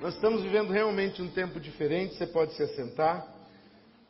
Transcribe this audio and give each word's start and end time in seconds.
Nós 0.00 0.14
estamos 0.14 0.44
vivendo 0.44 0.70
realmente 0.70 1.20
um 1.20 1.28
tempo 1.28 1.58
diferente, 1.58 2.14
você 2.14 2.26
pode 2.28 2.54
se 2.54 2.62
assentar. 2.62 3.26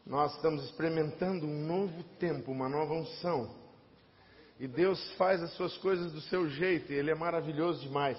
Nós 0.04 0.34
estamos 0.36 0.62
experimentando 0.66 1.46
um 1.46 1.66
novo 1.66 2.02
tempo, 2.18 2.52
uma 2.52 2.68
nova 2.68 2.92
unção. 2.92 3.56
E 4.60 4.68
Deus 4.68 5.10
faz 5.12 5.42
as 5.42 5.50
suas 5.54 5.78
coisas 5.78 6.12
do 6.12 6.20
seu 6.20 6.46
jeito, 6.46 6.92
e 6.92 6.94
Ele 6.94 7.10
é 7.10 7.14
maravilhoso 7.14 7.80
demais. 7.80 8.18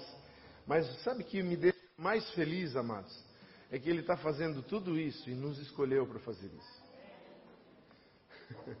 Mas 0.66 0.84
sabe 1.04 1.22
o 1.22 1.24
que 1.24 1.44
me 1.44 1.56
deixa 1.56 1.78
mais 1.96 2.28
feliz, 2.30 2.74
amados? 2.74 3.16
É 3.70 3.78
que 3.78 3.88
Ele 3.88 4.00
está 4.00 4.16
fazendo 4.16 4.62
tudo 4.62 4.98
isso 4.98 5.30
e 5.30 5.34
nos 5.34 5.56
escolheu 5.60 6.04
para 6.08 6.18
fazer 6.18 6.48
isso. 6.48 6.82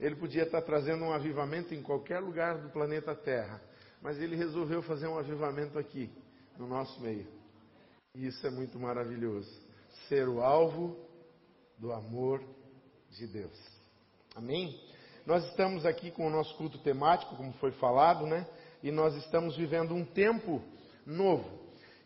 Ele 0.00 0.16
podia 0.16 0.44
estar 0.44 0.62
trazendo 0.62 1.04
um 1.04 1.12
avivamento 1.12 1.74
em 1.74 1.82
qualquer 1.82 2.20
lugar 2.20 2.56
do 2.56 2.70
planeta 2.70 3.14
Terra, 3.14 3.60
mas 4.00 4.18
Ele 4.18 4.34
resolveu 4.34 4.80
fazer 4.80 5.08
um 5.08 5.18
avivamento 5.18 5.78
aqui, 5.78 6.10
no 6.56 6.66
nosso 6.66 6.98
meio. 7.02 7.39
Isso 8.14 8.44
é 8.44 8.50
muito 8.50 8.76
maravilhoso. 8.78 9.48
Ser 10.08 10.28
o 10.28 10.42
alvo 10.42 10.96
do 11.78 11.92
amor 11.92 12.42
de 13.10 13.24
Deus. 13.28 13.56
Amém? 14.34 14.80
Nós 15.24 15.44
estamos 15.44 15.86
aqui 15.86 16.10
com 16.10 16.26
o 16.26 16.30
nosso 16.30 16.56
culto 16.56 16.78
temático, 16.78 17.36
como 17.36 17.52
foi 17.54 17.70
falado, 17.72 18.26
né? 18.26 18.48
E 18.82 18.90
nós 18.90 19.14
estamos 19.14 19.56
vivendo 19.56 19.94
um 19.94 20.04
tempo 20.04 20.60
novo. 21.06 21.48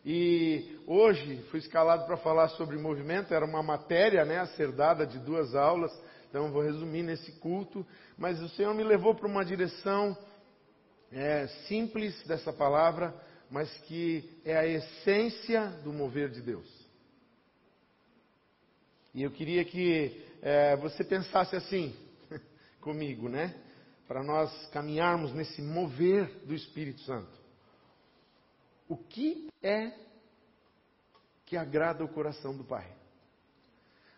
E 0.05 0.79
hoje 0.85 1.41
fui 1.49 1.59
escalado 1.59 2.05
para 2.05 2.17
falar 2.17 2.49
sobre 2.49 2.77
movimento, 2.77 3.33
era 3.33 3.43
uma 3.43 3.63
matéria 3.63 4.23
né, 4.23 4.37
a 4.37 4.45
ser 4.45 4.71
dada 4.71 5.07
de 5.07 5.17
duas 5.17 5.55
aulas, 5.55 5.91
então 6.29 6.51
vou 6.51 6.61
resumir 6.61 7.01
nesse 7.01 7.31
culto. 7.39 7.83
Mas 8.15 8.39
o 8.43 8.49
Senhor 8.49 8.75
me 8.75 8.83
levou 8.83 9.15
para 9.15 9.27
uma 9.27 9.43
direção 9.43 10.15
é, 11.11 11.47
simples 11.67 12.21
dessa 12.27 12.53
palavra, 12.53 13.11
mas 13.55 13.71
que 13.83 14.37
é 14.43 14.57
a 14.57 14.67
essência 14.67 15.67
do 15.81 15.93
mover 15.93 16.29
de 16.29 16.41
Deus. 16.41 16.67
E 19.13 19.23
eu 19.23 19.31
queria 19.31 19.63
que 19.63 20.21
é, 20.41 20.75
você 20.75 21.05
pensasse 21.05 21.55
assim 21.55 21.95
comigo, 22.81 23.29
né? 23.29 23.55
Para 24.09 24.21
nós 24.21 24.51
caminharmos 24.71 25.31
nesse 25.33 25.61
mover 25.61 26.27
do 26.45 26.53
Espírito 26.53 26.99
Santo. 27.03 27.31
O 28.89 28.97
que 28.97 29.47
é 29.63 29.93
que 31.45 31.55
agrada 31.55 32.03
o 32.03 32.09
coração 32.09 32.57
do 32.57 32.65
Pai? 32.65 32.93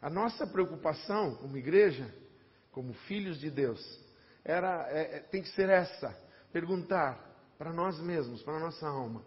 A 0.02 0.10
nossa 0.10 0.48
preocupação 0.48 1.36
como 1.36 1.58
igreja, 1.58 2.12
como 2.72 2.92
filhos 2.92 3.40
de 3.40 3.52
Deus, 3.52 4.04
era, 4.44 4.88
é, 4.90 5.18
é 5.18 5.20
tem 5.20 5.44
que 5.44 5.50
ser 5.50 5.70
essa: 5.70 6.10
perguntar 6.52 7.24
para 7.58 7.74
nós 7.74 8.00
mesmos, 8.00 8.42
para 8.44 8.58
a 8.58 8.60
nossa 8.60 8.88
alma, 8.88 9.24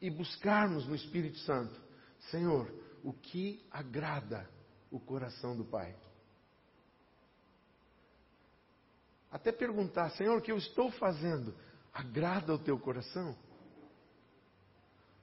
e 0.00 0.10
buscarmos 0.10 0.86
no 0.86 0.94
Espírito 0.94 1.38
Santo, 1.38 1.80
Senhor, 2.30 2.72
o 3.02 3.12
que 3.12 3.64
agrada 3.70 4.48
o 4.90 5.00
coração 5.00 5.56
do 5.56 5.64
Pai. 5.64 5.94
Até 9.30 9.52
perguntar, 9.52 10.10
Senhor, 10.10 10.38
o 10.38 10.42
que 10.42 10.52
eu 10.52 10.58
estou 10.58 10.90
fazendo 10.92 11.54
agrada 11.92 12.54
o 12.54 12.58
teu 12.58 12.78
coração? 12.78 13.36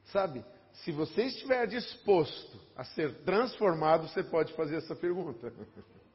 Sabe, 0.05 0.43
se 0.73 0.91
você 0.91 1.23
estiver 1.23 1.65
disposto 1.67 2.59
a 2.75 2.83
ser 2.83 3.23
transformado, 3.23 4.07
você 4.07 4.23
pode 4.23 4.53
fazer 4.53 4.77
essa 4.77 4.95
pergunta. 4.95 5.53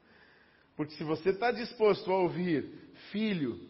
Porque 0.75 0.95
se 0.95 1.03
você 1.03 1.29
está 1.31 1.51
disposto 1.51 2.11
a 2.11 2.17
ouvir, 2.17 2.91
filho, 3.11 3.69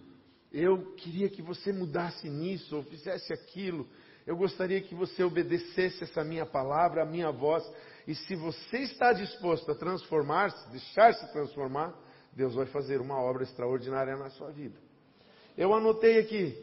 eu 0.51 0.93
queria 0.95 1.29
que 1.29 1.41
você 1.41 1.71
mudasse 1.71 2.29
nisso 2.29 2.75
ou 2.75 2.83
fizesse 2.83 3.31
aquilo. 3.31 3.87
Eu 4.25 4.35
gostaria 4.35 4.81
que 4.81 4.95
você 4.95 5.23
obedecesse 5.23 6.03
essa 6.03 6.23
minha 6.23 6.45
palavra, 6.45 7.03
a 7.03 7.05
minha 7.05 7.31
voz. 7.31 7.63
E 8.07 8.15
se 8.15 8.35
você 8.35 8.79
está 8.79 9.13
disposto 9.13 9.71
a 9.71 9.75
transformar-se, 9.75 10.69
deixar-se 10.71 11.31
transformar, 11.31 11.95
Deus 12.33 12.55
vai 12.55 12.65
fazer 12.67 13.01
uma 13.01 13.19
obra 13.19 13.43
extraordinária 13.43 14.15
na 14.17 14.29
sua 14.31 14.51
vida. 14.51 14.79
Eu 15.57 15.73
anotei 15.73 16.19
aqui 16.19 16.57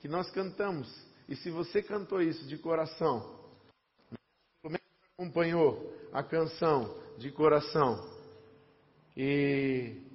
que 0.00 0.08
nós 0.08 0.30
cantamos. 0.30 0.88
E 1.28 1.36
se 1.36 1.50
você 1.50 1.82
cantou 1.82 2.20
isso 2.20 2.46
de 2.46 2.58
coração, 2.58 3.38
acompanhou 5.16 5.94
a 6.12 6.22
canção 6.22 6.96
de 7.18 7.30
coração 7.30 8.02
e 9.16 10.09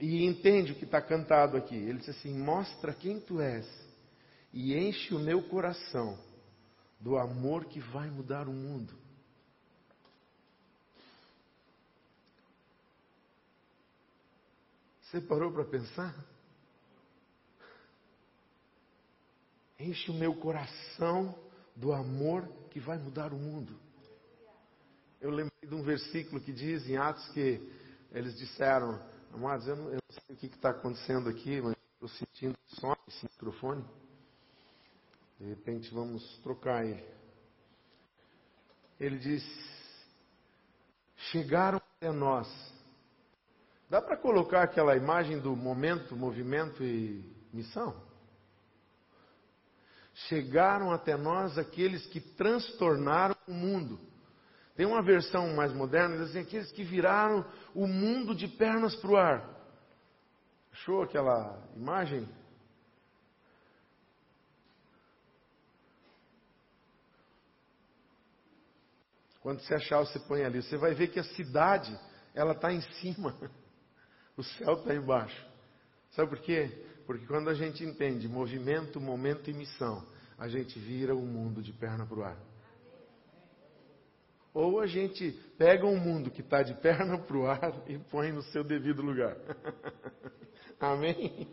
e 0.00 0.24
entende 0.24 0.72
o 0.72 0.74
que 0.74 0.84
está 0.84 1.00
cantado 1.00 1.56
aqui. 1.56 1.76
Ele 1.76 1.98
diz 1.98 2.08
assim: 2.08 2.32
Mostra 2.36 2.94
quem 2.94 3.20
tu 3.20 3.40
és 3.40 3.66
e 4.52 4.74
enche 4.74 5.14
o 5.14 5.18
meu 5.18 5.42
coração 5.42 6.18
do 6.98 7.16
amor 7.16 7.66
que 7.66 7.78
vai 7.78 8.10
mudar 8.10 8.48
o 8.48 8.52
mundo. 8.52 8.98
Você 15.02 15.20
parou 15.20 15.52
para 15.52 15.64
pensar? 15.64 16.14
Enche 19.78 20.10
o 20.10 20.14
meu 20.14 20.34
coração 20.34 21.36
do 21.74 21.92
amor 21.92 22.48
que 22.70 22.78
vai 22.78 22.96
mudar 22.98 23.32
o 23.32 23.36
mundo. 23.36 23.76
Eu 25.20 25.30
lembrei 25.30 25.68
de 25.68 25.74
um 25.74 25.82
versículo 25.82 26.40
que 26.40 26.52
diz 26.52 26.88
em 26.88 26.96
Atos 26.96 27.28
que 27.30 27.60
eles 28.12 28.38
disseram: 28.38 29.00
Amados, 29.32 29.66
eu 29.68 29.76
não, 29.76 29.84
eu 29.86 29.94
não 29.94 30.00
sei 30.10 30.34
o 30.34 30.38
que 30.38 30.46
está 30.46 30.70
acontecendo 30.70 31.28
aqui, 31.28 31.60
mas 31.60 31.76
estou 31.94 32.08
sentindo 32.08 32.58
só 32.66 32.96
esse 33.06 33.24
microfone. 33.24 33.84
De 35.38 35.46
repente 35.46 35.92
vamos 35.94 36.38
trocar 36.38 36.84
ele. 36.84 37.04
Ele 38.98 39.18
diz: 39.18 39.42
Chegaram 41.30 41.78
até 41.78 42.10
nós. 42.10 42.48
Dá 43.88 44.02
para 44.02 44.16
colocar 44.16 44.62
aquela 44.62 44.96
imagem 44.96 45.38
do 45.40 45.56
momento, 45.56 46.16
movimento 46.16 46.84
e 46.84 47.24
missão? 47.52 47.96
Chegaram 50.28 50.92
até 50.92 51.16
nós 51.16 51.56
aqueles 51.56 52.06
que 52.06 52.20
transtornaram 52.20 53.36
o 53.48 53.52
mundo. 53.52 54.09
Tem 54.80 54.86
uma 54.86 55.02
versão 55.02 55.54
mais 55.54 55.74
moderna, 55.74 56.16
diz 56.16 56.30
assim, 56.30 56.38
aqueles 56.38 56.72
que 56.72 56.82
viraram 56.82 57.44
o 57.74 57.86
mundo 57.86 58.34
de 58.34 58.48
pernas 58.48 58.96
para 58.96 59.10
o 59.10 59.16
ar. 59.18 59.46
Achou 60.72 61.02
aquela 61.02 61.62
imagem? 61.76 62.26
Quando 69.42 69.60
você 69.60 69.74
achar, 69.74 69.98
você 69.98 70.18
põe 70.18 70.44
ali. 70.44 70.62
Você 70.62 70.78
vai 70.78 70.94
ver 70.94 71.08
que 71.08 71.20
a 71.20 71.24
cidade, 71.24 71.94
ela 72.34 72.52
está 72.52 72.72
em 72.72 72.80
cima. 72.80 73.36
O 74.34 74.42
céu 74.42 74.72
está 74.72 74.94
embaixo. 74.94 75.46
Sabe 76.12 76.30
por 76.30 76.38
quê? 76.38 76.86
Porque 77.04 77.26
quando 77.26 77.50
a 77.50 77.54
gente 77.54 77.84
entende 77.84 78.26
movimento, 78.26 78.98
momento 78.98 79.50
e 79.50 79.52
missão, 79.52 80.02
a 80.38 80.48
gente 80.48 80.78
vira 80.78 81.14
o 81.14 81.20
mundo 81.20 81.60
de 81.60 81.74
perna 81.74 82.06
para 82.06 82.18
o 82.18 82.24
ar. 82.24 82.49
Ou 84.52 84.80
a 84.80 84.86
gente 84.86 85.30
pega 85.56 85.86
um 85.86 85.98
mundo 85.98 86.30
que 86.30 86.40
está 86.40 86.62
de 86.62 86.74
perna 86.74 87.18
para 87.18 87.36
o 87.36 87.46
ar 87.46 87.82
e 87.88 87.98
põe 87.98 88.32
no 88.32 88.42
seu 88.42 88.64
devido 88.64 89.00
lugar. 89.00 89.36
Amém? 90.80 91.48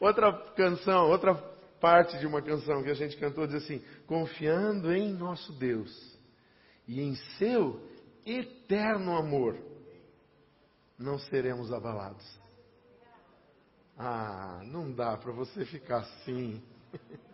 Outra 0.00 0.32
canção, 0.54 1.08
outra 1.08 1.34
parte 1.80 2.18
de 2.18 2.26
uma 2.26 2.42
canção 2.42 2.82
que 2.82 2.90
a 2.90 2.94
gente 2.94 3.16
cantou 3.16 3.46
diz 3.46 3.62
assim: 3.62 3.82
confiando 4.06 4.92
em 4.92 5.12
nosso 5.12 5.52
Deus 5.52 6.18
e 6.86 7.00
em 7.00 7.14
seu 7.38 7.80
eterno 8.26 9.16
amor, 9.16 9.56
não 10.98 11.18
seremos 11.18 11.72
abalados. 11.72 12.26
Ah, 13.96 14.62
não 14.64 14.92
dá 14.92 15.16
para 15.16 15.32
você 15.32 15.64
ficar 15.64 15.98
assim. 15.98 16.62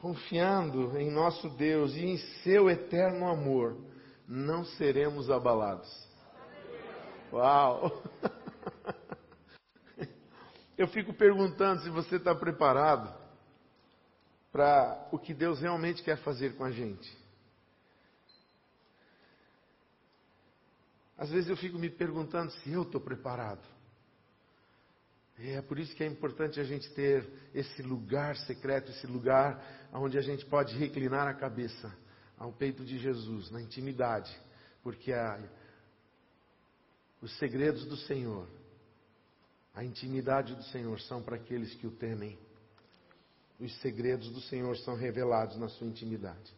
confiando 0.00 0.98
em 0.98 1.10
nosso 1.10 1.50
Deus 1.50 1.94
e 1.94 2.04
em 2.04 2.16
seu 2.42 2.70
eterno 2.70 3.28
amor, 3.28 3.76
não 4.26 4.64
seremos 4.64 5.30
abalados. 5.30 5.88
Uau! 7.32 8.02
Eu 10.76 10.88
fico 10.88 11.12
perguntando 11.12 11.82
se 11.82 11.90
você 11.90 12.16
está 12.16 12.34
preparado 12.34 13.14
para 14.50 15.08
o 15.12 15.18
que 15.18 15.34
Deus 15.34 15.60
realmente 15.60 16.02
quer 16.02 16.16
fazer 16.16 16.56
com 16.56 16.64
a 16.64 16.70
gente. 16.70 17.20
Às 21.18 21.30
vezes 21.30 21.50
eu 21.50 21.56
fico 21.58 21.78
me 21.78 21.90
perguntando 21.90 22.50
se 22.50 22.72
eu 22.72 22.80
estou 22.80 22.98
preparado. 22.98 23.60
É 25.42 25.62
por 25.62 25.78
isso 25.78 25.94
que 25.96 26.04
é 26.04 26.06
importante 26.06 26.60
a 26.60 26.64
gente 26.64 26.90
ter 26.90 27.26
esse 27.54 27.80
lugar 27.82 28.36
secreto, 28.36 28.90
esse 28.90 29.06
lugar 29.06 29.88
onde 29.90 30.18
a 30.18 30.20
gente 30.20 30.44
pode 30.44 30.76
reclinar 30.76 31.26
a 31.26 31.32
cabeça 31.32 31.90
ao 32.36 32.52
peito 32.52 32.84
de 32.84 32.98
Jesus, 32.98 33.50
na 33.50 33.60
intimidade, 33.60 34.30
porque 34.82 35.12
a, 35.12 35.38
os 37.22 37.36
segredos 37.38 37.86
do 37.86 37.96
Senhor, 37.96 38.46
a 39.74 39.82
intimidade 39.82 40.54
do 40.54 40.62
Senhor 40.64 41.00
são 41.00 41.22
para 41.22 41.36
aqueles 41.36 41.74
que 41.74 41.86
o 41.86 41.90
temem. 41.90 42.38
os 43.58 43.74
segredos 43.80 44.30
do 44.30 44.40
Senhor 44.42 44.76
são 44.78 44.94
revelados 44.94 45.56
na 45.56 45.68
sua 45.68 45.86
intimidade. 45.86 46.54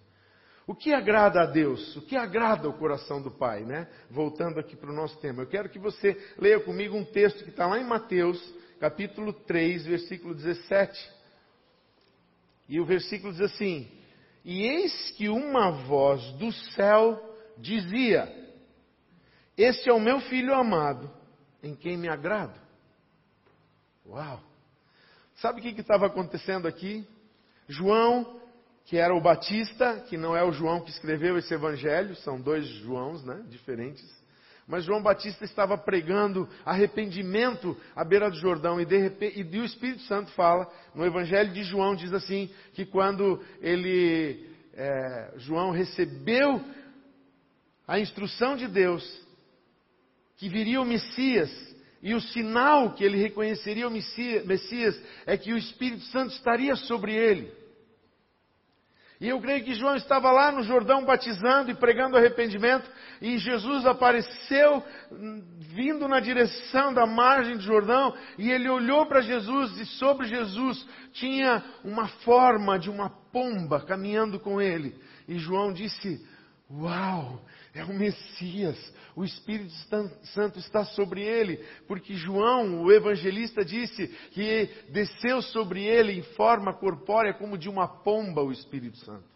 O 0.67 0.75
que 0.75 0.93
agrada 0.93 1.43
a 1.43 1.47
Deus? 1.47 1.97
O 1.97 2.03
que 2.03 2.17
agrada 2.17 2.69
o 2.69 2.79
coração 2.79 3.21
do 3.21 3.31
Pai, 3.31 3.65
né? 3.65 3.89
Voltando 4.09 4.61
aqui 4.61 4.77
para 4.77 4.91
o 4.91 4.95
nosso 4.95 5.19
tema. 5.19 5.43
Eu 5.43 5.49
quero 5.49 5.69
que 5.69 5.79
você 5.79 6.17
leia 6.39 6.61
comigo 6.61 6.97
um 6.97 7.05
texto 7.05 7.43
que 7.43 7.51
está 7.51 7.67
lá 7.67 7.81
em 7.81 7.85
Mateus, 7.85 8.41
capítulo 8.83 9.33
3, 9.33 9.87
versículo 9.87 10.35
17. 10.35 11.09
E 12.69 12.81
o 12.81 12.85
versículo 12.85 13.33
diz 13.33 13.43
assim: 13.43 13.89
E 14.45 14.63
eis 14.63 15.13
que 15.13 15.29
uma 15.29 15.71
voz 15.71 16.21
do 16.33 16.51
céu 16.51 17.39
dizia: 17.59 18.29
Este 19.57 19.89
é 19.89 19.93
o 19.93 20.01
meu 20.01 20.19
filho 20.23 20.53
amado, 20.53 21.09
em 21.63 21.77
quem 21.77 21.97
me 21.97 22.09
agrado. 22.09 22.61
Uau! 24.05 24.43
Sabe 25.37 25.61
o 25.61 25.63
que 25.63 25.81
estava 25.81 26.07
acontecendo 26.07 26.67
aqui? 26.67 27.07
João, 27.69 28.41
que 28.85 28.99
era 28.99 29.15
o 29.15 29.21
Batista, 29.21 30.01
que 30.09 30.17
não 30.17 30.37
é 30.37 30.43
o 30.43 30.51
João 30.51 30.81
que 30.81 30.91
escreveu 30.91 31.39
esse 31.39 31.55
evangelho, 31.55 32.17
são 32.17 32.41
dois 32.41 32.67
Joãos, 32.67 33.23
né, 33.23 33.45
diferentes. 33.49 34.22
Mas 34.67 34.85
João 34.85 35.03
Batista 35.03 35.45
estava 35.45 35.77
pregando 35.77 36.49
arrependimento 36.65 37.77
à 37.97 38.05
beira 38.05 38.31
do 38.31 38.37
Jordão 38.37 38.81
e, 38.81 38.85
de 38.87 38.97
repente, 38.97 39.41
e 39.41 39.59
o 39.59 39.65
Espírito 39.65 40.03
Santo 40.03 40.31
fala 40.33 40.71
no 40.95 41.05
Evangelho 41.05 41.53
de 41.53 41.63
João 41.65 41.95
diz 41.95 42.13
assim 42.13 42.51
que 42.73 42.87
quando 42.87 43.43
ele 43.61 44.49
é, 44.75 45.33
João 45.39 45.71
recebeu 45.71 46.63
a 47.87 47.99
instrução 47.99 48.57
de 48.57 48.69
Deus 48.69 49.05
que 50.37 50.49
viria 50.49 50.81
o 50.81 50.85
Messias 50.85 51.51
e 52.03 52.15
o 52.15 52.21
sinal 52.21 52.95
que 52.95 53.05
ele 53.05 53.17
reconheceria 53.17 53.87
o 53.87 53.91
Messias 53.91 55.01
é 55.25 55.37
que 55.37 55.53
o 55.53 55.59
Espírito 55.59 56.03
Santo 56.07 56.35
estaria 56.35 56.75
sobre 56.75 57.15
ele. 57.15 57.62
E 59.23 59.29
eu 59.29 59.41
creio 59.41 59.63
que 59.63 59.75
João 59.75 59.95
estava 59.95 60.33
lá 60.33 60.51
no 60.51 60.65
Jordão 60.65 61.05
batizando 61.05 61.71
e 61.71 61.75
pregando 61.75 62.17
arrependimento, 62.17 62.91
e 63.21 63.39
Jesus 63.39 63.87
apareceu 63.87 64.83
hum, 65.13 65.45
vindo 65.61 66.09
na 66.09 66.19
direção 66.19 66.93
da 66.93 67.07
margem 67.07 67.55
do 67.57 67.63
Jordão, 67.63 68.13
e 68.37 68.51
ele 68.51 68.69
olhou 68.69 69.07
para 69.07 69.21
Jesus, 69.21 69.79
e 69.79 69.87
sobre 69.87 70.27
Jesus 70.27 70.85
tinha 71.13 71.63
uma 71.85 72.09
forma 72.09 72.77
de 72.81 72.91
uma 72.91 73.11
pomba 73.33 73.81
caminhando 73.87 74.41
com 74.41 74.61
ele. 74.61 74.93
E 75.29 75.39
João 75.39 75.73
disse: 75.73 76.21
Uau, 76.75 77.45
é 77.75 77.85
o 77.85 77.93
Messias, 77.93 78.79
o 79.15 79.23
Espírito 79.25 79.73
Santo 80.23 80.59
está 80.59 80.87
sobre 80.87 81.23
ele, 81.23 81.59
porque 81.87 82.15
João, 82.15 82.83
o 82.83 82.91
evangelista, 82.91 83.63
disse 83.63 84.09
que 84.31 84.71
desceu 84.91 85.43
sobre 85.43 85.85
ele 85.85 86.13
em 86.13 86.23
forma 86.35 86.73
corpórea 86.73 87.35
como 87.35 87.59
de 87.59 87.69
uma 87.69 87.87
pomba 87.87 88.43
o 88.43 88.51
Espírito 88.51 88.97
Santo. 88.99 89.29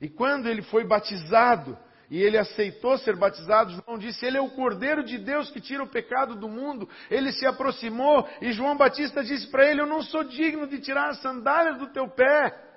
E 0.00 0.08
quando 0.08 0.48
ele 0.48 0.60
foi 0.62 0.84
batizado, 0.84 1.78
e 2.10 2.20
ele 2.20 2.36
aceitou 2.36 2.98
ser 2.98 3.16
batizado, 3.16 3.72
João 3.72 3.96
disse: 3.96 4.26
Ele 4.26 4.36
é 4.36 4.40
o 4.40 4.50
Cordeiro 4.50 5.04
de 5.04 5.16
Deus 5.16 5.50
que 5.50 5.60
tira 5.60 5.82
o 5.82 5.88
pecado 5.88 6.34
do 6.34 6.48
mundo. 6.48 6.88
Ele 7.08 7.32
se 7.32 7.46
aproximou 7.46 8.28
e 8.42 8.52
João 8.52 8.76
Batista 8.76 9.22
disse 9.22 9.46
para 9.46 9.64
ele: 9.70 9.80
Eu 9.80 9.86
não 9.86 10.02
sou 10.02 10.24
digno 10.24 10.66
de 10.66 10.80
tirar 10.80 11.10
as 11.10 11.22
sandálias 11.22 11.78
do 11.78 11.86
teu 11.92 12.08
pé. 12.08 12.69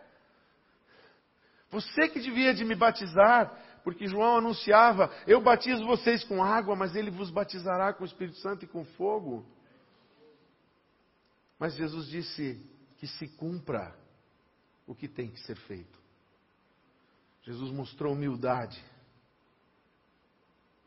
Você 1.73 2.07
que 2.07 2.19
devia 2.19 2.53
de 2.53 2.63
me 2.63 2.75
batizar 2.75 3.51
porque 3.83 4.07
João 4.07 4.37
anunciava: 4.37 5.11
Eu 5.25 5.41
batizo 5.41 5.83
vocês 5.85 6.23
com 6.23 6.43
água, 6.43 6.75
mas 6.75 6.95
ele 6.95 7.09
vos 7.09 7.31
batizará 7.31 7.91
com 7.91 8.03
o 8.03 8.05
Espírito 8.05 8.37
Santo 8.37 8.63
e 8.63 8.67
com 8.67 8.85
fogo. 8.85 9.43
Mas 11.57 11.73
Jesus 11.73 12.07
disse 12.07 12.63
que 12.99 13.07
se 13.07 13.27
cumpra 13.27 13.95
o 14.85 14.93
que 14.93 15.07
tem 15.07 15.31
que 15.31 15.39
ser 15.41 15.55
feito. 15.55 15.99
Jesus 17.41 17.71
mostrou 17.71 18.13
humildade. 18.13 18.81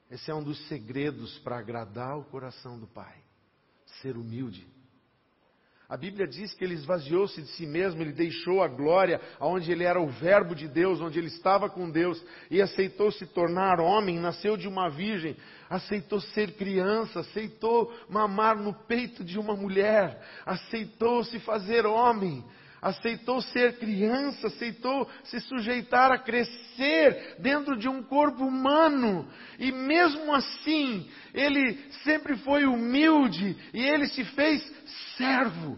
Esse 0.09 0.31
é 0.31 0.35
um 0.35 0.43
dos 0.43 0.69
segredos 0.69 1.37
para 1.41 1.59
agradar 1.59 2.17
o 2.17 2.25
coração 2.25 2.79
do 2.79 2.87
Pai. 2.87 3.21
Ser 4.01 4.17
humilde. 4.17 4.76
A 5.89 5.97
Bíblia 5.97 6.27
diz 6.27 6.53
que 6.53 6.65
ele 6.65 6.75
esvaziou-se 6.75 7.41
de 7.41 7.49
si 7.51 7.65
mesmo, 7.65 8.03
ele 8.03 8.13
deixou 8.13 8.61
a 8.61 8.67
glória, 8.67 9.21
onde 9.41 9.71
ele 9.71 9.85
era 9.85 10.01
o 10.01 10.09
Verbo 10.09 10.53
de 10.53 10.67
Deus, 10.67 11.01
onde 11.01 11.17
ele 11.17 11.29
estava 11.29 11.71
com 11.71 11.89
Deus, 11.89 12.21
e 12.51 12.61
aceitou 12.61 13.13
se 13.13 13.25
tornar 13.27 13.79
homem, 13.79 14.19
nasceu 14.19 14.57
de 14.57 14.67
uma 14.67 14.91
virgem, 14.91 15.37
aceitou 15.71 16.21
ser 16.21 16.55
criança, 16.55 17.21
aceitou 17.21 17.93
mamar 18.09 18.57
no 18.57 18.75
peito 18.75 19.23
de 19.23 19.39
uma 19.39 19.55
mulher, 19.55 20.21
aceitou 20.45 21.23
se 21.23 21.39
fazer 21.39 21.87
homem, 21.87 22.45
aceitou 22.87 23.41
ser 23.41 23.79
criança, 23.79 24.47
aceitou 24.47 25.11
se 25.25 25.41
sujeitar 25.41 26.13
a 26.13 26.19
crescer 26.19 27.37
dentro 27.41 27.77
de 27.77 27.89
um 27.89 28.01
corpo 28.01 28.45
humano, 28.45 29.29
e 29.59 29.73
mesmo 29.73 30.33
assim, 30.33 31.11
ele 31.35 31.77
sempre 32.05 32.37
foi 32.39 32.65
humilde 32.65 33.57
e 33.75 33.83
ele 33.83 34.07
se 34.07 34.25
fez 34.25 34.63
servo. 35.17 35.77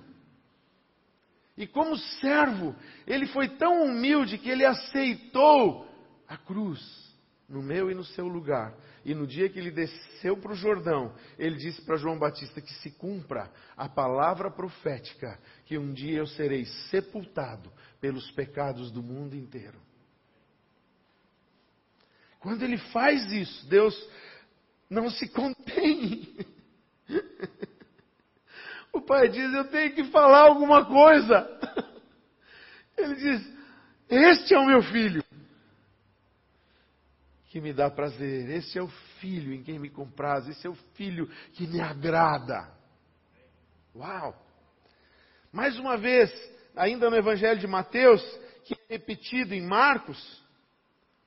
E 1.56 1.66
como 1.66 1.96
servo, 1.96 2.76
ele 3.06 3.26
foi 3.26 3.48
tão 3.48 3.84
humilde 3.84 4.36
que 4.36 4.50
ele 4.50 4.66
aceitou 4.66 5.88
a 6.28 6.36
cruz 6.36 7.07
no 7.48 7.62
meu 7.62 7.90
e 7.90 7.94
no 7.94 8.04
seu 8.04 8.28
lugar. 8.28 8.74
E 9.04 9.14
no 9.14 9.26
dia 9.26 9.48
que 9.48 9.58
ele 9.58 9.70
desceu 9.70 10.36
para 10.36 10.52
o 10.52 10.56
Jordão, 10.56 11.14
ele 11.38 11.56
disse 11.56 11.80
para 11.82 11.96
João 11.96 12.18
Batista 12.18 12.60
que 12.60 12.72
se 12.74 12.90
cumpra 12.90 13.50
a 13.76 13.88
palavra 13.88 14.50
profética, 14.50 15.38
que 15.64 15.78
um 15.78 15.92
dia 15.92 16.18
eu 16.18 16.26
serei 16.26 16.66
sepultado 16.90 17.72
pelos 18.00 18.30
pecados 18.32 18.90
do 18.90 19.02
mundo 19.02 19.34
inteiro. 19.34 19.80
Quando 22.38 22.62
ele 22.62 22.76
faz 22.76 23.32
isso, 23.32 23.66
Deus 23.68 23.96
não 24.90 25.10
se 25.10 25.28
contém. 25.28 26.36
O 28.90 29.02
pai 29.02 29.28
diz: 29.28 29.52
Eu 29.52 29.64
tenho 29.64 29.94
que 29.94 30.04
falar 30.04 30.40
alguma 30.40 30.84
coisa. 30.86 31.46
Ele 32.96 33.14
diz: 33.14 33.54
Este 34.08 34.54
é 34.54 34.58
o 34.58 34.66
meu 34.66 34.82
filho 34.82 35.22
que 37.48 37.60
me 37.60 37.72
dá 37.72 37.90
prazer. 37.90 38.50
Esse 38.50 38.78
é 38.78 38.82
o 38.82 38.88
filho 39.20 39.52
em 39.52 39.62
quem 39.62 39.78
me 39.78 39.88
compraz. 39.88 40.48
Esse 40.48 40.66
é 40.66 40.70
o 40.70 40.76
filho 40.94 41.28
que 41.54 41.66
me 41.66 41.80
agrada. 41.80 42.68
Uau! 43.94 44.34
Mais 45.50 45.78
uma 45.78 45.96
vez, 45.96 46.30
ainda 46.76 47.08
no 47.08 47.16
Evangelho 47.16 47.58
de 47.58 47.66
Mateus, 47.66 48.22
que 48.64 48.74
é 48.74 48.94
repetido 48.94 49.54
em 49.54 49.62
Marcos 49.62 50.46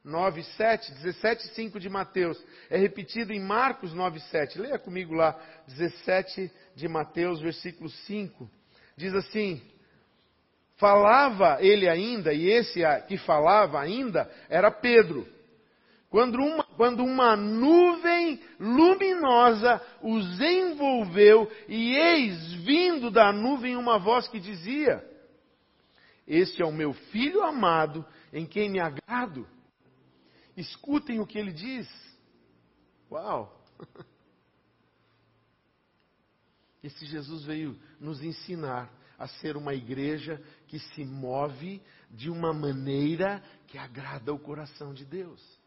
9, 0.04 0.44
7, 0.44 0.94
17 0.94 1.46
e 1.46 1.50
5 1.56 1.80
de 1.80 1.90
Mateus. 1.90 2.44
É 2.70 2.78
repetido 2.78 3.34
em 3.34 3.40
Marcos 3.40 3.94
9, 3.94 4.20
7. 4.20 4.60
Leia 4.60 4.80
comigo 4.80 5.14
lá, 5.14 5.40
17 5.68 6.52
de 6.76 6.88
Mateus, 6.88 7.42
versículo 7.42 7.90
5. 7.90 8.50
Diz 8.96 9.14
assim: 9.16 9.62
Falava 10.78 11.58
ele 11.62 11.88
ainda, 11.88 12.34
e 12.34 12.48
esse 12.48 12.82
que 13.08 13.18
falava 13.18 13.80
ainda 13.80 14.30
era 14.50 14.72
Pedro. 14.72 15.28
Quando 16.12 16.40
uma, 16.40 16.64
quando 16.76 17.04
uma 17.06 17.38
nuvem 17.38 18.44
luminosa 18.60 19.82
os 20.02 20.42
envolveu, 20.42 21.50
e 21.70 21.96
eis 21.96 22.52
vindo 22.66 23.10
da 23.10 23.32
nuvem 23.32 23.78
uma 23.78 23.98
voz 23.98 24.28
que 24.28 24.38
dizia: 24.38 25.02
Este 26.28 26.62
é 26.62 26.66
o 26.66 26.72
meu 26.72 26.92
filho 26.92 27.42
amado, 27.42 28.06
em 28.34 28.46
quem 28.46 28.70
me 28.70 28.82
agrado. 28.82 29.48
Escutem 30.58 31.22
o 31.22 31.26
que 31.26 31.40
ele 31.40 31.54
diz. 31.54 31.88
Uau! 33.10 33.64
Esse 36.84 37.06
Jesus 37.06 37.46
veio 37.46 37.80
nos 38.02 38.22
ensinar 38.22 38.92
a 39.18 39.30
ser 39.30 39.56
uma 39.56 39.74
igreja 39.74 40.44
que 40.68 40.78
se 40.78 41.06
move 41.06 41.82
de 42.10 42.30
uma 42.30 42.52
maneira 42.52 43.42
que 43.68 43.78
agrada 43.78 44.34
o 44.34 44.40
coração 44.40 44.94
de 44.94 45.06
Deus. 45.06 45.61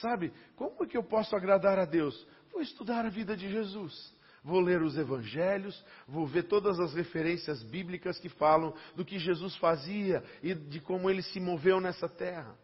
Sabe, 0.00 0.32
como 0.56 0.84
é 0.84 0.86
que 0.86 0.96
eu 0.96 1.02
posso 1.02 1.34
agradar 1.34 1.78
a 1.78 1.84
Deus? 1.84 2.26
Vou 2.52 2.60
estudar 2.60 3.04
a 3.04 3.10
vida 3.10 3.36
de 3.36 3.50
Jesus. 3.50 4.14
Vou 4.42 4.60
ler 4.60 4.80
os 4.80 4.96
evangelhos, 4.96 5.84
vou 6.06 6.24
ver 6.24 6.44
todas 6.44 6.78
as 6.78 6.94
referências 6.94 7.64
bíblicas 7.64 8.18
que 8.18 8.28
falam 8.28 8.72
do 8.94 9.04
que 9.04 9.18
Jesus 9.18 9.56
fazia 9.56 10.22
e 10.40 10.54
de 10.54 10.80
como 10.80 11.10
ele 11.10 11.22
se 11.22 11.40
moveu 11.40 11.80
nessa 11.80 12.08
terra. 12.08 12.56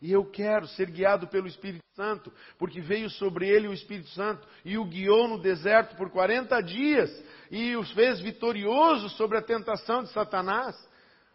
E 0.00 0.10
eu 0.10 0.24
quero 0.24 0.66
ser 0.66 0.90
guiado 0.90 1.28
pelo 1.28 1.46
Espírito 1.46 1.84
Santo, 1.94 2.32
porque 2.58 2.80
veio 2.80 3.08
sobre 3.08 3.48
ele 3.48 3.68
o 3.68 3.72
Espírito 3.72 4.08
Santo 4.08 4.44
e 4.64 4.76
o 4.76 4.84
guiou 4.84 5.28
no 5.28 5.40
deserto 5.40 5.94
por 5.94 6.10
40 6.10 6.60
dias 6.60 7.24
e 7.48 7.76
os 7.76 7.92
fez 7.92 8.18
vitorioso 8.18 9.08
sobre 9.10 9.38
a 9.38 9.42
tentação 9.42 10.02
de 10.02 10.10
Satanás. 10.10 10.76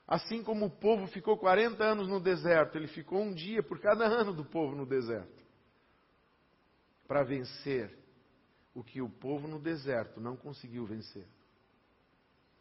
Assim 0.07 0.41
como 0.41 0.67
o 0.67 0.69
povo 0.69 1.05
ficou 1.07 1.37
40 1.37 1.83
anos 1.83 2.07
no 2.07 2.21
deserto, 2.21 2.77
ele 2.77 2.87
ficou 2.87 3.21
um 3.21 3.33
dia 3.33 3.61
por 3.61 3.79
cada 3.79 4.05
ano 4.05 4.33
do 4.33 4.45
povo 4.45 4.73
no 4.73 4.85
deserto. 4.85 5.43
Para 7.05 7.23
vencer 7.23 7.97
o 8.73 8.83
que 8.83 9.01
o 9.01 9.09
povo 9.09 9.47
no 9.47 9.59
deserto 9.59 10.21
não 10.21 10.37
conseguiu 10.37 10.85
vencer. 10.85 11.27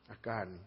a 0.09 0.15
carne. 0.15 0.61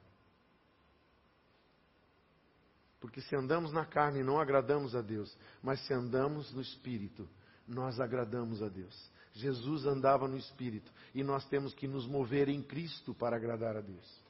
Porque 3.00 3.21
se 3.21 3.33
andamos 3.36 3.71
na 3.71 3.86
carne, 3.86 4.21
não 4.21 4.39
agradamos 4.39 4.95
a 4.95 5.01
Deus. 5.01 5.36
Mas 5.63 5.79
se 5.86 5.93
andamos 5.93 6.53
no 6.53 6.62
Espírito, 6.62 7.27
nós 7.65 8.00
agradamos 8.00 8.62
a 8.62 8.67
Deus. 8.67 9.12
Jesus 9.31 9.86
andava 9.86 10.27
no 10.27 10.38
Espírito. 10.38 10.91
E 11.15 11.24
nós 11.24 11.45
temos 11.48 11.74
que 11.74 11.88
nos 11.88 12.05
mover 12.05 12.50
em 12.50 12.62
Cristo 12.62 13.13
para 13.13 13.38
agradar 13.38 13.77
a 13.77 13.81
Deus. 13.81 14.28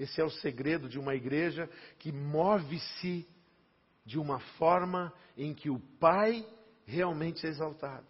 Esse 0.00 0.18
é 0.18 0.24
o 0.24 0.30
segredo 0.30 0.88
de 0.88 0.98
uma 0.98 1.14
igreja 1.14 1.68
que 1.98 2.10
move-se 2.10 3.28
de 4.02 4.18
uma 4.18 4.40
forma 4.56 5.12
em 5.36 5.52
que 5.52 5.68
o 5.68 5.78
Pai 6.00 6.42
realmente 6.86 7.46
é 7.46 7.50
exaltado. 7.50 8.06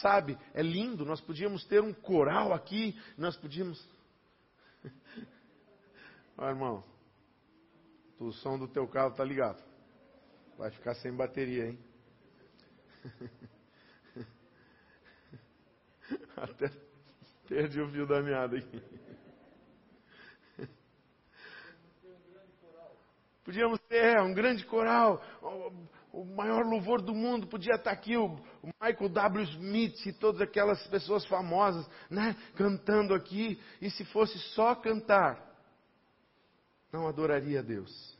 Sabe, 0.00 0.38
é 0.54 0.62
lindo, 0.62 1.04
nós 1.04 1.20
podíamos 1.20 1.64
ter 1.64 1.82
um 1.82 1.92
coral 1.92 2.52
aqui, 2.52 2.96
nós 3.18 3.36
podíamos. 3.36 3.84
Ó, 6.38 6.48
irmão, 6.48 6.84
o 8.20 8.30
som 8.30 8.56
do 8.56 8.68
teu 8.68 8.86
carro 8.86 9.10
está 9.10 9.24
ligado. 9.24 9.60
Vai 10.56 10.70
ficar 10.70 10.94
sem 10.94 11.12
bateria, 11.12 11.66
hein? 11.66 11.80
Até 16.36 16.70
perdi 17.48 17.80
o 17.80 17.90
fio 17.90 18.06
da 18.06 18.22
meada 18.22 18.56
aqui. 18.56 18.80
Podíamos 23.46 23.78
ter 23.88 24.20
um 24.20 24.34
grande 24.34 24.64
coral, 24.64 25.22
o 26.12 26.24
maior 26.24 26.66
louvor 26.66 27.00
do 27.00 27.14
mundo. 27.14 27.46
Podia 27.46 27.76
estar 27.76 27.92
aqui 27.92 28.16
o 28.16 28.40
Michael 28.82 29.08
W. 29.08 29.44
Smith 29.44 30.04
e 30.04 30.12
todas 30.12 30.40
aquelas 30.40 30.84
pessoas 30.88 31.24
famosas, 31.26 31.88
né, 32.10 32.34
cantando 32.56 33.14
aqui. 33.14 33.56
E 33.80 33.88
se 33.88 34.04
fosse 34.06 34.36
só 34.54 34.74
cantar, 34.74 35.40
não 36.92 37.06
adoraria 37.06 37.60
a 37.60 37.62
Deus. 37.62 38.18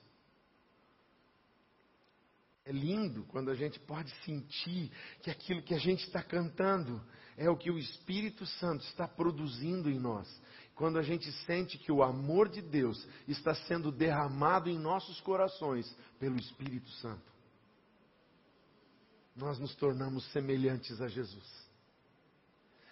É 2.64 2.70
lindo 2.70 3.24
quando 3.24 3.50
a 3.50 3.54
gente 3.56 3.80
pode 3.80 4.12
sentir 4.24 4.92
que 5.22 5.30
aquilo 5.30 5.60
que 5.60 5.74
a 5.74 5.78
gente 5.78 6.04
está 6.04 6.22
cantando 6.22 7.02
é 7.36 7.50
o 7.50 7.56
que 7.56 7.70
o 7.70 7.78
Espírito 7.78 8.46
Santo 8.46 8.84
está 8.84 9.08
produzindo 9.08 9.90
em 9.90 9.98
nós. 9.98 10.28
Quando 10.76 10.98
a 10.98 11.02
gente 11.02 11.32
sente 11.46 11.78
que 11.78 11.90
o 11.90 12.02
amor 12.02 12.50
de 12.50 12.60
Deus 12.60 13.08
está 13.26 13.54
sendo 13.54 13.90
derramado 13.90 14.68
em 14.68 14.78
nossos 14.78 15.18
corações 15.22 15.90
pelo 16.20 16.36
Espírito 16.36 16.90
Santo, 17.00 17.32
nós 19.34 19.58
nos 19.58 19.74
tornamos 19.74 20.30
semelhantes 20.32 21.00
a 21.00 21.08
Jesus. 21.08 21.66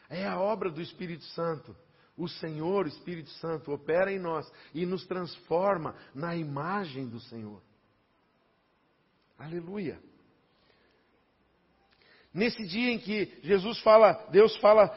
É 0.08 0.26
a 0.26 0.40
obra 0.40 0.70
do 0.70 0.80
Espírito 0.80 1.24
Santo. 1.24 1.76
O 2.16 2.26
Senhor, 2.26 2.86
o 2.86 2.88
Espírito 2.88 3.30
Santo, 3.32 3.70
opera 3.70 4.10
em 4.10 4.18
nós 4.18 4.50
e 4.72 4.86
nos 4.86 5.04
transforma 5.06 5.94
na 6.14 6.34
imagem 6.34 7.06
do 7.06 7.20
Senhor. 7.20 7.60
Aleluia. 9.38 10.00
Nesse 12.32 12.66
dia 12.66 12.92
em 12.92 12.98
que 12.98 13.40
Jesus 13.42 13.78
fala, 13.80 14.12
Deus 14.30 14.56
fala 14.56 14.88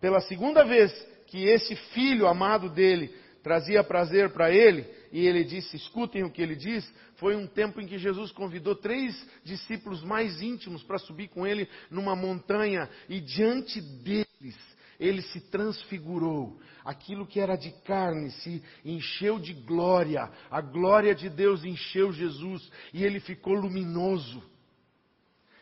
pela 0.00 0.20
segunda 0.20 0.64
vez 0.64 0.92
que 1.26 1.44
esse 1.44 1.74
filho 1.76 2.26
amado 2.26 2.68
dele 2.70 3.14
trazia 3.42 3.84
prazer 3.84 4.30
para 4.30 4.50
ele, 4.50 4.86
e 5.12 5.26
ele 5.26 5.44
disse: 5.44 5.76
escutem 5.76 6.24
o 6.24 6.30
que 6.30 6.42
ele 6.42 6.56
diz. 6.56 6.90
Foi 7.16 7.34
um 7.34 7.46
tempo 7.46 7.80
em 7.80 7.86
que 7.86 7.98
Jesus 7.98 8.30
convidou 8.32 8.74
três 8.74 9.14
discípulos 9.44 10.02
mais 10.02 10.42
íntimos 10.42 10.82
para 10.82 10.98
subir 10.98 11.28
com 11.28 11.46
ele 11.46 11.68
numa 11.90 12.14
montanha, 12.14 12.88
e 13.08 13.20
diante 13.20 13.80
deles 13.80 14.76
ele 14.98 15.22
se 15.22 15.40
transfigurou. 15.40 16.60
Aquilo 16.84 17.26
que 17.26 17.40
era 17.40 17.56
de 17.56 17.70
carne 17.82 18.30
se 18.30 18.62
encheu 18.84 19.38
de 19.38 19.52
glória. 19.52 20.30
A 20.50 20.60
glória 20.60 21.14
de 21.14 21.28
Deus 21.28 21.64
encheu 21.64 22.12
Jesus 22.12 22.70
e 22.92 23.04
ele 23.04 23.20
ficou 23.20 23.54
luminoso. 23.54 24.42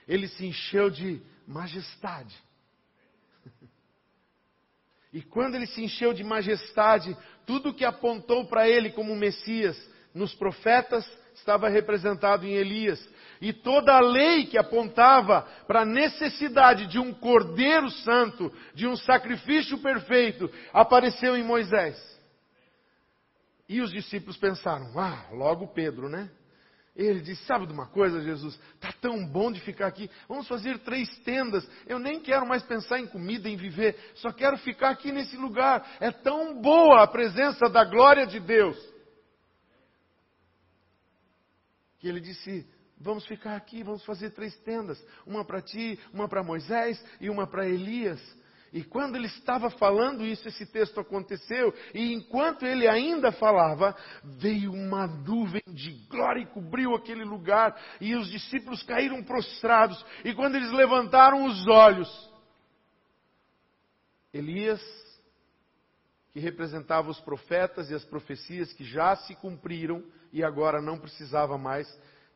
Ele 0.07 0.29
se 0.29 0.47
encheu 0.47 0.91
de 0.91 1.21
majestade. 1.47 2.35
E 5.15 5.23
quando 5.23 5.55
ele 5.55 5.69
se 5.69 5.81
encheu 5.81 6.13
de 6.13 6.25
majestade, 6.25 7.17
tudo 7.47 7.73
que 7.73 7.85
apontou 7.85 8.47
para 8.47 8.69
ele 8.69 8.91
como 8.91 9.15
Messias 9.15 9.81
nos 10.13 10.35
profetas 10.35 11.09
estava 11.37 11.69
representado 11.69 12.45
em 12.45 12.55
Elias. 12.55 13.09
E 13.41 13.53
toda 13.53 13.95
a 13.95 14.01
lei 14.01 14.47
que 14.47 14.59
apontava 14.59 15.43
para 15.69 15.83
a 15.83 15.87
necessidade 15.87 16.89
de 16.89 16.99
um 16.99 17.15
cordeiro 17.15 17.89
santo, 17.91 18.53
de 18.75 18.89
um 18.89 18.97
sacrifício 18.97 19.79
perfeito, 19.79 20.51
apareceu 20.73 21.37
em 21.37 21.45
Moisés. 21.45 21.97
E 23.69 23.81
os 23.81 23.93
discípulos 23.93 24.37
pensaram: 24.37 24.99
ah, 24.99 25.29
logo 25.31 25.69
Pedro, 25.69 26.09
né? 26.09 26.29
Ele 26.95 27.21
disse: 27.21 27.45
Sabe 27.45 27.67
de 27.67 27.73
uma 27.73 27.87
coisa, 27.87 28.21
Jesus? 28.21 28.59
Está 28.75 28.93
tão 28.93 29.27
bom 29.27 29.51
de 29.51 29.61
ficar 29.61 29.89
aqui. 29.89 30.09
Vamos 30.29 30.47
fazer 30.47 30.79
três 30.81 31.09
tendas. 31.19 31.69
Eu 31.87 31.99
nem 31.99 32.21
quero 32.21 32.47
mais 32.47 32.63
pensar 32.63 33.01
em 33.01 33.07
comida, 33.07 33.49
em 33.49 33.57
viver. 33.57 33.99
Só 34.15 34.31
quero 34.31 34.57
ficar 34.59 34.91
aqui 34.91 35.11
nesse 35.11 35.37
lugar. 35.37 35.85
É 35.99 36.13
tão 36.13 36.61
boa 36.61 37.03
a 37.03 37.07
presença 37.07 37.69
da 37.69 37.85
glória 37.85 38.27
de 38.27 38.39
Deus. 38.39 38.79
Que 41.99 42.07
ele 42.07 42.21
disse: 42.21 42.65
Vamos 42.97 43.27
ficar 43.27 43.57
aqui, 43.57 43.83
vamos 43.83 44.05
fazer 44.05 44.31
três 44.31 44.57
tendas: 44.59 45.05
uma 45.27 45.45
para 45.45 45.61
ti, 45.61 45.99
uma 46.13 46.29
para 46.29 46.45
Moisés 46.45 47.05
e 47.21 47.29
uma 47.29 47.47
para 47.47 47.69
Elias. 47.69 48.21
E 48.75 48.83
quando 48.83 49.15
ele 49.15 49.29
estava 49.29 49.71
falando 49.71 50.27
isso, 50.27 50.49
esse 50.49 50.67
texto 50.67 50.99
aconteceu, 50.99 51.73
e 51.95 52.13
enquanto 52.13 52.67
ele 52.67 52.89
ainda 52.89 53.31
falava, 53.31 53.97
veio 54.25 54.73
uma 54.73 55.07
nuvem 55.07 55.63
de 55.69 55.93
glória 56.09 56.43
e 56.43 56.47
cobriu 56.47 56.93
aquele 56.93 57.23
lugar, 57.23 57.81
e 58.01 58.17
os 58.17 58.29
discípulos 58.29 58.83
caíram 58.83 59.23
prostrados, 59.23 60.05
e 60.25 60.35
quando 60.35 60.57
eles 60.57 60.73
levantaram 60.73 61.45
os 61.45 61.65
olhos, 61.69 62.33
Elias, 64.33 64.83
que 66.33 66.41
representava 66.41 67.09
os 67.09 67.21
profetas 67.21 67.89
e 67.91 67.95
as 67.95 68.05
profecias 68.05 68.73
que 68.73 68.83
já 68.83 69.15
se 69.15 69.37
cumpriram 69.37 70.05
e 70.33 70.43
agora 70.43 70.83
não 70.83 70.99
precisava 70.99 71.57
mais 71.57 71.87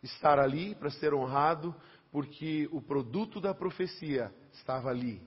estar 0.05 0.39
ali 0.39 0.77
para 0.77 0.89
ser 0.89 1.13
honrado, 1.13 1.75
porque 2.13 2.69
o 2.71 2.81
produto 2.81 3.41
da 3.41 3.53
profecia 3.53 4.33
estava 4.53 4.89
ali 4.89 5.21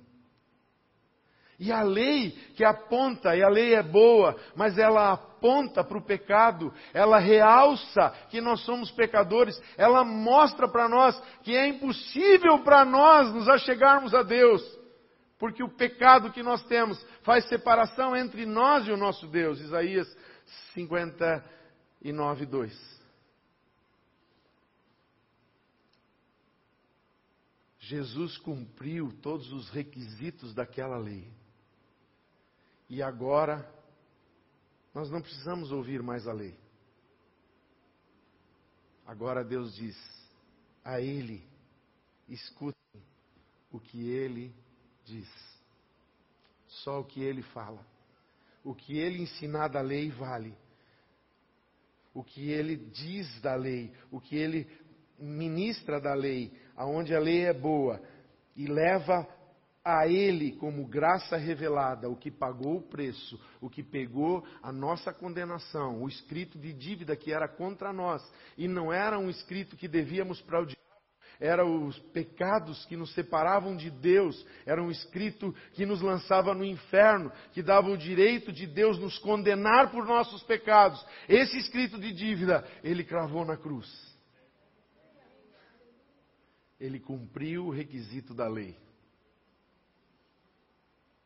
e 1.62 1.72
a 1.72 1.84
lei 1.84 2.32
que 2.56 2.66
aponta, 2.66 3.36
e 3.36 3.44
a 3.44 3.48
lei 3.48 3.76
é 3.76 3.84
boa, 3.84 4.36
mas 4.56 4.80
ela 4.80 5.12
aponta 5.12 5.84
para 5.84 5.96
o 5.96 6.04
pecado, 6.04 6.74
ela 6.92 7.20
realça 7.20 8.10
que 8.32 8.42
nós 8.42 8.62
somos 8.62 8.90
pecadores, 8.90 9.62
ela 9.78 10.04
mostra 10.04 10.68
para 10.68 10.90
nós 10.90 11.22
que 11.44 11.56
é 11.56 11.68
impossível 11.68 12.64
para 12.64 12.84
nós 12.84 13.32
nos 13.32 13.48
achegarmos 13.48 14.12
a 14.16 14.24
Deus, 14.24 14.64
porque 15.38 15.62
o 15.62 15.70
pecado 15.70 16.32
que 16.32 16.42
nós 16.42 16.64
temos 16.64 17.00
faz 17.22 17.48
separação 17.48 18.16
entre 18.16 18.44
nós 18.44 18.88
e 18.88 18.92
o 18.92 18.98
nosso 18.98 19.28
Deus. 19.28 19.60
Isaías 19.60 20.12
59, 20.74 22.48
2. 22.48 23.02
Jesus 27.78 28.36
cumpriu 28.40 29.12
todos 29.22 29.54
os 29.54 29.70
requisitos 29.70 30.56
daquela 30.56 30.98
lei. 30.98 31.41
E 32.92 33.02
agora, 33.02 33.66
nós 34.94 35.10
não 35.10 35.22
precisamos 35.22 35.72
ouvir 35.72 36.04
mais 36.04 36.28
a 36.28 36.34
lei. 36.34 36.54
Agora 39.08 39.46
Deus 39.46 39.74
diz: 39.74 39.98
a 40.84 41.00
Ele, 41.00 41.42
escutem 42.28 43.02
o 43.72 43.80
que 43.80 44.10
Ele 44.10 44.54
diz. 45.06 45.30
Só 46.68 47.00
o 47.00 47.06
que 47.06 47.24
Ele 47.24 47.42
fala. 47.42 47.80
O 48.62 48.76
que 48.76 48.98
Ele 48.98 49.22
ensinar 49.24 49.70
da 49.70 49.80
lei 49.80 50.12
vale. 50.12 50.54
O 52.14 52.26
que 52.26 52.50
Ele 52.50 52.76
diz 52.76 53.40
da 53.40 53.56
lei, 53.56 53.96
o 54.12 54.20
que 54.20 54.36
Ele 54.36 54.70
ministra 55.18 55.98
da 56.02 56.14
lei, 56.14 56.52
aonde 56.76 57.16
a 57.16 57.20
lei 57.22 57.46
é 57.46 57.54
boa 57.54 58.04
e 58.54 58.68
leva 58.68 59.26
a 59.84 60.08
Ele 60.08 60.52
como 60.54 60.88
graça 60.88 61.38
revelada, 61.38 62.10
o 62.10 62.16
que 62.16 62.30
pagou 62.30 62.78
o 62.78 62.82
preço, 62.82 63.40
o 63.60 63.70
que 63.70 63.82
pegou 63.82 64.46
a 64.62 64.72
nossa 64.72 65.12
condenação, 65.12 66.02
o 66.02 66.08
escrito 66.08 66.60
de 66.60 66.72
dívida 66.72 67.16
que 67.16 67.34
era 67.34 67.48
contra 67.48 67.92
nós, 67.92 68.22
e 68.58 68.68
não 68.68 68.94
era 68.94 69.18
um 69.18 69.30
escrito 69.30 69.76
que 69.76 69.88
devíamos 69.88 70.40
para 70.42 70.62
o 70.62 70.66
diabo, 70.66 70.80
eram 71.40 71.88
os 71.88 71.98
pecados 71.98 72.86
que 72.86 72.96
nos 72.96 73.12
separavam 73.16 73.76
de 73.76 73.90
Deus, 73.90 74.46
era 74.64 74.82
um 74.82 74.92
escrito 74.92 75.52
que 75.74 75.88
nos 75.88 76.00
lançava 76.00 76.54
no 76.54 76.64
inferno, 76.64 77.32
que 77.52 77.64
dava 77.64 77.90
o 77.90 77.98
direito 77.98 78.52
de 78.52 78.68
Deus 78.68 79.00
nos 79.00 79.18
condenar 79.18 79.90
por 79.90 80.06
nossos 80.06 80.44
pecados. 80.44 81.04
Esse 81.28 81.58
escrito 81.58 82.00
de 82.00 82.14
dívida, 82.14 82.64
Ele 82.84 83.04
cravou 83.04 83.44
na 83.44 83.58
cruz. 83.58 83.90
Ele 86.80 87.00
cumpriu 87.00 87.66
o 87.66 87.72
requisito 87.72 88.36
da 88.36 88.48
lei. 88.48 88.78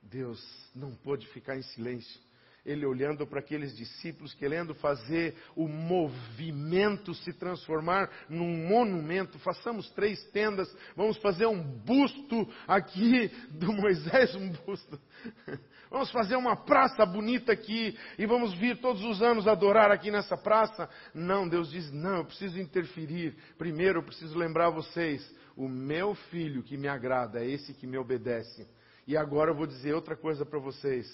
Deus 0.10 0.40
não 0.76 0.94
pôde 0.96 1.28
ficar 1.28 1.58
em 1.58 1.62
silêncio. 1.62 2.24
ele 2.66 2.84
olhando 2.84 3.28
para 3.28 3.42
aqueles 3.42 3.78
discípulos, 3.78 4.34
querendo 4.34 4.74
fazer 4.74 5.36
o 5.56 5.68
movimento 5.68 7.14
se 7.14 7.32
transformar 7.32 8.10
num 8.28 8.68
monumento. 8.68 9.38
Façamos 9.38 9.88
três 9.92 10.24
tendas, 10.32 10.68
vamos 10.96 11.16
fazer 11.18 11.46
um 11.46 11.62
busto 11.62 12.52
aqui 12.68 13.28
do 13.54 13.72
Moisés, 13.72 14.34
um 14.34 14.50
busto. 14.50 15.00
Vamos 15.92 16.12
fazer 16.12 16.36
uma 16.36 16.58
praça 16.58 17.06
bonita 17.06 17.54
aqui 17.54 17.98
e 18.18 18.26
vamos 18.26 18.54
vir 18.56 18.82
todos 18.82 19.02
os 19.06 19.22
anos 19.22 19.48
adorar 19.48 19.92
aqui 19.92 20.12
nessa 20.12 20.36
praça. 20.36 20.90
Não, 21.14 21.48
Deus 21.48 21.70
diz: 21.70 21.90
não, 21.92 22.18
eu 22.18 22.26
preciso 22.26 22.60
interferir. 22.60 23.38
Primeiro 23.58 24.00
eu 24.00 24.04
preciso 24.04 24.38
lembrar 24.38 24.72
vocês: 24.72 25.24
o 25.56 25.70
meu 25.70 26.14
filho 26.16 26.64
que 26.64 26.76
me 26.76 26.88
agrada 26.88 27.40
é 27.40 27.50
esse 27.50 27.74
que 27.74 27.88
me 27.88 27.98
obedece. 27.98 28.68
E 29.08 29.16
agora 29.16 29.52
eu 29.52 29.56
vou 29.56 29.68
dizer 29.68 29.94
outra 29.94 30.16
coisa 30.16 30.46
para 30.46 30.60
vocês. 30.60 31.08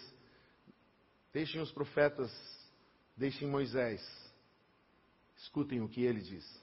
Deixem 1.34 1.62
os 1.62 1.72
profetas, 1.72 2.32
deixem 3.18 3.48
Moisés. 3.48 4.02
Escutem 5.38 5.82
o 5.82 5.90
que 5.90 6.04
ele 6.04 6.22
diz. 6.22 6.62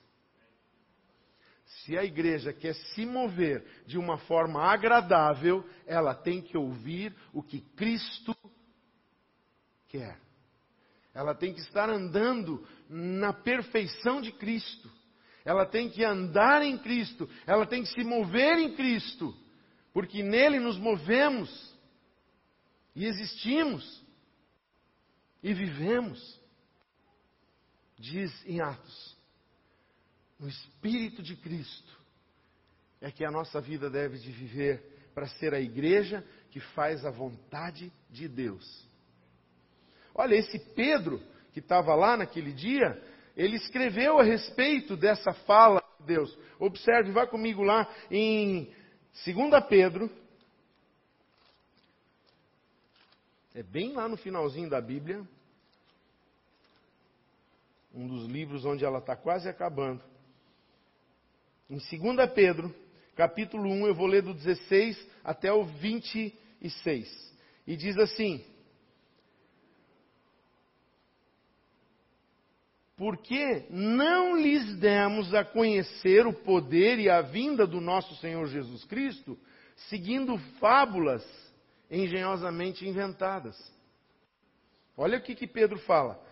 Se 1.66 1.98
a 1.98 2.04
igreja 2.04 2.52
quer 2.52 2.74
se 2.74 3.04
mover 3.04 3.64
de 3.86 3.98
uma 3.98 4.16
forma 4.18 4.62
agradável, 4.62 5.64
ela 5.86 6.14
tem 6.14 6.40
que 6.40 6.56
ouvir 6.56 7.14
o 7.32 7.42
que 7.42 7.60
Cristo 7.60 8.34
quer. 9.88 10.18
Ela 11.12 11.34
tem 11.34 11.52
que 11.52 11.60
estar 11.60 11.90
andando 11.90 12.66
na 12.88 13.32
perfeição 13.32 14.20
de 14.20 14.32
Cristo. 14.32 14.90
Ela 15.44 15.66
tem 15.66 15.90
que 15.90 16.04
andar 16.04 16.62
em 16.62 16.78
Cristo. 16.78 17.28
Ela 17.46 17.66
tem 17.66 17.82
que 17.82 17.88
se 17.88 18.04
mover 18.04 18.58
em 18.58 18.74
Cristo. 18.74 19.34
Porque 19.92 20.22
nele 20.22 20.58
nos 20.58 20.78
movemos 20.78 21.76
e 22.94 23.04
existimos 23.04 24.04
e 25.42 25.54
vivemos. 25.54 26.38
Diz 27.98 28.32
em 28.46 28.60
Atos, 28.60 29.16
no 30.38 30.48
Espírito 30.48 31.20
de 31.22 31.34
Cristo, 31.34 31.98
é 33.00 33.10
que 33.10 33.24
a 33.24 33.30
nossa 33.30 33.60
vida 33.60 33.90
deve 33.90 34.18
de 34.18 34.30
viver 34.30 35.10
para 35.14 35.26
ser 35.26 35.52
a 35.52 35.60
igreja 35.60 36.24
que 36.50 36.60
faz 36.60 37.04
a 37.04 37.10
vontade 37.10 37.92
de 38.08 38.28
Deus. 38.28 38.86
Olha, 40.14 40.34
esse 40.34 40.58
Pedro, 40.74 41.20
que 41.52 41.58
estava 41.58 41.94
lá 41.94 42.16
naquele 42.16 42.52
dia, 42.52 43.00
ele 43.36 43.56
escreveu 43.56 44.18
a 44.18 44.24
respeito 44.24 44.96
dessa 44.96 45.32
fala 45.32 45.82
de 46.00 46.06
Deus. 46.06 46.36
Observe, 46.58 47.12
vá 47.12 47.26
comigo 47.26 47.62
lá 47.62 47.88
em 48.10 48.72
2 49.24 49.64
Pedro. 49.68 50.10
É 53.54 53.62
bem 53.62 53.92
lá 53.92 54.08
no 54.08 54.16
finalzinho 54.16 54.70
da 54.70 54.80
Bíblia 54.80 55.26
um 57.94 58.06
dos 58.06 58.26
livros 58.26 58.64
onde 58.64 58.84
ela 58.84 58.98
está 58.98 59.16
quase 59.16 59.48
acabando. 59.48 60.02
Em 61.68 61.76
2 61.76 62.30
Pedro, 62.32 62.74
capítulo 63.16 63.68
1, 63.68 63.88
eu 63.88 63.94
vou 63.94 64.06
ler 64.06 64.22
do 64.22 64.32
16 64.32 65.04
até 65.24 65.52
o 65.52 65.64
26. 65.64 67.34
E 67.66 67.76
diz 67.76 67.98
assim: 67.98 68.44
Porque 72.98 73.64
não 73.70 74.36
lhes 74.36 74.76
demos 74.76 75.32
a 75.32 75.44
conhecer 75.44 76.26
o 76.26 76.32
poder 76.32 76.98
e 76.98 77.08
a 77.08 77.22
vinda 77.22 77.66
do 77.66 77.80
nosso 77.80 78.14
Senhor 78.16 78.46
Jesus 78.48 78.84
Cristo, 78.84 79.38
seguindo 79.88 80.36
fábulas 80.60 81.24
engenhosamente 81.90 82.86
inventadas. 82.86 83.56
Olha 84.96 85.16
o 85.16 85.22
que, 85.22 85.34
que 85.34 85.46
Pedro 85.46 85.78
fala 85.78 86.28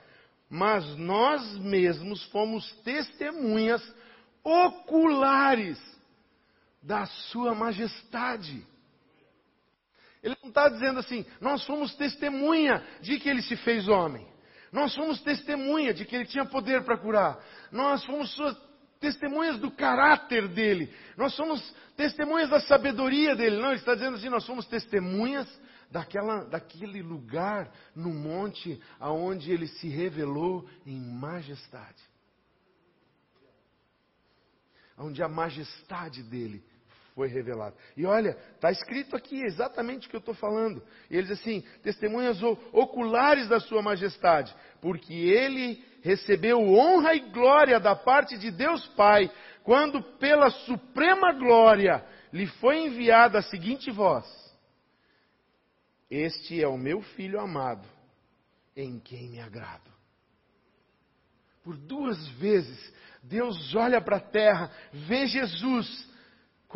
mas 0.49 0.97
nós 0.97 1.59
mesmos 1.59 2.25
fomos 2.27 2.71
testemunhas 2.83 3.83
oculares 4.45 5.79
da 6.83 7.05
Sua 7.07 7.55
Majestade. 7.55 8.65
Ele 10.23 10.37
não 10.43 10.51
está 10.51 10.69
dizendo 10.69 11.01
assim, 11.01 11.27
nós 11.41 11.65
fomos 11.67 11.95
testemunha 11.97 12.85
de 13.01 13.19
que 13.19 13.29
ele 13.29 13.43
se 13.43 13.57
fez 13.57 13.89
homem. 13.89 14.27
Nós 14.77 14.95
fomos 14.95 15.23
testemunha 15.23 15.95
de 15.95 16.05
que 16.05 16.15
ele 16.15 16.27
tinha 16.27 16.45
poder 16.45 16.85
para 16.85 16.99
curar. 16.99 17.43
Nós 17.73 18.05
fomos 18.05 18.31
suas 18.35 18.55
testemunhas 19.01 19.59
do 19.59 19.71
caráter 19.71 20.49
dele. 20.49 20.95
Nós 21.17 21.33
somos 21.33 21.75
testemunhas 21.97 22.51
da 22.51 22.61
sabedoria 22.61 23.35
dele. 23.35 23.57
Não, 23.57 23.69
ele 23.69 23.79
está 23.79 23.95
dizendo 23.95 24.19
assim, 24.19 24.29
nós 24.29 24.45
somos 24.45 24.67
testemunhas 24.67 25.49
daquela, 25.91 26.45
daquele 26.45 27.01
lugar 27.01 27.73
no 27.95 28.13
monte 28.13 28.79
aonde 29.01 29.51
ele 29.51 29.67
se 29.67 29.89
revelou 29.89 30.69
em 30.85 31.01
majestade. 31.01 32.03
Onde 34.99 35.23
a 35.23 35.29
majestade 35.29 36.23
dele 36.23 36.63
foi 37.17 37.29
revelada. 37.29 37.75
E 37.97 38.05
olha, 38.05 38.37
está 38.55 38.71
escrito 38.71 39.17
aqui 39.17 39.43
exatamente 39.43 40.07
o 40.07 40.11
que 40.11 40.17
eu 40.17 40.21
estou 40.21 40.35
falando. 40.35 40.83
E 41.11 41.17
ele 41.17 41.27
diz 41.27 41.41
assim: 41.41 41.65
testemunhas 41.83 42.39
oculares 42.73 43.49
da 43.49 43.59
sua 43.59 43.81
majestade, 43.81 44.55
porque 44.83 45.15
ele 45.15 45.83
recebeu 46.03 46.61
honra 46.61 47.15
e 47.15 47.21
glória 47.31 47.81
da 47.81 47.97
parte 47.97 48.37
de 48.37 48.51
Deus 48.51 48.87
Pai, 48.89 49.33
quando 49.65 50.03
pela 50.19 50.51
suprema 50.51 51.33
glória 51.33 52.05
lhe 52.31 52.47
foi 52.47 52.85
enviada 52.85 53.39
a 53.39 53.43
seguinte 53.43 53.91
voz: 53.91 54.27
este 56.11 56.63
é 56.63 56.69
o 56.69 56.77
meu 56.77 57.01
filho 57.01 57.41
amado, 57.41 57.89
em 58.77 59.01
quem 59.01 59.31
me 59.31 59.41
agrado. 59.41 59.91
Por 61.65 61.79
duas 61.79 62.29
vezes, 62.33 62.93
Deus 63.23 63.75
olha 63.75 64.03
para 64.03 64.19
a 64.19 64.21
terra, 64.21 64.71
vê 64.93 65.27
Jesus 65.27 66.15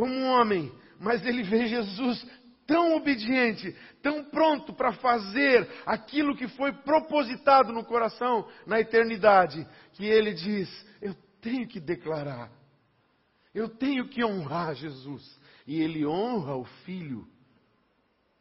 como 0.01 0.15
um 0.15 0.31
homem, 0.31 0.73
mas 0.99 1.27
ele 1.27 1.43
vê 1.43 1.67
Jesus 1.67 2.27
tão 2.67 2.97
obediente, 2.97 3.77
tão 4.01 4.25
pronto 4.25 4.73
para 4.73 4.95
fazer 4.95 5.69
aquilo 5.85 6.35
que 6.35 6.49
foi 6.49 6.73
propositado 6.73 7.71
no 7.71 7.85
coração 7.85 8.49
na 8.67 8.81
eternidade, 8.81 9.69
que 9.93 10.07
ele 10.07 10.33
diz: 10.33 10.71
Eu 11.03 11.13
tenho 11.43 11.69
que 11.69 11.79
declarar, 11.79 12.51
eu 13.55 13.69
tenho 13.69 14.09
que 14.09 14.25
honrar 14.25 14.75
Jesus. 14.75 15.39
E 15.67 15.83
ele 15.83 16.07
honra 16.07 16.57
o 16.57 16.65
filho 16.65 17.29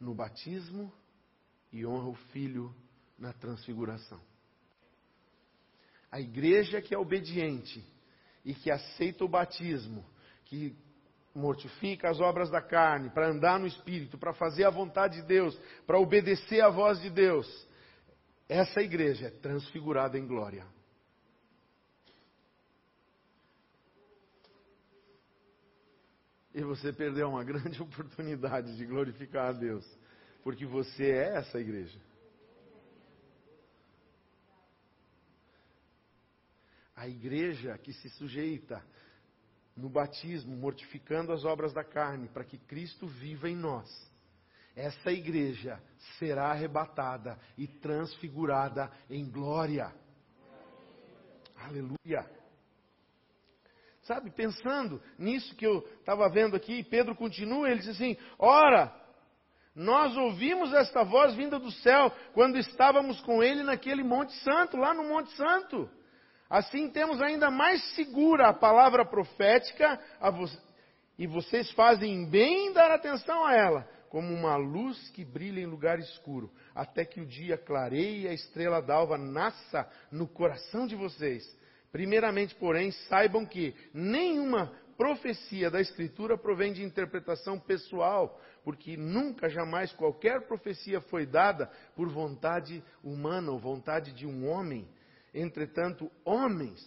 no 0.00 0.14
batismo 0.14 0.90
e 1.70 1.84
honra 1.84 2.08
o 2.08 2.14
Filho 2.32 2.74
na 3.18 3.34
transfiguração. 3.34 4.18
A 6.10 6.18
igreja 6.18 6.80
que 6.80 6.94
é 6.94 6.98
obediente 6.98 7.84
e 8.44 8.54
que 8.54 8.70
aceita 8.70 9.24
o 9.24 9.28
batismo, 9.28 10.04
que 10.46 10.74
mortifica 11.34 12.10
as 12.10 12.20
obras 12.20 12.50
da 12.50 12.60
carne, 12.60 13.10
para 13.10 13.28
andar 13.28 13.58
no 13.58 13.66
Espírito, 13.66 14.18
para 14.18 14.32
fazer 14.32 14.64
a 14.64 14.70
vontade 14.70 15.20
de 15.20 15.26
Deus, 15.26 15.58
para 15.86 15.98
obedecer 15.98 16.60
à 16.60 16.68
voz 16.68 17.00
de 17.00 17.10
Deus, 17.10 17.46
essa 18.48 18.82
igreja 18.82 19.28
é 19.28 19.30
transfigurada 19.30 20.18
em 20.18 20.26
glória. 20.26 20.66
E 26.52 26.62
você 26.62 26.92
perdeu 26.92 27.28
uma 27.28 27.44
grande 27.44 27.80
oportunidade 27.80 28.76
de 28.76 28.84
glorificar 28.84 29.50
a 29.50 29.52
Deus, 29.52 29.86
porque 30.42 30.66
você 30.66 31.10
é 31.10 31.36
essa 31.36 31.60
igreja. 31.60 31.98
A 36.96 37.08
igreja 37.08 37.78
que 37.78 37.92
se 37.92 38.10
sujeita 38.10 38.84
no 39.76 39.88
batismo, 39.88 40.56
mortificando 40.56 41.32
as 41.32 41.44
obras 41.44 41.72
da 41.72 41.84
carne, 41.84 42.28
para 42.28 42.44
que 42.44 42.58
Cristo 42.58 43.06
viva 43.06 43.48
em 43.48 43.56
nós. 43.56 43.88
Essa 44.76 45.10
igreja 45.10 45.80
será 46.18 46.50
arrebatada 46.50 47.38
e 47.58 47.66
transfigurada 47.66 48.90
em 49.08 49.28
glória. 49.28 49.92
Aleluia. 51.56 52.24
Sabe, 54.02 54.30
pensando 54.30 55.02
nisso 55.18 55.54
que 55.54 55.66
eu 55.66 55.86
estava 56.00 56.28
vendo 56.28 56.56
aqui, 56.56 56.82
Pedro 56.82 57.14
continua, 57.14 57.70
ele 57.70 57.80
diz 57.80 57.90
assim: 57.90 58.16
Ora, 58.38 58.94
nós 59.74 60.16
ouvimos 60.16 60.72
esta 60.72 61.04
voz 61.04 61.34
vinda 61.34 61.58
do 61.58 61.70
céu 61.70 62.10
quando 62.32 62.58
estávamos 62.58 63.20
com 63.20 63.42
ele 63.42 63.62
naquele 63.62 64.02
Monte 64.02 64.32
Santo, 64.42 64.76
lá 64.76 64.92
no 64.94 65.04
Monte 65.04 65.30
Santo. 65.36 65.88
Assim 66.50 66.90
temos 66.90 67.22
ainda 67.22 67.48
mais 67.48 67.80
segura 67.94 68.48
a 68.48 68.52
palavra 68.52 69.04
profética, 69.04 70.00
vo 70.32 70.46
e 71.16 71.26
vocês 71.26 71.70
fazem 71.72 72.28
bem 72.28 72.68
em 72.68 72.72
dar 72.72 72.90
atenção 72.90 73.44
a 73.44 73.54
ela, 73.54 73.88
como 74.08 74.34
uma 74.34 74.56
luz 74.56 75.10
que 75.10 75.24
brilha 75.24 75.60
em 75.60 75.66
lugar 75.66 75.98
escuro, 76.00 76.50
até 76.74 77.04
que 77.04 77.20
o 77.20 77.26
dia 77.26 77.56
clareie 77.56 78.22
e 78.22 78.28
a 78.28 78.32
estrela 78.32 78.80
d'alva 78.80 79.16
nasça 79.16 79.88
no 80.10 80.26
coração 80.26 80.86
de 80.86 80.96
vocês. 80.96 81.44
Primeiramente, 81.92 82.54
porém, 82.54 82.90
saibam 82.90 83.44
que 83.44 83.74
nenhuma 83.92 84.72
profecia 84.96 85.70
da 85.70 85.80
Escritura 85.80 86.36
provém 86.36 86.72
de 86.72 86.82
interpretação 86.82 87.58
pessoal, 87.58 88.40
porque 88.64 88.96
nunca, 88.96 89.48
jamais 89.48 89.92
qualquer 89.92 90.46
profecia 90.46 91.00
foi 91.00 91.24
dada 91.24 91.70
por 91.94 92.08
vontade 92.08 92.82
humana 93.04 93.50
ou 93.50 93.58
vontade 93.58 94.12
de 94.12 94.26
um 94.26 94.48
homem. 94.48 94.88
Entretanto, 95.32 96.10
homens 96.24 96.80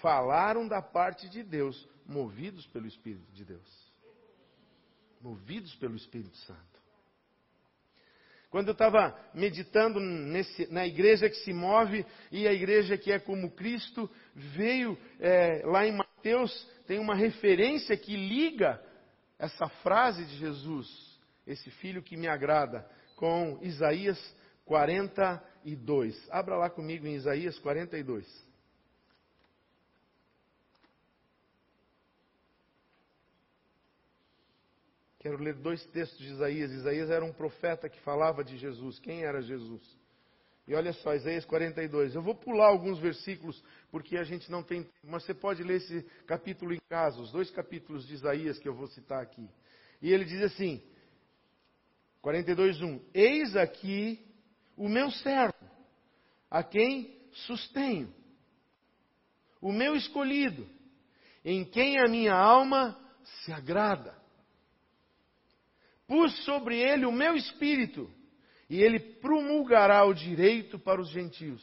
falaram 0.00 0.66
da 0.66 0.80
parte 0.80 1.28
de 1.28 1.42
Deus, 1.42 1.88
movidos 2.06 2.66
pelo 2.68 2.86
Espírito 2.86 3.30
de 3.32 3.44
Deus. 3.44 3.92
Movidos 5.20 5.74
pelo 5.76 5.96
Espírito 5.96 6.36
Santo. 6.38 6.72
Quando 8.50 8.68
eu 8.68 8.72
estava 8.72 9.18
meditando 9.32 9.98
nesse, 9.98 10.70
na 10.70 10.86
igreja 10.86 11.30
que 11.30 11.36
se 11.36 11.54
move 11.54 12.04
e 12.30 12.46
a 12.46 12.52
igreja 12.52 12.98
que 12.98 13.10
é 13.10 13.18
como 13.18 13.50
Cristo, 13.52 14.10
veio 14.34 14.98
é, 15.18 15.62
lá 15.64 15.86
em 15.86 15.92
Mateus, 15.92 16.68
tem 16.86 16.98
uma 16.98 17.14
referência 17.14 17.96
que 17.96 18.14
liga 18.14 18.78
essa 19.38 19.68
frase 19.82 20.26
de 20.26 20.36
Jesus, 20.36 21.18
esse 21.46 21.70
filho 21.70 22.02
que 22.02 22.14
me 22.14 22.28
agrada, 22.28 22.86
com 23.16 23.58
Isaías 23.62 24.18
42. 25.62 26.28
Abra 26.30 26.56
lá 26.56 26.68
comigo 26.68 27.06
em 27.06 27.14
Isaías 27.14 27.58
42. 27.60 28.26
Quero 35.20 35.38
ler 35.38 35.54
dois 35.54 35.84
textos 35.86 36.18
de 36.18 36.32
Isaías. 36.32 36.72
Isaías 36.72 37.08
era 37.08 37.24
um 37.24 37.32
profeta 37.32 37.88
que 37.88 38.00
falava 38.00 38.42
de 38.42 38.56
Jesus. 38.56 38.98
Quem 38.98 39.22
era 39.22 39.40
Jesus? 39.40 39.80
E 40.66 40.74
olha 40.74 40.92
só, 40.92 41.14
Isaías 41.14 41.44
42. 41.44 42.16
Eu 42.16 42.22
vou 42.22 42.34
pular 42.34 42.66
alguns 42.66 42.98
versículos, 42.98 43.62
porque 43.90 44.16
a 44.16 44.24
gente 44.24 44.50
não 44.50 44.64
tem. 44.64 44.88
Mas 45.04 45.24
você 45.24 45.32
pode 45.32 45.62
ler 45.62 45.76
esse 45.76 46.02
capítulo 46.26 46.74
em 46.74 46.80
casa, 46.88 47.20
os 47.20 47.30
dois 47.30 47.50
capítulos 47.50 48.06
de 48.06 48.14
Isaías 48.14 48.58
que 48.58 48.68
eu 48.68 48.74
vou 48.74 48.88
citar 48.88 49.22
aqui. 49.22 49.48
E 50.00 50.12
ele 50.12 50.24
diz 50.24 50.42
assim: 50.42 50.82
42:1 52.20 53.00
Eis 53.14 53.54
aqui 53.54 54.31
o 54.82 54.88
meu 54.88 55.12
servo, 55.12 55.54
a 56.50 56.60
quem 56.64 57.16
sustenho, 57.46 58.12
o 59.60 59.70
meu 59.70 59.94
escolhido, 59.94 60.68
em 61.44 61.64
quem 61.64 62.00
a 62.00 62.08
minha 62.08 62.34
alma 62.34 62.98
se 63.22 63.52
agrada. 63.52 64.12
Pus 66.04 66.36
sobre 66.44 66.80
ele 66.80 67.06
o 67.06 67.12
meu 67.12 67.36
espírito, 67.36 68.12
e 68.68 68.82
ele 68.82 68.98
promulgará 68.98 70.04
o 70.04 70.12
direito 70.12 70.80
para 70.80 71.00
os 71.00 71.10
gentios. 71.10 71.62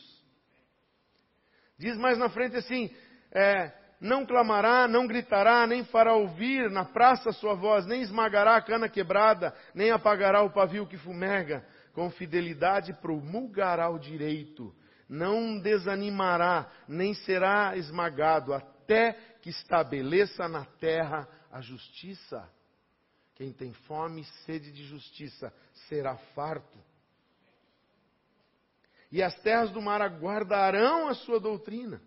Diz 1.77 1.97
mais 1.97 2.17
na 2.17 2.29
frente 2.29 2.55
assim: 2.55 2.89
é, 3.33 3.73
não 3.99 4.25
clamará, 4.25 4.87
não 4.87 5.05
gritará, 5.05 5.67
nem 5.67 5.83
fará 5.83 6.13
ouvir 6.13 6.71
na 6.71 6.85
praça 6.85 7.33
sua 7.33 7.53
voz, 7.53 7.85
nem 7.85 8.01
esmagará 8.01 8.55
a 8.55 8.61
cana 8.61 8.87
quebrada, 8.87 9.53
nem 9.75 9.91
apagará 9.91 10.41
o 10.41 10.53
pavio 10.53 10.87
que 10.87 10.97
fumega. 10.97 11.67
Com 11.99 12.09
fidelidade 12.09 12.93
promulgará 12.93 13.89
o 13.89 13.99
direito, 13.99 14.73
não 15.09 15.59
desanimará, 15.59 16.71
nem 16.87 17.13
será 17.13 17.75
esmagado, 17.75 18.53
até 18.53 19.11
que 19.41 19.49
estabeleça 19.49 20.47
na 20.47 20.63
terra 20.63 21.27
a 21.51 21.59
justiça. 21.59 22.49
Quem 23.35 23.51
tem 23.51 23.73
fome 23.73 24.21
e 24.21 24.45
sede 24.45 24.71
de 24.71 24.85
justiça 24.85 25.53
será 25.89 26.15
farto. 26.33 26.79
E 29.11 29.21
as 29.21 29.37
terras 29.41 29.69
do 29.71 29.81
mar 29.81 30.01
aguardarão 30.01 31.09
a 31.09 31.13
sua 31.13 31.37
doutrina. 31.37 32.01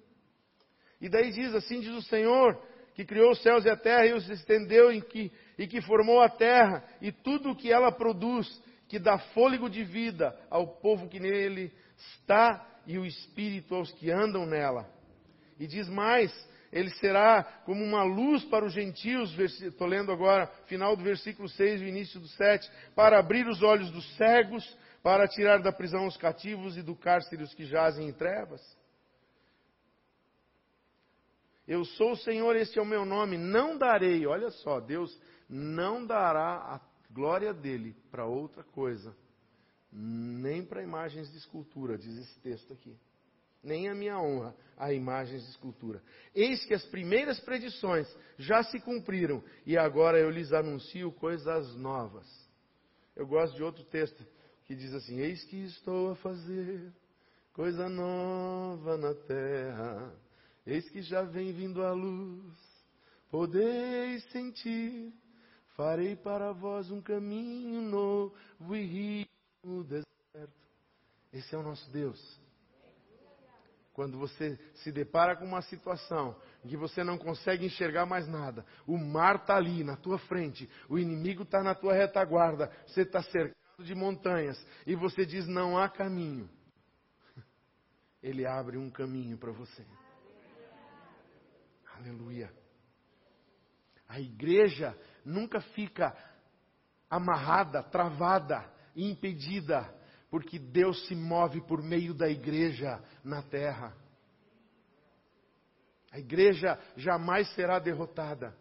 E 1.03 1.09
daí 1.11 1.33
diz 1.33 1.55
assim: 1.55 1.81
diz 1.81 1.95
o 1.95 2.09
Senhor, 2.09 2.59
que 2.95 3.05
criou 3.05 3.33
os 3.33 3.43
céus 3.43 3.67
e 3.67 3.69
a 3.69 3.77
terra 3.77 4.07
e 4.07 4.15
os 4.15 4.27
estendeu 4.31 4.89
que, 5.03 5.31
e 5.59 5.67
que 5.67 5.83
formou 5.83 6.23
a 6.23 6.31
terra 6.31 6.83
e 6.99 7.13
tudo 7.13 7.51
o 7.51 7.57
que 7.57 7.71
ela 7.71 7.93
produz, 7.93 8.49
que 8.93 8.99
dá 8.99 9.17
fôlego 9.17 9.71
de 9.71 9.83
vida 9.83 10.39
ao 10.51 10.67
povo 10.67 11.09
que 11.09 11.19
nele 11.19 11.73
está 11.97 12.63
e 12.87 12.99
o 12.99 13.07
espírito 13.07 13.75
aos 13.75 13.91
que 13.91 14.11
andam 14.11 14.45
nela. 14.45 14.87
E 15.59 15.67
diz 15.67 15.89
mais: 15.89 16.31
ele 16.71 16.91
será 16.97 17.43
como 17.65 17.83
uma 17.83 18.03
luz 18.03 18.45
para 18.45 18.67
os 18.67 18.75
gentios, 18.75 19.35
estou 19.39 19.87
lendo 19.87 20.13
agora, 20.13 20.47
final 20.67 20.95
do 20.95 21.03
versículo 21.03 21.49
6 21.49 21.81
e 21.81 21.87
início 21.87 22.21
do 22.21 22.29
7, 22.29 22.71
para 22.95 23.19
abrir 23.19 23.49
os 23.49 23.63
olhos 23.63 23.91
dos 23.91 24.07
cegos, 24.19 24.63
para 25.03 25.27
tirar 25.27 25.63
da 25.63 25.73
prisão 25.73 26.07
os 26.07 26.19
cativos 26.19 26.77
e 26.77 26.83
do 26.83 26.95
cárcere 26.95 27.43
os 27.43 27.55
que 27.55 27.65
jazem 27.65 28.07
em 28.07 28.13
trevas. 28.13 28.61
Eu 31.67 31.83
sou 31.87 32.11
o 32.11 32.17
Senhor, 32.19 32.55
este 32.57 32.79
é 32.79 32.83
o 32.83 32.85
meu 32.85 33.07
nome, 33.07 33.39
não 33.39 33.79
darei, 33.79 34.27
olha 34.27 34.51
só, 34.51 34.81
Deus 34.81 35.19
não 35.49 36.05
dará 36.05 36.57
a 36.57 36.92
glória 37.13 37.53
dele 37.53 37.95
para 38.11 38.27
outra 38.27 38.63
coisa, 38.63 39.15
nem 39.93 40.65
para 40.65 40.83
imagens 40.83 41.31
de 41.31 41.39
escultura, 41.39 41.99
diz 41.99 42.17
esse 42.17 42.41
texto 42.41 42.73
aqui 42.73 42.97
nem 43.63 43.89
a 43.89 43.95
minha 43.95 44.19
honra 44.19 44.55
a 44.77 44.93
imagens 44.93 45.45
de 45.45 45.51
escultura. 45.51 46.03
Eis 46.35 46.65
que 46.65 46.75
as 46.75 46.85
primeiras 46.87 47.39
predições 47.41 48.09
já 48.37 48.63
se 48.65 48.81
cumpriram 48.81 49.43
e 49.65 49.79
agora 49.79 50.19
eu 50.19 50.31
lhes 50.31 50.53
anuncio 50.53 51.13
coisas 51.13 51.77
novas. 51.77 52.27
Eu 53.15 53.27
gosto 53.27 53.55
de 53.55 53.63
outro 53.63 53.85
texto 53.85 54.27
que 54.65 54.75
diz 54.75 54.93
assim: 54.93 55.21
Eis 55.21 55.45
que 55.45 55.57
estou 55.65 56.11
a 56.11 56.17
fazer 56.17 56.93
coisa 57.53 57.89
nova 57.89 58.97
na 58.97 59.15
terra, 59.15 60.13
eis 60.67 60.89
que 60.91 61.03
já 61.03 61.23
vem 61.23 61.53
vindo 61.53 61.83
a 61.83 61.93
luz, 61.93 62.57
podeis 63.31 64.25
sentir. 64.33 65.13
Farei 65.75 66.15
para 66.15 66.53
vós 66.53 66.91
um 66.91 67.01
caminho 67.01 67.81
novo 67.81 68.35
e 68.77 68.85
rio 68.85 69.27
no 69.65 69.85
deserto. 69.85 70.07
Esse 71.33 71.55
é 71.55 71.59
o 71.59 71.63
nosso 71.63 71.91
Deus. 71.91 72.21
Quando 73.95 74.19
você 74.19 74.59
se 74.77 74.91
depara 74.91 75.37
com 75.37 75.45
uma 75.45 75.63
situação 75.63 76.37
em 76.65 76.69
que 76.69 76.77
você 76.77 77.05
não 77.05 77.19
consegue 77.19 77.67
enxergar 77.67 78.07
mais 78.07 78.27
nada, 78.27 78.65
o 78.87 78.97
mar 78.97 79.37
está 79.37 79.57
ali 79.57 79.85
na 79.85 79.97
tua 79.97 80.19
frente, 80.19 80.69
o 80.89 80.99
inimigo 80.99 81.43
está 81.43 81.63
na 81.63 81.75
tua 81.75 81.93
retaguarda, 81.93 82.71
você 82.87 83.03
está 83.03 83.23
cercado 83.23 83.85
de 83.85 83.95
montanhas 83.95 84.63
e 84.87 84.95
você 84.95 85.27
diz: 85.27 85.47
não 85.47 85.79
há 85.79 85.89
caminho. 85.89 86.49
Ele 88.23 88.47
abre 88.47 88.79
um 88.79 88.91
caminho 88.91 89.37
para 89.37 89.53
você. 89.53 89.85
Aleluia. 91.97 92.53
A 94.09 94.21
igreja 94.21 94.97
nunca 95.25 95.61
fica 95.61 96.17
amarrada, 97.09 97.83
travada, 97.83 98.65
impedida 98.97 99.93
porque 100.33 100.59
Deus 100.59 101.07
se 101.07 101.15
move 101.15 101.61
por 101.61 101.83
meio 101.83 102.15
da 102.15 102.27
igreja 102.27 103.05
na 103.23 103.43
terra. 103.43 103.95
A 106.11 106.19
igreja 106.19 106.81
jamais 106.97 107.47
será 107.55 107.79
derrotada. 107.79 108.57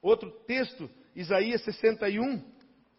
Outro 0.00 0.30
texto, 0.46 0.88
Isaías 1.14 1.62
61. 1.64 2.42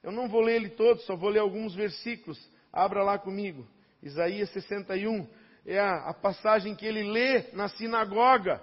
Eu 0.04 0.12
não 0.12 0.30
vou 0.30 0.42
ler 0.42 0.58
ele 0.58 0.70
todo, 0.70 1.02
só 1.02 1.16
vou 1.16 1.30
ler 1.30 1.40
alguns 1.40 1.74
versículos. 1.74 2.40
Abra 2.72 3.04
lá 3.04 3.18
comigo. 3.18 3.68
Isaías 4.04 4.52
61 4.52 5.28
é 5.66 5.80
a, 5.80 6.10
a 6.10 6.14
passagem 6.14 6.76
que 6.76 6.86
ele 6.86 7.12
lê 7.12 7.52
na 7.54 7.70
sinagoga 7.70 8.62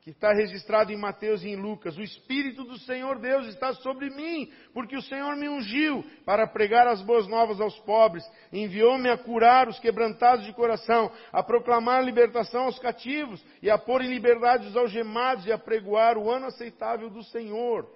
que 0.00 0.10
está 0.10 0.32
registrado 0.32 0.92
em 0.92 0.96
Mateus 0.96 1.42
e 1.42 1.48
em 1.48 1.56
Lucas. 1.56 1.96
O 1.96 2.02
Espírito 2.02 2.64
do 2.64 2.78
Senhor 2.78 3.18
Deus 3.18 3.46
está 3.48 3.72
sobre 3.74 4.10
mim, 4.10 4.50
porque 4.72 4.96
o 4.96 5.02
Senhor 5.02 5.36
me 5.36 5.48
ungiu 5.48 6.04
para 6.24 6.46
pregar 6.46 6.86
as 6.86 7.02
boas 7.02 7.26
novas 7.26 7.60
aos 7.60 7.78
pobres, 7.80 8.24
enviou-me 8.52 9.08
a 9.10 9.18
curar 9.18 9.68
os 9.68 9.78
quebrantados 9.78 10.46
de 10.46 10.52
coração, 10.52 11.12
a 11.32 11.42
proclamar 11.42 12.04
libertação 12.04 12.64
aos 12.64 12.78
cativos 12.78 13.44
e 13.60 13.70
a 13.70 13.76
pôr 13.76 14.02
em 14.02 14.08
liberdade 14.08 14.68
os 14.68 14.76
algemados 14.76 15.46
e 15.46 15.52
a 15.52 15.58
pregoar 15.58 16.16
o 16.16 16.30
ano 16.30 16.46
aceitável 16.46 17.10
do 17.10 17.22
Senhor. 17.24 17.90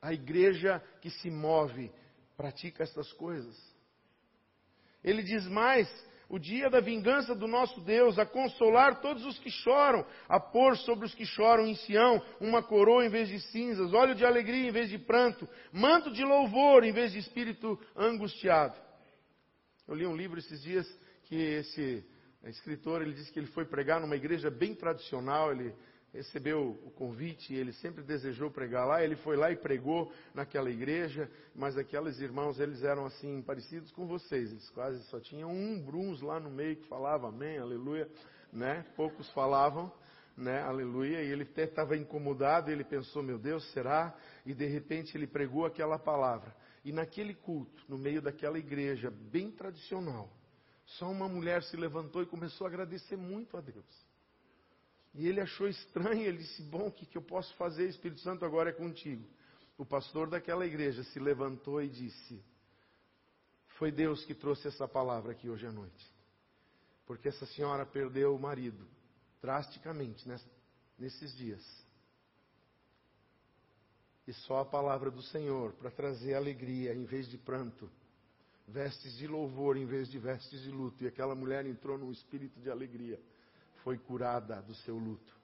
A 0.00 0.12
igreja 0.12 0.82
que 1.00 1.10
se 1.10 1.30
move 1.30 1.90
pratica 2.36 2.84
estas 2.84 3.12
coisas. 3.14 3.56
Ele 5.02 5.22
diz 5.22 5.46
mais, 5.48 5.88
o 6.28 6.38
dia 6.38 6.68
da 6.68 6.80
vingança 6.80 7.34
do 7.34 7.46
nosso 7.46 7.80
Deus, 7.80 8.18
a 8.18 8.26
consolar 8.26 9.00
todos 9.00 9.24
os 9.24 9.38
que 9.38 9.50
choram, 9.50 10.04
a 10.28 10.38
pôr 10.38 10.76
sobre 10.76 11.06
os 11.06 11.14
que 11.14 11.24
choram 11.24 11.66
em 11.66 11.74
Sião 11.74 12.22
uma 12.38 12.62
coroa 12.62 13.04
em 13.04 13.08
vez 13.08 13.28
de 13.28 13.40
cinzas, 13.40 13.94
óleo 13.94 14.14
de 14.14 14.26
alegria 14.26 14.68
em 14.68 14.72
vez 14.72 14.90
de 14.90 14.98
pranto, 14.98 15.48
manto 15.72 16.10
de 16.10 16.22
louvor 16.22 16.84
em 16.84 16.92
vez 16.92 17.12
de 17.12 17.18
espírito 17.18 17.78
angustiado. 17.96 18.76
Eu 19.86 19.94
li 19.94 20.06
um 20.06 20.14
livro 20.14 20.38
esses 20.38 20.62
dias 20.62 20.86
que 21.24 21.34
esse 21.34 22.04
escritor 22.44 23.00
ele 23.00 23.14
disse 23.14 23.32
que 23.32 23.38
ele 23.38 23.46
foi 23.48 23.64
pregar 23.64 24.00
numa 24.00 24.16
igreja 24.16 24.50
bem 24.50 24.74
tradicional, 24.74 25.50
ele 25.50 25.74
recebeu 26.12 26.78
o 26.84 26.90
convite, 26.90 27.54
ele 27.54 27.72
sempre 27.74 28.02
desejou 28.02 28.50
pregar 28.50 28.86
lá, 28.86 29.02
ele 29.04 29.16
foi 29.16 29.36
lá 29.36 29.50
e 29.50 29.56
pregou 29.56 30.10
naquela 30.34 30.70
igreja, 30.70 31.30
mas 31.54 31.76
aqueles 31.76 32.18
irmãos, 32.20 32.58
eles 32.58 32.82
eram 32.82 33.06
assim, 33.06 33.42
parecidos 33.42 33.90
com 33.92 34.06
vocês, 34.06 34.50
eles 34.50 34.70
quase 34.70 35.02
só 35.04 35.20
tinham 35.20 35.50
um 35.50 35.80
bruns 35.80 36.20
lá 36.20 36.40
no 36.40 36.50
meio 36.50 36.76
que 36.76 36.88
falava 36.88 37.28
amém, 37.28 37.58
aleluia, 37.58 38.08
né? 38.52 38.84
Poucos 38.96 39.30
falavam, 39.32 39.92
né? 40.36 40.62
Aleluia, 40.62 41.22
e 41.22 41.30
ele 41.30 41.42
até 41.42 41.64
estava 41.64 41.96
incomodado, 41.96 42.70
ele 42.70 42.84
pensou, 42.84 43.22
meu 43.22 43.38
Deus, 43.38 43.70
será? 43.72 44.16
E 44.46 44.54
de 44.54 44.66
repente 44.66 45.16
ele 45.16 45.26
pregou 45.26 45.66
aquela 45.66 45.98
palavra. 45.98 46.54
E 46.84 46.92
naquele 46.92 47.34
culto, 47.34 47.82
no 47.88 47.98
meio 47.98 48.22
daquela 48.22 48.58
igreja 48.58 49.10
bem 49.10 49.50
tradicional, 49.50 50.32
só 50.84 51.10
uma 51.10 51.28
mulher 51.28 51.62
se 51.64 51.76
levantou 51.76 52.22
e 52.22 52.26
começou 52.26 52.66
a 52.66 52.70
agradecer 52.70 53.16
muito 53.16 53.56
a 53.56 53.60
Deus. 53.60 54.07
E 55.14 55.26
ele 55.26 55.40
achou 55.40 55.68
estranho, 55.68 56.20
ele 56.20 56.38
disse: 56.38 56.62
Bom, 56.62 56.88
o 56.88 56.92
que, 56.92 57.06
que 57.06 57.16
eu 57.16 57.22
posso 57.22 57.54
fazer? 57.56 57.88
Espírito 57.88 58.20
Santo 58.20 58.44
agora 58.44 58.70
é 58.70 58.72
contigo. 58.72 59.24
O 59.76 59.84
pastor 59.84 60.28
daquela 60.28 60.66
igreja 60.66 61.02
se 61.04 61.18
levantou 61.18 61.82
e 61.82 61.88
disse: 61.88 62.42
Foi 63.78 63.90
Deus 63.90 64.24
que 64.24 64.34
trouxe 64.34 64.68
essa 64.68 64.86
palavra 64.86 65.32
aqui 65.32 65.48
hoje 65.48 65.66
à 65.66 65.72
noite. 65.72 66.06
Porque 67.06 67.28
essa 67.28 67.46
senhora 67.46 67.86
perdeu 67.86 68.34
o 68.34 68.38
marido 68.38 68.86
drasticamente 69.40 70.28
nesses 70.98 71.34
dias. 71.36 71.64
E 74.26 74.32
só 74.32 74.60
a 74.60 74.64
palavra 74.64 75.10
do 75.10 75.22
Senhor 75.22 75.72
para 75.72 75.90
trazer 75.90 76.34
alegria 76.34 76.94
em 76.94 77.04
vez 77.04 77.26
de 77.28 77.38
pranto, 77.38 77.90
vestes 78.66 79.16
de 79.16 79.26
louvor 79.26 79.76
em 79.76 79.86
vez 79.86 80.10
de 80.10 80.18
vestes 80.18 80.60
de 80.60 80.70
luto. 80.70 81.02
E 81.02 81.06
aquela 81.06 81.34
mulher 81.34 81.64
entrou 81.64 81.96
num 81.96 82.12
espírito 82.12 82.60
de 82.60 82.70
alegria 82.70 83.18
foi 83.84 83.98
curada 83.98 84.60
do 84.62 84.74
seu 84.74 84.96
luto. 84.96 85.36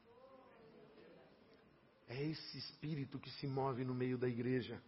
É 2.09 2.23
esse 2.23 2.59
espírito 2.59 3.18
que 3.18 3.31
se 3.31 3.47
move 3.47 3.85
no 3.85 3.94
meio 3.94 4.18
da 4.18 4.29
igreja. 4.29 4.81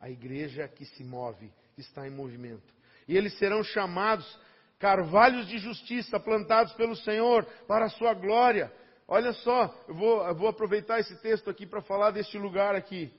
A 0.00 0.10
igreja 0.10 0.68
que 0.68 0.84
se 0.84 1.04
move, 1.04 1.52
que 1.74 1.80
está 1.80 2.06
em 2.06 2.10
movimento. 2.10 2.74
E 3.06 3.16
eles 3.16 3.36
serão 3.38 3.62
chamados 3.62 4.38
carvalhos 4.78 5.46
de 5.48 5.58
justiça 5.58 6.20
plantados 6.20 6.72
pelo 6.74 6.94
Senhor 6.96 7.44
para 7.66 7.86
a 7.86 7.90
sua 7.90 8.14
glória. 8.14 8.72
Olha 9.06 9.32
só, 9.32 9.74
eu 9.88 9.94
vou, 9.94 10.26
eu 10.26 10.34
vou 10.34 10.48
aproveitar 10.48 11.00
esse 11.00 11.16
texto 11.16 11.48
aqui 11.50 11.66
para 11.66 11.82
falar 11.82 12.10
deste 12.10 12.38
lugar 12.38 12.74
aqui. 12.74 13.12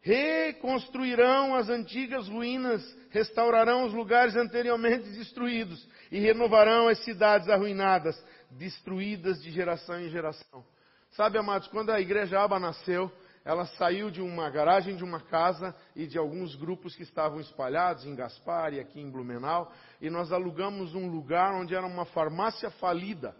Reconstruirão 0.00 1.54
as 1.54 1.68
antigas 1.68 2.28
ruínas, 2.28 2.82
restaurarão 3.10 3.84
os 3.84 3.92
lugares 3.92 4.36
anteriormente 4.36 5.08
destruídos 5.10 5.86
e 6.10 6.18
renovarão 6.18 6.88
as 6.88 7.02
cidades 7.04 7.48
arruinadas 7.48 8.16
destruídas 8.50 9.42
de 9.42 9.50
geração 9.50 10.00
em 10.00 10.08
geração. 10.08 10.64
Sabe, 11.10 11.38
amados, 11.38 11.68
quando 11.68 11.90
a 11.90 12.00
igreja 12.00 12.40
Aba 12.40 12.58
nasceu, 12.58 13.10
ela 13.44 13.64
saiu 13.64 14.10
de 14.10 14.20
uma 14.20 14.50
garagem 14.50 14.94
de 14.96 15.02
uma 15.02 15.20
casa 15.20 15.74
e 15.96 16.06
de 16.06 16.18
alguns 16.18 16.54
grupos 16.54 16.94
que 16.94 17.02
estavam 17.02 17.40
espalhados 17.40 18.04
em 18.04 18.14
Gaspar 18.14 18.74
e 18.74 18.80
aqui 18.80 19.00
em 19.00 19.10
Blumenau, 19.10 19.72
e 20.00 20.10
nós 20.10 20.32
alugamos 20.32 20.94
um 20.94 21.08
lugar 21.08 21.54
onde 21.54 21.74
era 21.74 21.86
uma 21.86 22.04
farmácia 22.04 22.70
falida. 22.72 23.34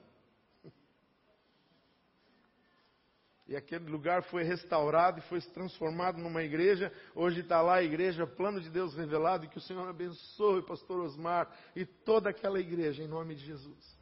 E 3.46 3.56
aquele 3.56 3.90
lugar 3.90 4.22
foi 4.24 4.42
restaurado 4.42 5.20
e 5.20 5.22
foi 5.22 5.40
transformado 5.40 6.18
numa 6.18 6.42
igreja. 6.42 6.92
Hoje 7.14 7.40
está 7.40 7.62
lá 7.62 7.76
a 7.76 7.82
igreja, 7.82 8.26
plano 8.26 8.60
de 8.60 8.68
Deus 8.68 8.94
revelado, 8.94 9.46
e 9.46 9.48
que 9.48 9.56
o 9.56 9.60
Senhor 9.60 9.88
abençoe 9.88 10.66
pastor 10.66 11.00
Osmar 11.00 11.50
e 11.74 11.86
toda 11.86 12.28
aquela 12.28 12.60
igreja, 12.60 13.02
em 13.02 13.08
nome 13.08 13.34
de 13.34 13.46
Jesus. 13.46 13.97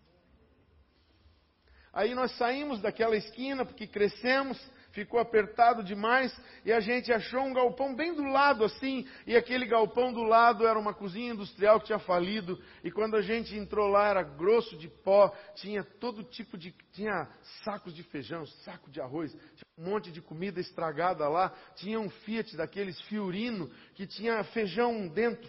Aí 1.97 2.15
nós 2.15 2.31
saímos 2.37 2.79
daquela 2.79 3.17
esquina 3.17 3.65
porque 3.65 3.87
crescemos, 3.87 4.61
ficou 4.91 5.19
apertado 5.19 5.83
demais 5.83 6.31
e 6.63 6.71
a 6.71 6.79
gente 6.79 7.11
achou 7.11 7.41
um 7.41 7.55
galpão 7.55 7.97
bem 7.97 8.15
do 8.15 8.23
lado 8.23 8.65
assim, 8.65 9.09
e 9.27 9.35
aquele 9.35 9.65
galpão 9.65 10.13
do 10.13 10.23
lado 10.23 10.67
era 10.67 10.79
uma 10.79 10.93
cozinha 10.93 11.33
industrial 11.33 11.81
que 11.81 11.87
tinha 11.87 11.99
falido, 11.99 12.63
e 12.85 12.91
quando 12.91 13.17
a 13.17 13.23
gente 13.23 13.57
entrou 13.57 13.89
lá 13.89 14.11
era 14.11 14.23
grosso 14.23 14.77
de 14.77 14.89
pó, 14.89 15.35
tinha 15.55 15.83
todo 15.83 16.23
tipo 16.23 16.59
de 16.59 16.71
tinha 16.93 17.27
sacos 17.65 17.95
de 17.95 18.03
feijão, 18.03 18.45
saco 18.45 18.91
de 18.91 19.01
arroz, 19.01 19.33
tinha 19.33 19.67
um 19.79 19.91
monte 19.91 20.13
de 20.13 20.21
comida 20.21 20.61
estragada 20.61 21.27
lá, 21.31 21.51
tinha 21.77 21.99
um 21.99 22.11
Fiat 22.11 22.59
daqueles 22.59 23.01
Fiorino 23.03 23.71
que 23.95 24.07
tinha 24.07 24.45
feijão 24.45 25.09
dentro 25.09 25.49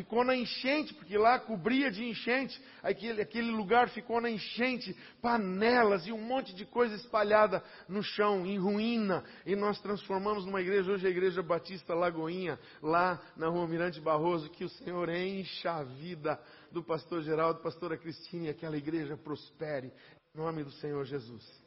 ficou 0.00 0.24
na 0.24 0.34
enchente, 0.34 0.94
porque 0.94 1.16
lá 1.18 1.38
cobria 1.38 1.90
de 1.90 2.02
enchente, 2.02 2.60
aquele, 2.82 3.20
aquele 3.20 3.50
lugar 3.50 3.90
ficou 3.90 4.18
na 4.18 4.30
enchente, 4.30 4.96
panelas 5.20 6.06
e 6.06 6.12
um 6.12 6.20
monte 6.20 6.54
de 6.54 6.64
coisa 6.64 6.94
espalhada 6.94 7.62
no 7.86 8.02
chão, 8.02 8.46
em 8.46 8.58
ruína, 8.58 9.22
e 9.44 9.54
nós 9.54 9.78
transformamos 9.80 10.46
numa 10.46 10.60
igreja, 10.60 10.90
hoje 10.90 11.06
a 11.06 11.10
igreja 11.10 11.42
Batista 11.42 11.94
Lagoinha, 11.94 12.58
lá 12.82 13.20
na 13.36 13.48
rua 13.48 13.68
Mirante 13.68 14.00
Barroso, 14.00 14.48
que 14.48 14.64
o 14.64 14.70
Senhor 14.70 15.08
encha 15.10 15.70
a 15.70 15.84
vida 15.84 16.40
do 16.72 16.82
pastor 16.82 17.22
Geraldo, 17.22 17.60
pastora 17.60 17.98
Cristina, 17.98 18.46
e 18.46 18.50
aquela 18.50 18.76
igreja 18.78 19.18
prospere, 19.18 19.92
em 20.34 20.38
nome 20.38 20.64
do 20.64 20.72
Senhor 20.72 21.04
Jesus. 21.04 21.59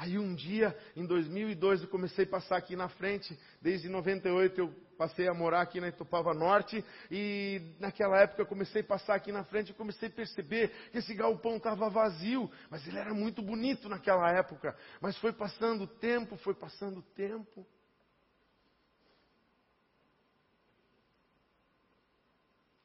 Aí 0.00 0.18
um 0.18 0.34
dia, 0.34 0.74
em 0.96 1.04
2002, 1.04 1.82
eu 1.82 1.88
comecei 1.88 2.24
a 2.24 2.28
passar 2.28 2.56
aqui 2.56 2.74
na 2.74 2.88
frente. 2.88 3.38
Desde 3.60 3.86
98 3.86 4.58
eu 4.58 4.74
passei 4.96 5.28
a 5.28 5.34
morar 5.34 5.60
aqui 5.60 5.78
na 5.78 5.88
Itupava 5.88 6.32
Norte. 6.32 6.82
E 7.10 7.60
naquela 7.78 8.18
época 8.18 8.40
eu 8.40 8.46
comecei 8.46 8.80
a 8.80 8.84
passar 8.84 9.14
aqui 9.14 9.30
na 9.30 9.44
frente 9.44 9.72
e 9.72 9.74
comecei 9.74 10.08
a 10.08 10.10
perceber 10.10 10.72
que 10.90 10.96
esse 10.96 11.12
galpão 11.12 11.58
estava 11.58 11.90
vazio. 11.90 12.50
Mas 12.70 12.88
ele 12.88 12.96
era 12.96 13.12
muito 13.12 13.42
bonito 13.42 13.90
naquela 13.90 14.30
época. 14.32 14.74
Mas 15.02 15.18
foi 15.18 15.34
passando 15.34 15.84
o 15.84 15.86
tempo, 15.86 16.34
foi 16.38 16.54
passando 16.54 17.00
o 17.00 17.02
tempo. 17.14 17.66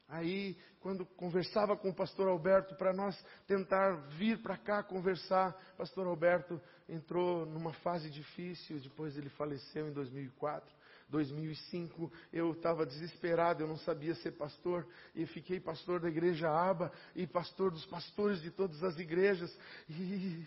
Aí, 0.08 0.56
quando 0.80 1.04
conversava 1.04 1.76
com 1.76 1.88
o 1.88 1.94
pastor 1.94 2.28
Alberto 2.28 2.76
para 2.76 2.92
nós 2.92 3.16
tentar 3.46 3.92
vir 4.16 4.40
para 4.40 4.56
cá 4.56 4.82
conversar, 4.82 5.52
pastor 5.76 6.06
Alberto 6.06 6.60
entrou 6.88 7.44
numa 7.44 7.72
fase 7.72 8.08
difícil, 8.08 8.78
depois 8.78 9.16
ele 9.16 9.28
faleceu 9.30 9.88
em 9.88 9.92
2004. 9.92 10.76
2005 11.08 12.12
eu 12.32 12.52
estava 12.52 12.84
desesperado, 12.84 13.62
eu 13.62 13.68
não 13.68 13.78
sabia 13.78 14.14
ser 14.16 14.32
pastor 14.32 14.86
e 15.14 15.26
fiquei 15.26 15.60
pastor 15.60 16.00
da 16.00 16.08
igreja 16.08 16.50
Aba 16.50 16.92
e 17.14 17.26
pastor 17.26 17.70
dos 17.70 17.86
pastores 17.86 18.40
de 18.40 18.50
todas 18.50 18.82
as 18.82 18.98
igrejas 18.98 19.56
e 19.88 20.44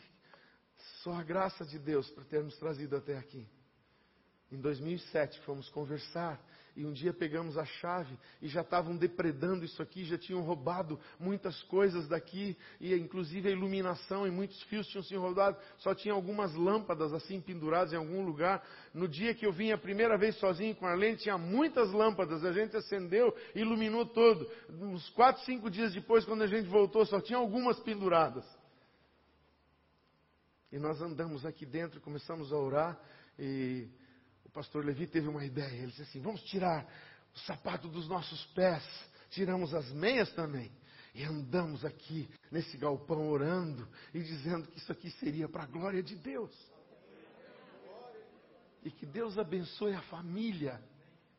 só 1.01 1.13
a 1.13 1.23
graça 1.23 1.65
de 1.65 1.79
Deus 1.79 2.09
para 2.11 2.25
ter 2.25 2.43
nos 2.43 2.57
trazido 2.57 2.95
até 2.95 3.17
aqui. 3.17 3.47
Em 4.51 4.59
2007 4.59 5.39
fomos 5.41 5.69
conversar 5.69 6.41
e 6.75 6.85
um 6.85 6.91
dia 6.91 7.13
pegamos 7.13 7.57
a 7.57 7.65
chave 7.65 8.17
e 8.41 8.47
já 8.47 8.61
estavam 8.61 8.95
depredando 8.95 9.65
isso 9.65 9.81
aqui, 9.81 10.05
já 10.05 10.17
tinham 10.17 10.41
roubado 10.41 10.99
muitas 11.19 11.61
coisas 11.63 12.07
daqui, 12.07 12.57
e 12.79 12.93
inclusive 12.95 13.49
a 13.49 13.51
iluminação 13.51 14.27
e 14.27 14.31
muitos 14.31 14.61
fios 14.63 14.87
tinham 14.87 15.03
sido 15.03 15.19
roubados, 15.19 15.61
só 15.77 15.93
tinha 15.93 16.13
algumas 16.13 16.53
lâmpadas 16.53 17.13
assim 17.13 17.41
penduradas 17.41 17.93
em 17.93 17.97
algum 17.97 18.23
lugar. 18.23 18.65
No 18.93 19.07
dia 19.07 19.33
que 19.33 19.45
eu 19.45 19.51
vim 19.51 19.71
a 19.71 19.77
primeira 19.77 20.17
vez 20.17 20.35
sozinho 20.37 20.75
com 20.75 20.85
a 20.85 20.91
Arlene, 20.91 21.17
tinha 21.17 21.37
muitas 21.37 21.91
lâmpadas, 21.91 22.43
a 22.43 22.51
gente 22.51 22.75
acendeu 22.75 23.35
e 23.53 23.59
iluminou 23.59 24.05
todo. 24.05 24.49
Uns 24.69 25.09
quatro, 25.09 25.43
cinco 25.43 25.69
dias 25.69 25.93
depois, 25.93 26.25
quando 26.25 26.43
a 26.43 26.47
gente 26.47 26.67
voltou, 26.67 27.05
só 27.05 27.19
tinha 27.19 27.37
algumas 27.37 27.79
penduradas. 27.79 28.45
E 30.71 30.77
nós 30.77 31.01
andamos 31.01 31.45
aqui 31.45 31.65
dentro, 31.65 31.99
começamos 31.99 32.53
a 32.53 32.57
orar, 32.57 32.99
e 33.37 33.87
pastor 34.59 34.83
Levi 34.83 35.07
teve 35.07 35.29
uma 35.29 35.45
ideia. 35.45 35.73
Ele 35.73 35.87
disse 35.87 36.01
assim: 36.01 36.19
vamos 36.19 36.43
tirar 36.43 36.85
o 37.33 37.39
sapato 37.39 37.87
dos 37.87 38.09
nossos 38.09 38.45
pés, 38.47 38.83
tiramos 39.29 39.73
as 39.73 39.89
meias 39.93 40.29
também. 40.33 40.69
E 41.15 41.23
andamos 41.23 41.85
aqui 41.85 42.29
nesse 42.51 42.77
galpão 42.77 43.29
orando 43.29 43.87
e 44.13 44.21
dizendo 44.21 44.67
que 44.67 44.77
isso 44.77 44.91
aqui 44.91 45.09
seria 45.11 45.47
para 45.47 45.63
a 45.63 45.65
glória 45.65 46.03
de 46.03 46.15
Deus. 46.15 46.53
E 48.83 48.91
que 48.91 49.05
Deus 49.05 49.37
abençoe 49.37 49.93
a 49.93 50.01
família 50.03 50.81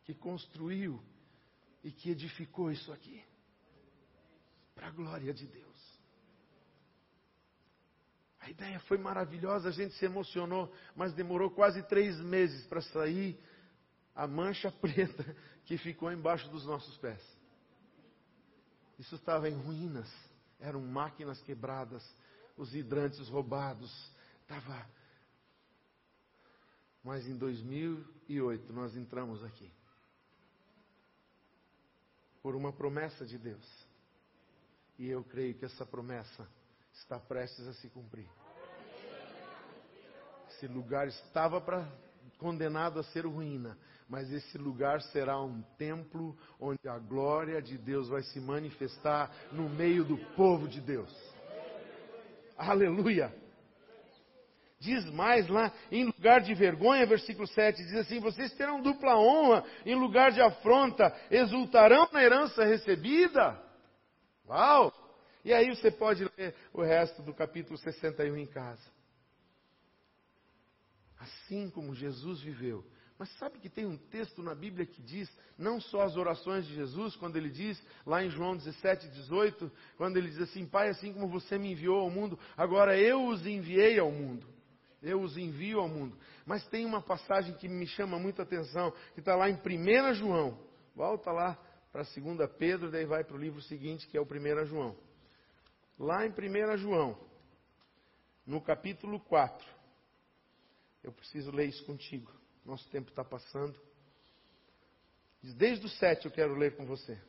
que 0.04 0.14
construiu 0.14 1.02
e 1.84 1.92
que 1.92 2.10
edificou 2.10 2.72
isso 2.72 2.90
aqui. 2.90 3.22
Para 4.74 4.88
a 4.88 4.90
glória 4.90 5.32
de 5.34 5.46
Deus. 5.46 5.69
A 8.40 8.48
ideia 8.48 8.80
foi 8.80 8.96
maravilhosa, 8.96 9.68
a 9.68 9.72
gente 9.72 9.94
se 9.94 10.04
emocionou, 10.04 10.72
mas 10.96 11.12
demorou 11.12 11.50
quase 11.50 11.82
três 11.82 12.18
meses 12.20 12.66
para 12.66 12.80
sair 12.80 13.38
a 14.14 14.26
mancha 14.26 14.72
preta 14.80 15.24
que 15.66 15.76
ficou 15.76 16.10
embaixo 16.10 16.48
dos 16.48 16.64
nossos 16.64 16.96
pés. 16.98 17.22
Isso 18.98 19.14
estava 19.14 19.48
em 19.48 19.54
ruínas, 19.54 20.10
eram 20.58 20.80
máquinas 20.80 21.40
quebradas, 21.42 22.02
os 22.56 22.74
hidrantes 22.74 23.28
roubados, 23.28 23.90
estava. 24.42 24.86
Mas 27.02 27.26
em 27.26 27.36
2008 27.36 28.72
nós 28.72 28.96
entramos 28.96 29.42
aqui 29.44 29.70
por 32.42 32.54
uma 32.54 32.72
promessa 32.72 33.24
de 33.24 33.38
Deus. 33.38 33.86
E 34.98 35.08
eu 35.08 35.24
creio 35.24 35.54
que 35.54 35.64
essa 35.64 35.86
promessa 35.86 36.46
está 36.92 37.18
prestes 37.18 37.66
a 37.66 37.72
se 37.74 37.88
cumprir. 37.88 38.28
Esse 40.50 40.66
lugar 40.66 41.08
estava 41.08 41.60
para 41.60 41.86
condenado 42.38 42.98
a 42.98 43.04
ser 43.04 43.26
ruína, 43.26 43.76
mas 44.08 44.32
esse 44.32 44.56
lugar 44.56 45.02
será 45.02 45.40
um 45.40 45.62
templo 45.76 46.36
onde 46.58 46.88
a 46.88 46.98
glória 46.98 47.60
de 47.60 47.76
Deus 47.76 48.08
vai 48.08 48.22
se 48.22 48.40
manifestar 48.40 49.30
no 49.52 49.68
meio 49.68 50.04
do 50.04 50.16
povo 50.34 50.66
de 50.66 50.80
Deus. 50.80 51.14
Aleluia! 52.56 53.32
Diz 54.78 55.04
mais 55.10 55.46
lá, 55.48 55.70
em 55.92 56.04
lugar 56.04 56.40
de 56.40 56.54
vergonha, 56.54 57.04
versículo 57.04 57.46
7, 57.46 57.84
diz 57.84 57.94
assim: 57.96 58.18
Vocês 58.18 58.50
terão 58.54 58.80
dupla 58.80 59.14
honra, 59.14 59.62
em 59.84 59.94
lugar 59.94 60.32
de 60.32 60.40
afronta, 60.40 61.14
exultarão 61.30 62.08
na 62.10 62.22
herança 62.22 62.64
recebida. 62.64 63.62
Uau! 64.48 64.90
E 65.44 65.52
aí 65.52 65.68
você 65.74 65.90
pode 65.90 66.24
ler 66.36 66.54
o 66.72 66.82
resto 66.82 67.22
do 67.22 67.34
capítulo 67.34 67.78
61 67.78 68.36
em 68.36 68.46
casa. 68.46 68.82
Assim 71.18 71.70
como 71.70 71.94
Jesus 71.94 72.40
viveu. 72.40 72.84
Mas 73.18 73.30
sabe 73.38 73.58
que 73.58 73.68
tem 73.68 73.84
um 73.84 73.98
texto 73.98 74.42
na 74.42 74.54
Bíblia 74.54 74.86
que 74.86 75.02
diz, 75.02 75.30
não 75.58 75.78
só 75.78 76.02
as 76.02 76.16
orações 76.16 76.66
de 76.66 76.74
Jesus, 76.74 77.14
quando 77.16 77.36
ele 77.36 77.50
diz, 77.50 77.82
lá 78.06 78.24
em 78.24 78.30
João 78.30 78.56
17, 78.56 79.08
18, 79.08 79.70
quando 79.98 80.16
ele 80.16 80.28
diz 80.28 80.40
assim: 80.40 80.66
Pai, 80.66 80.88
assim 80.88 81.12
como 81.12 81.28
você 81.28 81.58
me 81.58 81.72
enviou 81.72 82.00
ao 82.00 82.10
mundo, 82.10 82.38
agora 82.56 82.98
eu 82.98 83.26
os 83.26 83.46
enviei 83.46 83.98
ao 83.98 84.10
mundo 84.10 84.46
eu 85.02 85.20
os 85.20 85.36
envio 85.36 85.80
ao 85.80 85.88
mundo. 85.88 86.16
Mas 86.44 86.66
tem 86.68 86.84
uma 86.84 87.00
passagem 87.00 87.54
que 87.54 87.68
me 87.68 87.86
chama 87.86 88.18
muita 88.18 88.42
atenção, 88.42 88.92
que 89.14 89.20
está 89.20 89.34
lá 89.34 89.48
em 89.48 89.54
1 89.54 90.14
João. 90.14 90.58
Volta 90.94 91.30
lá 91.30 91.58
para 91.92 92.02
2 92.02 92.50
Pedro, 92.58 92.90
daí 92.90 93.04
vai 93.04 93.24
para 93.24 93.36
o 93.36 93.40
livro 93.40 93.60
seguinte, 93.62 94.06
que 94.06 94.16
é 94.16 94.20
o 94.20 94.24
1 94.24 94.66
João. 94.66 94.96
Lá 96.00 96.26
em 96.26 96.30
1 96.30 96.78
João, 96.78 97.14
no 98.46 98.58
capítulo 98.58 99.20
4. 99.20 99.68
Eu 101.02 101.12
preciso 101.12 101.50
ler 101.50 101.68
isso 101.68 101.84
contigo. 101.84 102.32
Nosso 102.64 102.88
tempo 102.88 103.10
está 103.10 103.22
passando. 103.22 103.78
Desde 105.42 105.84
o 105.84 105.90
7 105.90 106.24
eu 106.24 106.32
quero 106.32 106.54
ler 106.54 106.74
com 106.74 106.86
você. 106.86 107.20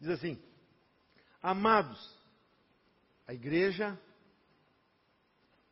Diz 0.00 0.08
assim: 0.08 0.42
Amados, 1.42 2.18
a 3.26 3.34
igreja 3.34 4.00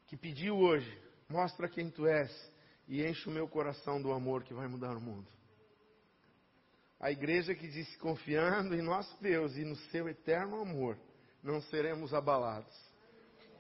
que 0.09 0.17
pediu 0.17 0.59
hoje, 0.59 1.03
mostra 1.27 1.71
quem 1.71 1.91
tu 1.91 2.07
és 2.07 2.54
e 2.87 3.05
enche 3.05 3.29
o 3.29 3.33
meu 3.33 3.49
coração 3.49 4.01
do 4.01 4.13
amor 4.13 4.45
que 4.45 4.55
vai 4.55 4.67
mudar 4.69 4.97
o 4.97 5.01
mundo. 5.01 5.27
A 7.01 7.11
igreja 7.11 7.55
que 7.55 7.69
disse, 7.69 7.99
confiando 7.99 8.75
em 8.75 8.83
nosso 8.83 9.21
Deus 9.23 9.57
e 9.57 9.65
no 9.65 9.77
seu 9.77 10.09
eterno 10.09 10.61
amor, 10.61 10.99
não 11.43 11.61
seremos 11.63 12.15
abalados. 12.15 12.75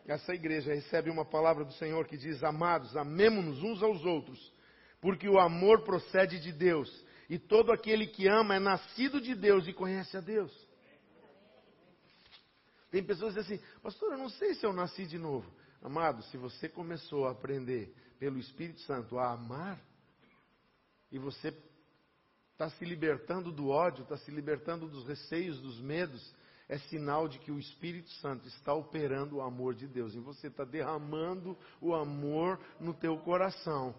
Essa 0.07 0.35
igreja 0.35 0.75
recebe 0.75 1.11
uma 1.11 1.25
palavra 1.25 1.65
do 1.65 1.73
Senhor 1.75 2.07
que 2.07 2.17
diz: 2.17 2.43
Amados, 2.43 2.97
amemo-nos 2.97 3.63
uns 3.63 3.83
aos 3.83 4.05
outros, 4.05 4.53
porque 5.01 5.29
o 5.29 5.39
amor 5.39 5.83
procede 5.83 6.39
de 6.39 6.53
Deus 6.53 7.05
e 7.29 7.39
todo 7.39 7.73
aquele 7.73 8.07
que 8.07 8.29
ama 8.29 8.57
é 8.57 8.59
nascido 8.59 9.21
de 9.21 9.35
Deus 9.35 9.67
e 9.67 9.73
conhece 9.73 10.17
a 10.17 10.21
Deus. 10.21 10.53
Tem 12.91 13.03
pessoas 13.03 13.35
que 13.35 13.41
dizem 13.41 13.57
assim, 13.57 13.67
pastor, 13.83 14.13
eu 14.13 14.19
não 14.19 14.29
sei 14.29 14.55
se 14.55 14.65
eu 14.65 14.73
nasci 14.73 15.07
de 15.07 15.19
novo. 15.19 15.51
Amado, 15.83 16.23
se 16.25 16.37
você 16.37 16.69
começou 16.69 17.27
a 17.27 17.33
aprender 17.33 17.95
pelo 18.18 18.38
Espírito 18.38 18.81
Santo 18.83 19.18
a 19.18 19.33
amar, 19.33 19.81
e 21.11 21.18
você 21.18 21.55
está 22.53 22.70
se 22.70 22.85
libertando 22.85 23.53
do 23.53 23.68
ódio, 23.68 24.03
está 24.03 24.16
se 24.16 24.31
libertando 24.31 24.88
dos 24.88 25.07
receios, 25.07 25.61
dos 25.61 25.81
medos, 25.81 26.35
é 26.68 26.79
sinal 26.79 27.29
de 27.29 27.38
que 27.38 27.53
o 27.53 27.59
Espírito 27.59 28.11
Santo 28.14 28.48
está 28.48 28.72
operando 28.72 29.37
o 29.37 29.42
amor 29.42 29.74
de 29.74 29.87
Deus. 29.87 30.14
E 30.14 30.18
você 30.18 30.46
está 30.46 30.64
derramando 30.64 31.57
o 31.81 31.94
amor 31.94 32.59
no 32.81 32.94
teu 32.94 33.18
coração. 33.18 33.94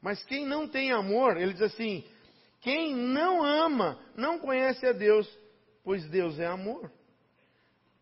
Mas 0.00 0.22
quem 0.24 0.44
não 0.44 0.68
tem 0.68 0.92
amor, 0.92 1.36
ele 1.36 1.52
diz 1.52 1.62
assim: 1.62 2.04
quem 2.60 2.94
não 2.94 3.44
ama 3.44 3.98
não 4.16 4.38
conhece 4.38 4.84
a 4.86 4.92
Deus, 4.92 5.26
pois 5.84 6.08
Deus 6.08 6.38
é 6.38 6.46
amor. 6.46 6.90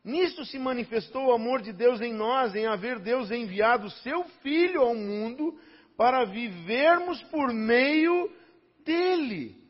Nisto 0.05 0.45
se 0.45 0.59
manifestou 0.59 1.29
o 1.29 1.33
amor 1.33 1.63
de 1.63 1.73
Deus 1.73 2.03
em 2.03 2.13
nós, 2.13 2.55
em 2.55 2.67
haver 2.67 2.99
Deus 2.99 3.31
enviado 3.31 3.89
seu 3.89 4.23
Filho 4.43 4.83
ao 4.83 4.95
mundo 4.95 5.59
para 5.97 6.27
vivermos 6.27 7.23
por 7.25 7.53
meio 7.55 8.31
dele. 8.85 9.65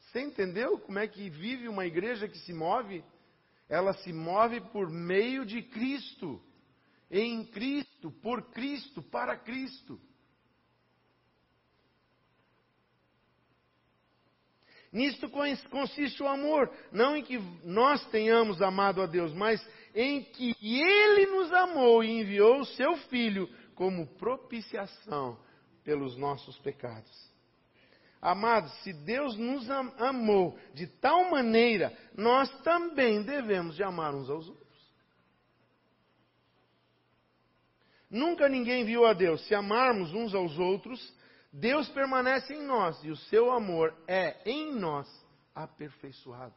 Você 0.00 0.20
entendeu 0.20 0.78
como 0.78 1.00
é 1.00 1.08
que 1.08 1.28
vive 1.28 1.66
uma 1.66 1.84
igreja 1.84 2.28
que 2.28 2.38
se 2.38 2.52
move? 2.52 3.04
Ela 3.68 3.92
se 3.92 4.12
move 4.12 4.60
por 4.72 4.88
meio 4.88 5.44
de 5.44 5.60
Cristo, 5.60 6.40
em 7.10 7.44
Cristo, 7.44 8.10
por 8.22 8.50
Cristo, 8.50 9.02
para 9.02 9.36
Cristo. 9.36 10.00
Nisto 14.90 15.28
consiste 15.70 16.22
o 16.22 16.28
amor, 16.28 16.70
não 16.90 17.14
em 17.14 17.22
que 17.22 17.38
nós 17.62 18.04
tenhamos 18.06 18.62
amado 18.62 19.02
a 19.02 19.06
Deus, 19.06 19.34
mas 19.34 19.64
em 19.94 20.22
que 20.22 20.54
Ele 20.62 21.26
nos 21.26 21.52
amou 21.52 22.02
e 22.02 22.20
enviou 22.20 22.60
o 22.60 22.66
Seu 22.66 22.96
Filho 23.08 23.48
como 23.74 24.06
propiciação 24.16 25.38
pelos 25.84 26.16
nossos 26.16 26.58
pecados. 26.58 27.28
Amados, 28.20 28.72
se 28.82 28.92
Deus 28.92 29.36
nos 29.36 29.70
amou 29.70 30.58
de 30.74 30.86
tal 30.86 31.30
maneira, 31.30 31.96
nós 32.16 32.50
também 32.62 33.22
devemos 33.22 33.76
de 33.76 33.82
amar 33.82 34.14
uns 34.14 34.28
aos 34.28 34.48
outros. 34.48 34.68
Nunca 38.10 38.48
ninguém 38.48 38.84
viu 38.84 39.04
a 39.04 39.12
Deus. 39.12 39.46
Se 39.46 39.54
amarmos 39.54 40.12
uns 40.14 40.34
aos 40.34 40.58
outros, 40.58 41.14
Deus 41.58 41.88
permanece 41.88 42.54
em 42.54 42.64
nós 42.64 43.02
e 43.02 43.10
o 43.10 43.16
seu 43.16 43.50
amor 43.50 43.92
é 44.06 44.36
em 44.48 44.72
nós 44.72 45.08
aperfeiçoado. 45.52 46.54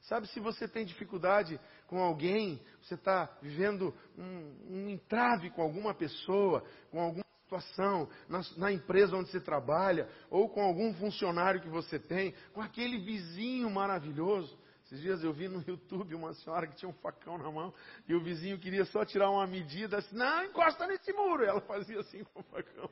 Sabe, 0.00 0.26
se 0.28 0.40
você 0.40 0.66
tem 0.66 0.86
dificuldade 0.86 1.60
com 1.86 2.00
alguém, 2.00 2.60
você 2.80 2.94
está 2.94 3.30
vivendo 3.42 3.94
um, 4.16 4.56
um, 4.70 4.88
entrave 4.88 5.50
com 5.50 5.60
alguma 5.60 5.92
pessoa, 5.92 6.64
com 6.90 6.98
alguma 6.98 7.24
situação, 7.42 8.08
na, 8.26 8.40
na, 8.56 8.72
empresa 8.72 9.14
onde 9.14 9.30
você 9.30 9.40
trabalha, 9.40 10.08
ou 10.30 10.48
com 10.48 10.62
algum 10.62 10.94
funcionário 10.94 11.60
que 11.60 11.68
você 11.68 11.98
tem, 11.98 12.34
com 12.54 12.62
aquele 12.62 12.98
vizinho 12.98 13.68
maravilhoso. 13.68 14.58
Esses 14.86 15.00
dias 15.00 15.22
eu 15.22 15.32
vi 15.32 15.46
no 15.46 15.62
YouTube 15.62 16.14
uma 16.14 16.32
senhora 16.32 16.66
que 16.66 16.76
tinha 16.76 16.88
um 16.88 16.94
facão 16.94 17.36
na 17.36 17.50
mão 17.50 17.72
e 18.08 18.14
o 18.14 18.22
vizinho 18.22 18.58
queria 18.58 18.86
só 18.86 19.04
tirar 19.04 19.30
uma 19.30 19.46
medida, 19.46 19.98
assim, 19.98 20.16
não, 20.16 20.44
encosta 20.44 20.86
nesse 20.86 21.12
muro. 21.12 21.44
E 21.44 21.46
ela 21.46 21.60
fazia 21.60 22.00
assim 22.00 22.24
com 22.24 22.40
o 22.40 22.44
facão. 22.44 22.90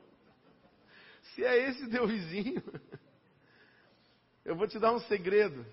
Se 1.33 1.43
é 1.43 1.69
esse 1.69 1.89
teu 1.89 2.07
vizinho, 2.07 2.63
eu 4.45 4.55
vou 4.55 4.67
te 4.67 4.79
dar 4.79 4.93
um 4.93 4.99
segredo. 5.01 5.65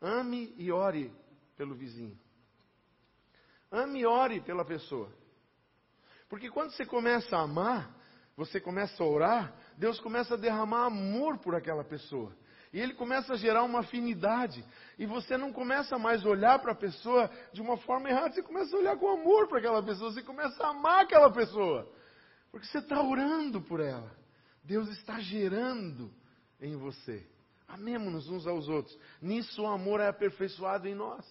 Ame 0.00 0.54
e 0.56 0.70
ore 0.70 1.12
pelo 1.56 1.74
vizinho. 1.74 2.18
Ame 3.70 4.00
e 4.00 4.06
ore 4.06 4.40
pela 4.40 4.64
pessoa. 4.64 5.10
Porque 6.28 6.50
quando 6.50 6.70
você 6.70 6.84
começa 6.84 7.36
a 7.36 7.42
amar, 7.42 7.94
você 8.36 8.60
começa 8.60 9.02
a 9.02 9.06
orar, 9.06 9.54
Deus 9.76 10.00
começa 10.00 10.34
a 10.34 10.36
derramar 10.36 10.86
amor 10.86 11.38
por 11.38 11.54
aquela 11.54 11.84
pessoa. 11.84 12.36
E 12.72 12.80
ele 12.80 12.92
começa 12.92 13.34
a 13.34 13.36
gerar 13.36 13.62
uma 13.62 13.80
afinidade. 13.80 14.64
E 14.98 15.06
você 15.06 15.36
não 15.36 15.52
começa 15.52 15.96
mais 15.96 16.26
a 16.26 16.28
olhar 16.28 16.58
para 16.58 16.72
a 16.72 16.76
pessoa 16.76 17.30
de 17.52 17.62
uma 17.62 17.76
forma 17.76 18.10
errada, 18.10 18.34
você 18.34 18.42
começa 18.42 18.74
a 18.74 18.78
olhar 18.80 18.96
com 18.96 19.08
amor 19.08 19.46
para 19.46 19.58
aquela 19.58 19.80
pessoa, 19.80 20.10
você 20.10 20.22
começa 20.22 20.60
a 20.64 20.70
amar 20.70 21.04
aquela 21.04 21.30
pessoa. 21.30 21.88
Porque 22.54 22.68
você 22.68 22.78
está 22.78 23.02
orando 23.02 23.60
por 23.60 23.80
ela. 23.80 24.16
Deus 24.62 24.88
está 24.90 25.18
gerando 25.18 26.14
em 26.60 26.76
você. 26.76 27.26
Amemos-nos 27.66 28.28
uns 28.28 28.46
aos 28.46 28.68
outros. 28.68 28.96
Nisso 29.20 29.62
o 29.62 29.66
amor 29.66 29.98
é 29.98 30.06
aperfeiçoado 30.06 30.86
em 30.86 30.94
nós. 30.94 31.26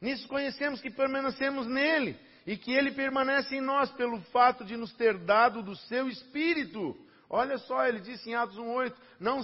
Nisso 0.00 0.26
conhecemos 0.26 0.80
que 0.80 0.90
permanecemos 0.90 1.68
nele 1.68 2.18
e 2.44 2.56
que 2.56 2.72
ele 2.72 2.90
permanece 2.90 3.54
em 3.54 3.60
nós 3.60 3.92
pelo 3.92 4.20
fato 4.32 4.64
de 4.64 4.76
nos 4.76 4.92
ter 4.94 5.16
dado 5.18 5.62
do 5.62 5.76
seu 5.76 6.08
espírito. 6.08 6.96
Olha 7.30 7.58
só, 7.58 7.86
ele 7.86 8.00
disse 8.00 8.30
em 8.30 8.34
Atos 8.34 8.58
1:8, 8.58 8.92
não 9.20 9.40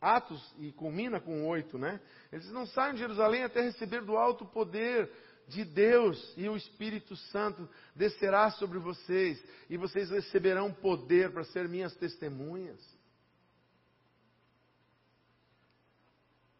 Atos 0.00 0.54
e 0.56 0.70
culmina 0.70 1.20
com 1.20 1.48
8, 1.48 1.76
né? 1.76 2.00
Ele 2.30 2.40
diz: 2.40 2.52
"Não 2.52 2.64
saiam 2.64 2.94
de 2.94 3.00
Jerusalém 3.00 3.42
até 3.42 3.60
receber 3.60 4.02
do 4.02 4.16
alto 4.16 4.46
poder 4.46 5.10
de 5.50 5.64
Deus 5.64 6.34
e 6.36 6.48
o 6.48 6.56
Espírito 6.56 7.14
Santo 7.16 7.68
descerá 7.94 8.50
sobre 8.52 8.78
vocês 8.78 9.42
e 9.68 9.76
vocês 9.76 10.08
receberão 10.10 10.72
poder 10.72 11.32
para 11.32 11.44
ser 11.44 11.68
minhas 11.68 11.94
testemunhas." 11.96 12.80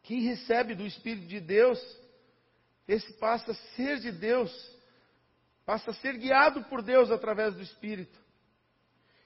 Quem 0.03 0.23
recebe 0.23 0.75
do 0.75 0.85
Espírito 0.85 1.29
de 1.29 1.39
Deus, 1.39 1.81
esse 2.89 3.13
passa 3.13 3.53
a 3.53 3.55
ser 3.77 4.01
de 4.01 4.11
Deus, 4.11 4.51
passa 5.65 5.93
a 5.93 5.95
ser 5.95 6.19
guiado 6.19 6.65
por 6.65 6.83
Deus 6.83 7.13
através 7.13 7.55
do 7.55 7.63
Espírito. 7.63 8.19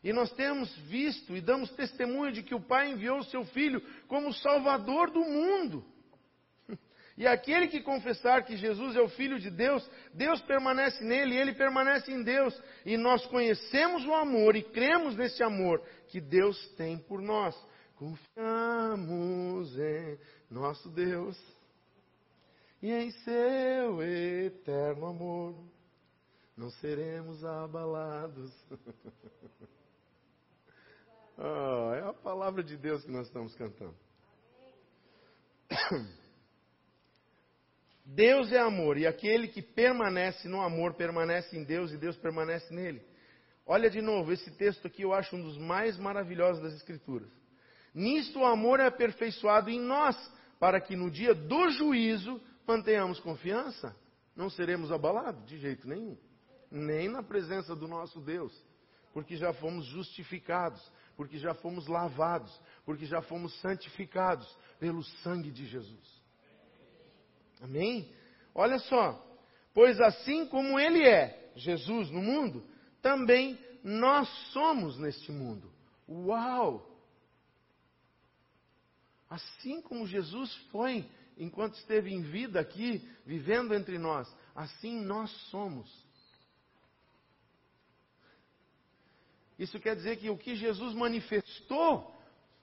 E 0.02 0.12
nós 0.12 0.30
temos 0.32 0.70
visto 0.80 1.34
e 1.34 1.40
damos 1.40 1.70
testemunho 1.70 2.32
de 2.32 2.42
que 2.42 2.54
o 2.54 2.60
Pai 2.60 2.90
enviou 2.90 3.20
o 3.20 3.24
seu 3.24 3.46
Filho 3.46 3.80
como 4.06 4.34
Salvador 4.34 5.10
do 5.10 5.20
mundo. 5.20 5.93
E 7.16 7.28
aquele 7.28 7.68
que 7.68 7.80
confessar 7.80 8.44
que 8.44 8.56
Jesus 8.56 8.96
é 8.96 9.00
o 9.00 9.08
Filho 9.08 9.38
de 9.38 9.48
Deus, 9.48 9.88
Deus 10.12 10.40
permanece 10.42 11.02
nele 11.04 11.34
e 11.34 11.38
ele 11.38 11.54
permanece 11.54 12.10
em 12.10 12.24
Deus. 12.24 12.60
E 12.84 12.96
nós 12.96 13.24
conhecemos 13.26 14.04
o 14.04 14.12
amor 14.12 14.56
e 14.56 14.62
cremos 14.62 15.14
nesse 15.14 15.42
amor 15.42 15.80
que 16.08 16.20
Deus 16.20 16.58
tem 16.70 16.98
por 16.98 17.22
nós. 17.22 17.54
Confiamos 17.94 19.78
em 19.78 20.18
nosso 20.50 20.88
Deus 20.90 21.40
e 22.82 22.90
em 22.90 23.12
seu 23.12 24.02
eterno 24.02 25.06
amor. 25.06 25.54
Não 26.56 26.70
seremos 26.70 27.44
abalados. 27.44 28.52
Oh, 31.38 31.94
é 31.94 32.00
a 32.08 32.12
palavra 32.12 32.62
de 32.62 32.76
Deus 32.76 33.04
que 33.04 33.10
nós 33.10 33.28
estamos 33.28 33.54
cantando. 33.54 33.94
Deus 38.04 38.52
é 38.52 38.58
amor, 38.58 38.98
e 38.98 39.06
aquele 39.06 39.48
que 39.48 39.62
permanece 39.62 40.46
no 40.46 40.60
amor 40.60 40.94
permanece 40.94 41.56
em 41.56 41.64
Deus 41.64 41.90
e 41.90 41.96
Deus 41.96 42.16
permanece 42.16 42.72
nele. 42.72 43.02
Olha 43.66 43.88
de 43.88 44.02
novo, 44.02 44.30
esse 44.30 44.50
texto 44.50 44.86
aqui 44.86 45.02
eu 45.02 45.14
acho 45.14 45.34
um 45.34 45.42
dos 45.42 45.56
mais 45.56 45.96
maravilhosos 45.96 46.62
das 46.62 46.74
Escrituras. 46.74 47.30
Nisto 47.94 48.40
o 48.40 48.44
amor 48.44 48.78
é 48.78 48.86
aperfeiçoado 48.86 49.70
em 49.70 49.80
nós, 49.80 50.16
para 50.60 50.80
que 50.80 50.94
no 50.94 51.10
dia 51.10 51.34
do 51.34 51.70
juízo 51.70 52.40
mantenhamos 52.66 53.20
confiança. 53.20 53.96
Não 54.36 54.50
seremos 54.50 54.92
abalados 54.92 55.46
de 55.46 55.58
jeito 55.58 55.88
nenhum, 55.88 56.18
nem 56.70 57.08
na 57.08 57.22
presença 57.22 57.74
do 57.74 57.88
nosso 57.88 58.20
Deus, 58.20 58.52
porque 59.14 59.36
já 59.36 59.52
fomos 59.54 59.86
justificados, 59.86 60.82
porque 61.16 61.38
já 61.38 61.54
fomos 61.54 61.86
lavados, 61.86 62.60
porque 62.84 63.06
já 63.06 63.22
fomos 63.22 63.58
santificados 63.60 64.46
pelo 64.78 65.02
sangue 65.22 65.50
de 65.50 65.64
Jesus. 65.64 66.23
Amém? 67.64 68.14
Olha 68.54 68.78
só, 68.78 69.18
pois 69.72 69.98
assim 69.98 70.46
como 70.46 70.78
Ele 70.78 71.02
é, 71.02 71.50
Jesus 71.56 72.10
no 72.10 72.20
mundo, 72.20 72.62
também 73.00 73.58
nós 73.82 74.28
somos 74.52 74.98
neste 74.98 75.32
mundo. 75.32 75.72
Uau! 76.06 76.94
Assim 79.30 79.80
como 79.80 80.06
Jesus 80.06 80.54
foi 80.70 81.08
enquanto 81.38 81.74
esteve 81.76 82.12
em 82.12 82.20
vida 82.20 82.60
aqui, 82.60 83.02
vivendo 83.24 83.74
entre 83.74 83.98
nós, 83.98 84.32
assim 84.54 85.00
nós 85.00 85.30
somos. 85.50 85.90
Isso 89.58 89.80
quer 89.80 89.96
dizer 89.96 90.18
que 90.18 90.28
o 90.28 90.36
que 90.36 90.54
Jesus 90.54 90.94
manifestou, 90.94 92.14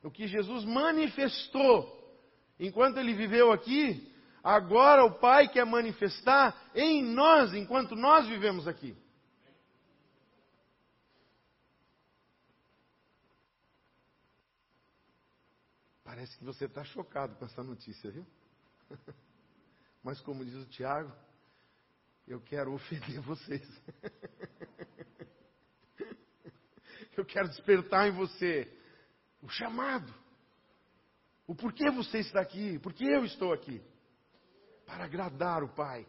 o 0.04 0.12
que 0.12 0.28
Jesus 0.28 0.64
manifestou 0.64 2.00
enquanto 2.60 3.00
ele 3.00 3.16
viveu 3.16 3.52
aqui, 3.52 4.11
agora 4.44 5.06
o 5.06 5.20
Pai 5.20 5.48
quer 5.48 5.66
manifestar 5.66 6.70
em 6.74 7.04
nós 7.04 7.54
enquanto 7.54 7.96
nós 7.96 8.28
vivemos 8.28 8.68
aqui. 8.68 8.96
Parece 16.04 16.38
que 16.38 16.44
você 16.44 16.66
está 16.66 16.84
chocado 16.84 17.36
com 17.36 17.46
essa 17.46 17.64
notícia, 17.64 18.12
viu? 18.12 18.26
Mas 20.04 20.20
como 20.22 20.44
diz 20.44 20.56
o 20.56 20.66
Tiago, 20.66 21.12
eu 22.28 22.42
quero 22.42 22.74
ofender 22.74 23.22
vocês. 23.22 23.68
Eu 27.16 27.26
quero 27.26 27.50
despertar 27.50 28.08
em 28.08 28.12
você 28.12 28.72
o 29.42 29.50
chamado. 29.50 30.14
O 31.46 31.54
porquê 31.54 31.92
você 31.92 32.20
está 32.20 32.40
aqui, 32.40 32.80
porquê 32.80 33.06
eu 33.06 33.26
estou 33.26 33.52
aqui. 33.52 33.82
Para 34.92 35.06
agradar 35.06 35.64
o 35.64 35.70
Pai 35.70 36.06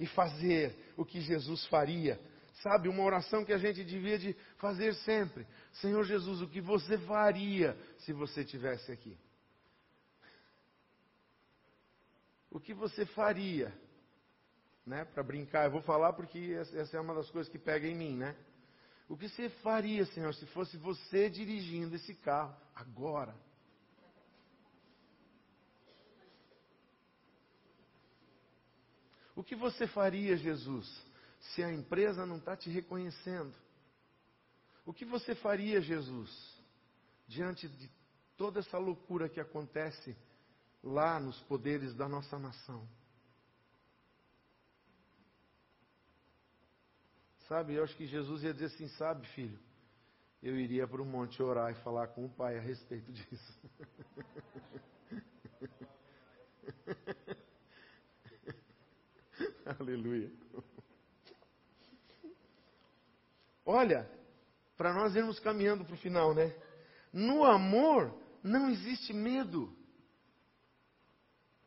e 0.00 0.06
fazer 0.06 0.92
o 0.96 1.04
que 1.04 1.20
Jesus 1.20 1.64
faria. 1.66 2.20
Sabe, 2.62 2.88
uma 2.88 3.02
oração 3.02 3.44
que 3.44 3.52
a 3.52 3.58
gente 3.58 3.84
devia 3.84 4.18
de 4.18 4.34
fazer 4.58 4.94
sempre. 4.96 5.46
Senhor 5.74 6.04
Jesus, 6.04 6.40
o 6.40 6.48
que 6.48 6.60
você 6.60 6.98
faria 6.98 7.76
se 7.98 8.12
você 8.12 8.42
estivesse 8.42 8.90
aqui? 8.90 9.16
O 12.50 12.60
que 12.60 12.74
você 12.74 13.06
faria? 13.06 13.72
Né, 14.86 15.04
para 15.04 15.22
brincar, 15.22 15.64
eu 15.64 15.70
vou 15.70 15.80
falar 15.80 16.12
porque 16.12 16.56
essa 16.74 16.96
é 16.96 17.00
uma 17.00 17.14
das 17.14 17.30
coisas 17.30 17.50
que 17.50 17.58
pega 17.58 17.86
em 17.86 17.94
mim, 17.94 18.16
né? 18.16 18.36
O 19.08 19.16
que 19.16 19.28
você 19.28 19.48
faria, 19.48 20.04
Senhor, 20.06 20.34
se 20.34 20.46
fosse 20.46 20.76
você 20.76 21.30
dirigindo 21.30 21.96
esse 21.96 22.14
carro 22.14 22.54
agora? 22.74 23.34
O 29.34 29.42
que 29.42 29.56
você 29.56 29.86
faria, 29.86 30.36
Jesus, 30.36 30.86
se 31.40 31.62
a 31.62 31.72
empresa 31.72 32.24
não 32.24 32.36
está 32.36 32.56
te 32.56 32.70
reconhecendo? 32.70 33.54
O 34.86 34.92
que 34.92 35.04
você 35.04 35.34
faria, 35.34 35.80
Jesus, 35.80 36.30
diante 37.26 37.68
de 37.68 37.90
toda 38.36 38.60
essa 38.60 38.78
loucura 38.78 39.28
que 39.28 39.40
acontece 39.40 40.16
lá 40.82 41.18
nos 41.18 41.40
poderes 41.42 41.94
da 41.94 42.08
nossa 42.08 42.38
nação? 42.38 42.86
Sabe, 47.48 47.74
eu 47.74 47.84
acho 47.84 47.96
que 47.96 48.06
Jesus 48.06 48.42
ia 48.42 48.52
dizer 48.54 48.66
assim: 48.66 48.88
sabe, 48.88 49.26
filho, 49.28 49.58
eu 50.42 50.58
iria 50.58 50.86
para 50.86 51.02
o 51.02 51.04
monte 51.04 51.42
orar 51.42 51.72
e 51.72 51.82
falar 51.82 52.08
com 52.08 52.24
o 52.24 52.30
pai 52.30 52.56
a 52.56 52.60
respeito 52.60 53.12
disso. 53.12 53.60
Aleluia. 59.80 60.30
Olha, 63.64 64.08
para 64.76 64.92
nós 64.92 65.14
irmos 65.16 65.38
caminhando 65.40 65.84
para 65.84 65.94
o 65.94 65.98
final, 65.98 66.34
né? 66.34 66.54
No 67.12 67.44
amor 67.44 68.14
não 68.42 68.68
existe 68.68 69.12
medo. 69.12 69.74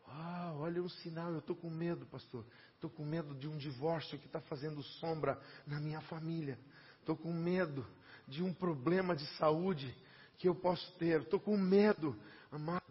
Ah, 0.05 0.53
olha 0.57 0.81
o 0.81 0.89
sinal, 0.89 1.31
eu 1.31 1.39
estou 1.39 1.55
com 1.55 1.69
medo, 1.69 2.05
pastor. 2.05 2.45
Estou 2.75 2.89
com 2.89 3.03
medo 3.03 3.33
de 3.33 3.47
um 3.47 3.57
divórcio 3.57 4.19
que 4.19 4.27
está 4.27 4.39
fazendo 4.41 4.83
sombra 4.83 5.41
na 5.65 5.79
minha 5.79 6.01
família. 6.01 6.59
Estou 6.99 7.17
com 7.17 7.33
medo 7.33 7.85
de 8.27 8.43
um 8.43 8.53
problema 8.53 9.15
de 9.15 9.25
saúde 9.37 9.95
que 10.37 10.47
eu 10.47 10.53
posso 10.53 10.91
ter. 10.97 11.21
Estou 11.21 11.39
com 11.39 11.57
medo, 11.57 12.15
amado. 12.51 12.83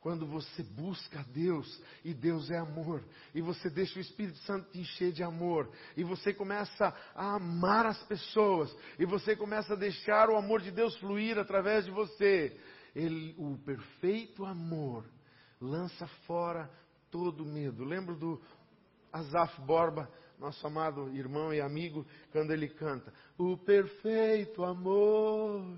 Quando 0.00 0.26
você 0.26 0.62
busca 0.62 1.24
Deus 1.34 1.82
e 2.04 2.14
Deus 2.14 2.50
é 2.50 2.58
amor, 2.58 3.04
e 3.34 3.42
você 3.42 3.68
deixa 3.68 3.98
o 3.98 4.00
Espírito 4.00 4.38
Santo 4.38 4.70
te 4.70 4.78
encher 4.78 5.10
de 5.10 5.24
amor, 5.24 5.70
e 5.96 6.04
você 6.04 6.32
começa 6.32 6.94
a 7.14 7.34
amar 7.34 7.84
as 7.84 8.00
pessoas, 8.04 8.74
e 8.98 9.04
você 9.04 9.34
começa 9.34 9.72
a 9.72 9.76
deixar 9.76 10.30
o 10.30 10.36
amor 10.36 10.60
de 10.60 10.70
Deus 10.70 10.96
fluir 10.98 11.36
através 11.36 11.84
de 11.84 11.90
você, 11.90 12.56
ele, 12.94 13.34
o 13.36 13.58
perfeito 13.58 14.44
amor 14.44 15.04
lança 15.60 16.06
fora 16.26 16.70
todo 17.10 17.44
medo. 17.44 17.84
Lembro 17.84 18.16
do 18.16 18.40
Azaf 19.12 19.60
Borba, 19.62 20.08
nosso 20.38 20.64
amado 20.66 21.08
irmão 21.14 21.52
e 21.52 21.60
amigo, 21.60 22.06
quando 22.30 22.52
ele 22.52 22.68
canta: 22.68 23.12
O 23.36 23.56
perfeito 23.56 24.64
amor 24.64 25.76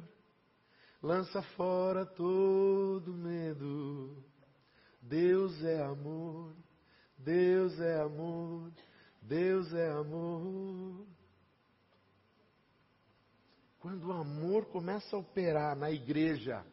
lança 1.03 1.43
fora 1.57 2.05
todo 2.05 3.13
medo. 3.13 4.25
Deus 5.01 5.63
é 5.65 5.83
amor, 5.83 6.55
Deus 7.17 7.79
é 7.81 8.01
amor, 8.01 8.73
Deus 9.23 9.73
é 9.73 9.91
amor. 9.91 11.07
Quando 13.81 14.09
o 14.09 14.13
amor 14.13 14.67
começa 14.67 15.17
a 15.17 15.19
operar 15.19 15.75
na 15.75 15.91
igreja, 15.91 16.65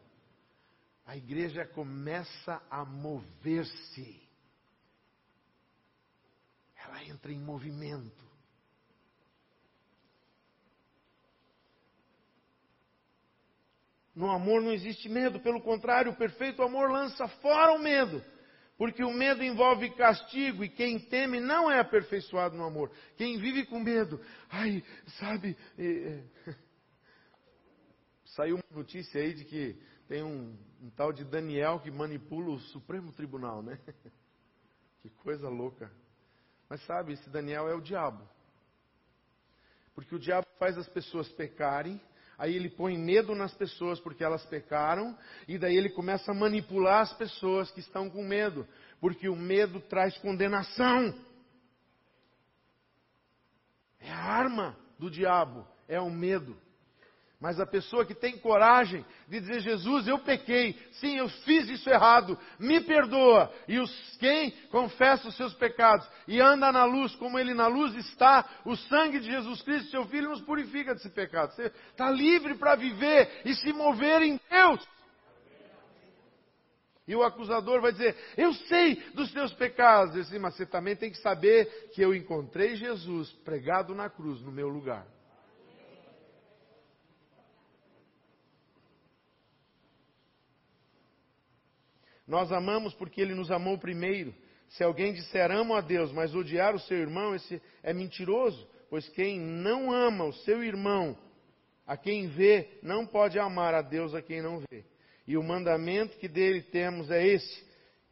a 1.06 1.16
igreja 1.16 1.64
começa 1.64 2.62
a 2.70 2.84
mover-se 2.84 4.28
ela 6.88 7.04
entra 7.04 7.32
em 7.32 7.38
movimento. 7.38 8.27
No 14.18 14.32
amor 14.32 14.60
não 14.60 14.72
existe 14.72 15.08
medo, 15.08 15.38
pelo 15.38 15.60
contrário, 15.60 16.10
o 16.10 16.16
perfeito 16.16 16.60
amor 16.60 16.90
lança 16.90 17.28
fora 17.40 17.72
o 17.72 17.78
medo. 17.78 18.20
Porque 18.76 19.04
o 19.04 19.12
medo 19.12 19.44
envolve 19.44 19.94
castigo 19.94 20.64
e 20.64 20.68
quem 20.68 20.98
teme 20.98 21.38
não 21.38 21.70
é 21.70 21.78
aperfeiçoado 21.78 22.56
no 22.56 22.64
amor. 22.64 22.90
Quem 23.16 23.38
vive 23.38 23.64
com 23.66 23.78
medo, 23.78 24.20
ai, 24.50 24.82
sabe. 25.20 25.56
Saiu 28.34 28.56
uma 28.56 28.76
notícia 28.76 29.20
aí 29.20 29.34
de 29.34 29.44
que 29.44 29.80
tem 30.08 30.24
um, 30.24 30.58
um 30.82 30.90
tal 30.90 31.12
de 31.12 31.24
Daniel 31.24 31.78
que 31.78 31.90
manipula 31.92 32.50
o 32.50 32.58
Supremo 32.58 33.12
Tribunal, 33.12 33.62
né? 33.62 33.78
Que 35.00 35.10
coisa 35.10 35.48
louca. 35.48 35.92
Mas 36.68 36.84
sabe, 36.84 37.12
esse 37.12 37.30
Daniel 37.30 37.68
é 37.68 37.74
o 37.74 37.80
diabo. 37.80 38.28
Porque 39.94 40.12
o 40.12 40.18
diabo 40.18 40.44
faz 40.58 40.76
as 40.76 40.88
pessoas 40.88 41.28
pecarem, 41.28 42.00
Aí 42.38 42.54
ele 42.54 42.70
põe 42.70 42.96
medo 42.96 43.34
nas 43.34 43.52
pessoas 43.54 43.98
porque 43.98 44.22
elas 44.22 44.46
pecaram, 44.46 45.18
e 45.48 45.58
daí 45.58 45.76
ele 45.76 45.90
começa 45.90 46.30
a 46.30 46.34
manipular 46.34 47.02
as 47.02 47.12
pessoas 47.14 47.68
que 47.72 47.80
estão 47.80 48.08
com 48.08 48.22
medo, 48.22 48.66
porque 49.00 49.28
o 49.28 49.34
medo 49.34 49.80
traz 49.80 50.16
condenação. 50.18 51.12
É 53.98 54.10
a 54.10 54.22
arma 54.22 54.76
do 54.98 55.10
diabo, 55.10 55.66
é 55.88 56.00
o 56.00 56.10
medo. 56.10 56.56
Mas 57.40 57.60
a 57.60 57.66
pessoa 57.66 58.04
que 58.04 58.14
tem 58.14 58.36
coragem 58.36 59.04
de 59.28 59.38
dizer, 59.38 59.60
Jesus, 59.60 60.08
eu 60.08 60.18
pequei, 60.18 60.76
sim, 60.94 61.18
eu 61.18 61.28
fiz 61.28 61.68
isso 61.68 61.88
errado, 61.88 62.36
me 62.58 62.80
perdoa. 62.80 63.52
E 63.68 63.78
os, 63.78 64.16
quem 64.18 64.50
confessa 64.72 65.28
os 65.28 65.36
seus 65.36 65.54
pecados 65.54 66.08
e 66.26 66.40
anda 66.40 66.72
na 66.72 66.84
luz, 66.84 67.14
como 67.14 67.38
ele 67.38 67.54
na 67.54 67.68
luz 67.68 67.94
está, 67.94 68.44
o 68.64 68.74
sangue 68.74 69.20
de 69.20 69.30
Jesus 69.30 69.62
Cristo, 69.62 69.90
seu 69.90 70.04
Filho, 70.06 70.30
nos 70.30 70.40
purifica 70.40 70.94
desse 70.94 71.10
pecado. 71.10 71.54
Você 71.54 71.72
está 71.92 72.10
livre 72.10 72.56
para 72.56 72.74
viver 72.74 73.42
e 73.44 73.54
se 73.54 73.72
mover 73.72 74.20
em 74.22 74.40
Deus. 74.50 74.84
E 77.06 77.14
o 77.14 77.22
acusador 77.22 77.80
vai 77.80 77.92
dizer: 77.92 78.16
Eu 78.36 78.52
sei 78.52 78.96
dos 79.14 79.32
teus 79.32 79.54
pecados. 79.54 80.12
Disse, 80.12 80.38
mas 80.38 80.54
você 80.54 80.66
também 80.66 80.94
tem 80.94 81.10
que 81.10 81.18
saber 81.18 81.90
que 81.94 82.02
eu 82.02 82.14
encontrei 82.14 82.76
Jesus 82.76 83.32
pregado 83.44 83.94
na 83.94 84.10
cruz 84.10 84.42
no 84.42 84.52
meu 84.52 84.68
lugar. 84.68 85.06
Nós 92.28 92.52
amamos 92.52 92.92
porque 92.94 93.22
ele 93.22 93.34
nos 93.34 93.50
amou 93.50 93.78
primeiro. 93.78 94.34
Se 94.68 94.84
alguém 94.84 95.14
disser 95.14 95.50
amo 95.50 95.74
a 95.74 95.80
Deus, 95.80 96.12
mas 96.12 96.34
odiar 96.34 96.74
o 96.74 96.78
seu 96.80 96.98
irmão, 96.98 97.34
esse 97.34 97.60
é 97.82 97.94
mentiroso, 97.94 98.68
pois 98.90 99.08
quem 99.08 99.40
não 99.40 99.90
ama 99.90 100.26
o 100.26 100.32
seu 100.32 100.62
irmão, 100.62 101.16
a 101.86 101.96
quem 101.96 102.28
vê, 102.28 102.78
não 102.82 103.06
pode 103.06 103.38
amar 103.38 103.72
a 103.72 103.80
Deus 103.80 104.14
a 104.14 104.20
quem 104.20 104.42
não 104.42 104.62
vê. 104.70 104.84
E 105.26 105.38
o 105.38 105.42
mandamento 105.42 106.18
que 106.18 106.28
dele 106.28 106.60
temos 106.62 107.10
é 107.10 107.26
esse: 107.26 107.66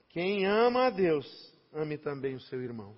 quem 0.08 0.46
ama 0.46 0.86
a 0.86 0.90
Deus, 0.90 1.26
ame 1.74 1.98
também 1.98 2.34
o 2.34 2.40
seu 2.40 2.62
irmão. 2.62 2.96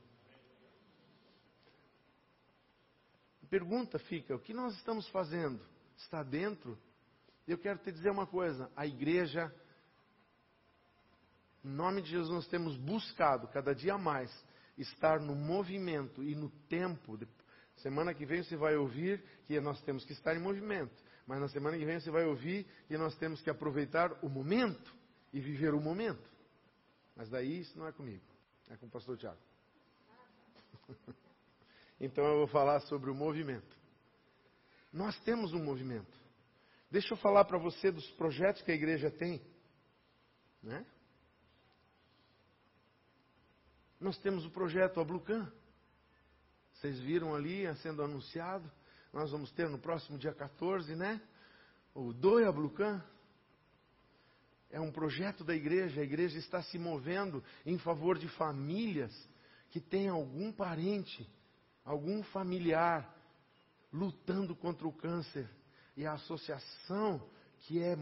Pergunta 3.50 3.98
fica: 3.98 4.36
o 4.36 4.38
que 4.38 4.54
nós 4.54 4.74
estamos 4.76 5.08
fazendo? 5.08 5.60
Está 5.96 6.22
dentro? 6.22 6.78
Eu 7.46 7.58
quero 7.58 7.78
te 7.80 7.90
dizer 7.90 8.10
uma 8.10 8.26
coisa: 8.26 8.70
a 8.76 8.86
igreja 8.86 9.52
em 11.64 11.68
nome 11.68 12.02
de 12.02 12.10
Jesus, 12.10 12.30
nós 12.30 12.46
temos 12.46 12.76
buscado 12.76 13.48
cada 13.48 13.74
dia 13.74 13.98
mais 13.98 14.30
estar 14.76 15.20
no 15.20 15.34
movimento 15.34 16.22
e 16.22 16.34
no 16.34 16.50
tempo. 16.68 17.18
Semana 17.76 18.14
que 18.14 18.24
vem 18.24 18.42
você 18.42 18.56
vai 18.56 18.76
ouvir 18.76 19.22
que 19.46 19.60
nós 19.60 19.80
temos 19.82 20.04
que 20.04 20.12
estar 20.12 20.36
em 20.36 20.40
movimento. 20.40 20.94
Mas 21.26 21.40
na 21.40 21.48
semana 21.48 21.76
que 21.76 21.84
vem 21.84 22.00
você 22.00 22.10
vai 22.10 22.24
ouvir 22.24 22.66
que 22.86 22.96
nós 22.96 23.16
temos 23.16 23.42
que 23.42 23.50
aproveitar 23.50 24.12
o 24.24 24.28
momento 24.28 24.96
e 25.32 25.40
viver 25.40 25.74
o 25.74 25.80
momento. 25.80 26.30
Mas 27.14 27.28
daí 27.28 27.60
isso 27.60 27.78
não 27.78 27.86
é 27.86 27.92
comigo, 27.92 28.24
é 28.70 28.76
com 28.76 28.86
o 28.86 28.90
pastor 28.90 29.18
Tiago. 29.18 29.38
então 32.00 32.24
eu 32.24 32.38
vou 32.38 32.46
falar 32.46 32.80
sobre 32.80 33.10
o 33.10 33.14
movimento. 33.14 33.76
Nós 34.92 35.18
temos 35.20 35.52
um 35.52 35.62
movimento. 35.62 36.16
Deixa 36.90 37.12
eu 37.12 37.18
falar 37.18 37.44
para 37.44 37.58
você 37.58 37.90
dos 37.90 38.08
projetos 38.12 38.62
que 38.62 38.70
a 38.70 38.74
igreja 38.74 39.10
tem. 39.10 39.42
Né? 40.62 40.86
Nós 44.00 44.16
temos 44.18 44.46
o 44.46 44.50
projeto 44.50 45.00
Ablucan. 45.00 45.50
Vocês 46.74 47.00
viram 47.00 47.34
ali 47.34 47.64
sendo 47.78 48.00
anunciado. 48.00 48.70
Nós 49.12 49.32
vamos 49.32 49.50
ter 49.50 49.68
no 49.68 49.78
próximo 49.78 50.16
dia 50.16 50.32
14, 50.32 50.94
né? 50.94 51.20
O 51.92 52.12
Doi 52.12 52.44
Ablucan. 52.44 53.02
É 54.70 54.78
um 54.78 54.92
projeto 54.92 55.42
da 55.42 55.52
igreja. 55.52 56.00
A 56.00 56.04
igreja 56.04 56.38
está 56.38 56.62
se 56.62 56.78
movendo 56.78 57.42
em 57.66 57.76
favor 57.76 58.16
de 58.16 58.28
famílias 58.28 59.12
que 59.70 59.80
têm 59.80 60.08
algum 60.08 60.52
parente, 60.52 61.28
algum 61.84 62.22
familiar 62.22 63.12
lutando 63.92 64.54
contra 64.54 64.86
o 64.86 64.92
câncer. 64.92 65.50
E 65.96 66.06
a 66.06 66.12
associação 66.12 67.20
que 67.62 67.82
é 67.82 67.96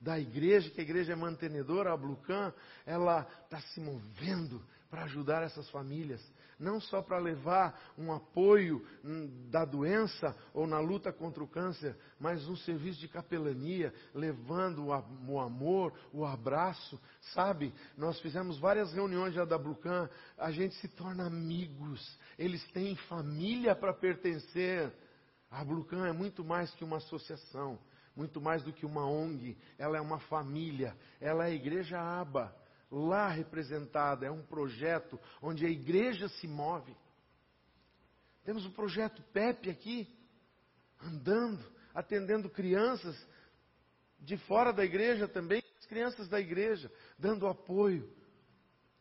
da 0.00 0.18
igreja, 0.18 0.70
que 0.70 0.80
a 0.80 0.84
igreja 0.84 1.12
é 1.12 1.16
mantenedora, 1.16 1.92
a 1.92 1.96
Blucan, 1.96 2.54
ela 2.86 3.28
está 3.44 3.60
se 3.60 3.80
movendo 3.80 4.64
para 4.92 5.04
ajudar 5.04 5.42
essas 5.42 5.70
famílias, 5.70 6.22
não 6.58 6.78
só 6.78 7.00
para 7.00 7.16
levar 7.16 7.80
um 7.96 8.12
apoio 8.12 8.86
hum, 9.02 9.48
da 9.48 9.64
doença 9.64 10.36
ou 10.52 10.66
na 10.66 10.80
luta 10.80 11.10
contra 11.10 11.42
o 11.42 11.48
câncer, 11.48 11.96
mas 12.20 12.46
um 12.46 12.54
serviço 12.56 13.00
de 13.00 13.08
capelania, 13.08 13.90
levando 14.14 14.88
o 15.26 15.40
amor, 15.40 15.94
o 16.12 16.26
abraço, 16.26 17.00
sabe? 17.32 17.72
Nós 17.96 18.20
fizemos 18.20 18.58
várias 18.58 18.92
reuniões 18.92 19.32
já 19.32 19.46
da 19.46 19.56
Blucan, 19.56 20.10
a 20.36 20.50
gente 20.50 20.74
se 20.74 20.88
torna 20.88 21.26
amigos, 21.26 22.18
eles 22.38 22.62
têm 22.72 22.94
família 22.94 23.74
para 23.74 23.94
pertencer. 23.94 24.92
A 25.50 25.64
Blucan 25.64 26.06
é 26.06 26.12
muito 26.12 26.44
mais 26.44 26.70
que 26.74 26.84
uma 26.84 26.98
associação, 26.98 27.78
muito 28.14 28.42
mais 28.42 28.62
do 28.62 28.74
que 28.74 28.84
uma 28.84 29.06
ONG, 29.06 29.56
ela 29.78 29.96
é 29.96 30.00
uma 30.02 30.18
família, 30.18 30.94
ela 31.18 31.46
é 31.46 31.52
a 31.52 31.54
igreja 31.54 31.98
aba 31.98 32.54
lá 32.92 33.28
representada. 33.28 34.26
É 34.26 34.30
um 34.30 34.42
projeto 34.42 35.18
onde 35.40 35.64
a 35.64 35.70
igreja 35.70 36.28
se 36.28 36.46
move. 36.46 36.94
Temos 38.44 38.66
o 38.66 38.70
projeto 38.70 39.22
PEP 39.32 39.70
aqui, 39.70 40.08
andando, 41.00 41.64
atendendo 41.94 42.50
crianças 42.50 43.16
de 44.20 44.36
fora 44.36 44.72
da 44.72 44.84
igreja 44.84 45.26
também, 45.26 45.62
as 45.78 45.86
crianças 45.86 46.28
da 46.28 46.38
igreja, 46.38 46.92
dando 47.18 47.46
apoio. 47.46 48.08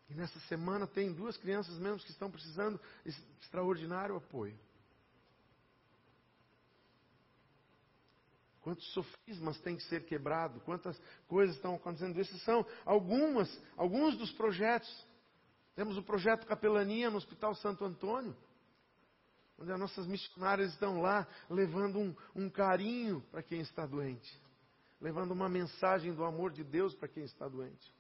E 0.10 0.14
nessa 0.14 0.40
semana 0.42 0.88
tem 0.88 1.14
duas 1.14 1.38
crianças 1.38 1.78
mesmo 1.78 2.00
que 2.00 2.12
estão 2.12 2.30
precisando 2.30 2.80
de 3.06 3.12
extraordinário 3.42 4.16
apoio. 4.16 4.58
Quantos 8.62 8.86
sofismas 8.94 9.60
têm 9.62 9.76
que 9.76 9.84
ser 9.84 10.06
quebrados, 10.06 10.62
quantas 10.64 11.00
coisas 11.28 11.56
estão 11.56 11.76
acontecendo. 11.76 12.18
Esses 12.20 12.42
são 12.44 12.66
algumas, 12.86 13.50
alguns 13.76 14.16
dos 14.18 14.32
projetos. 14.34 14.90
Temos 15.76 15.98
o 15.98 16.04
projeto 16.04 16.46
Capelania 16.46 17.10
no 17.10 17.18
Hospital 17.18 17.56
Santo 17.56 17.84
Antônio, 17.84 18.38
onde 19.58 19.72
as 19.72 19.80
nossas 19.80 20.06
missionárias 20.06 20.72
estão 20.74 21.02
lá 21.02 21.28
levando 21.50 21.98
um, 21.98 22.16
um 22.36 22.50
carinho 22.50 23.22
para 23.32 23.42
quem 23.42 23.62
está 23.62 23.88
doente, 23.88 24.40
levando 25.00 25.32
uma 25.32 25.50
mensagem 25.50 26.14
do 26.14 26.24
amor 26.24 26.52
de 26.52 26.64
Deus 26.64 26.94
para 26.94 27.08
quem 27.08 27.24
está 27.24 27.48
doente. 27.48 27.92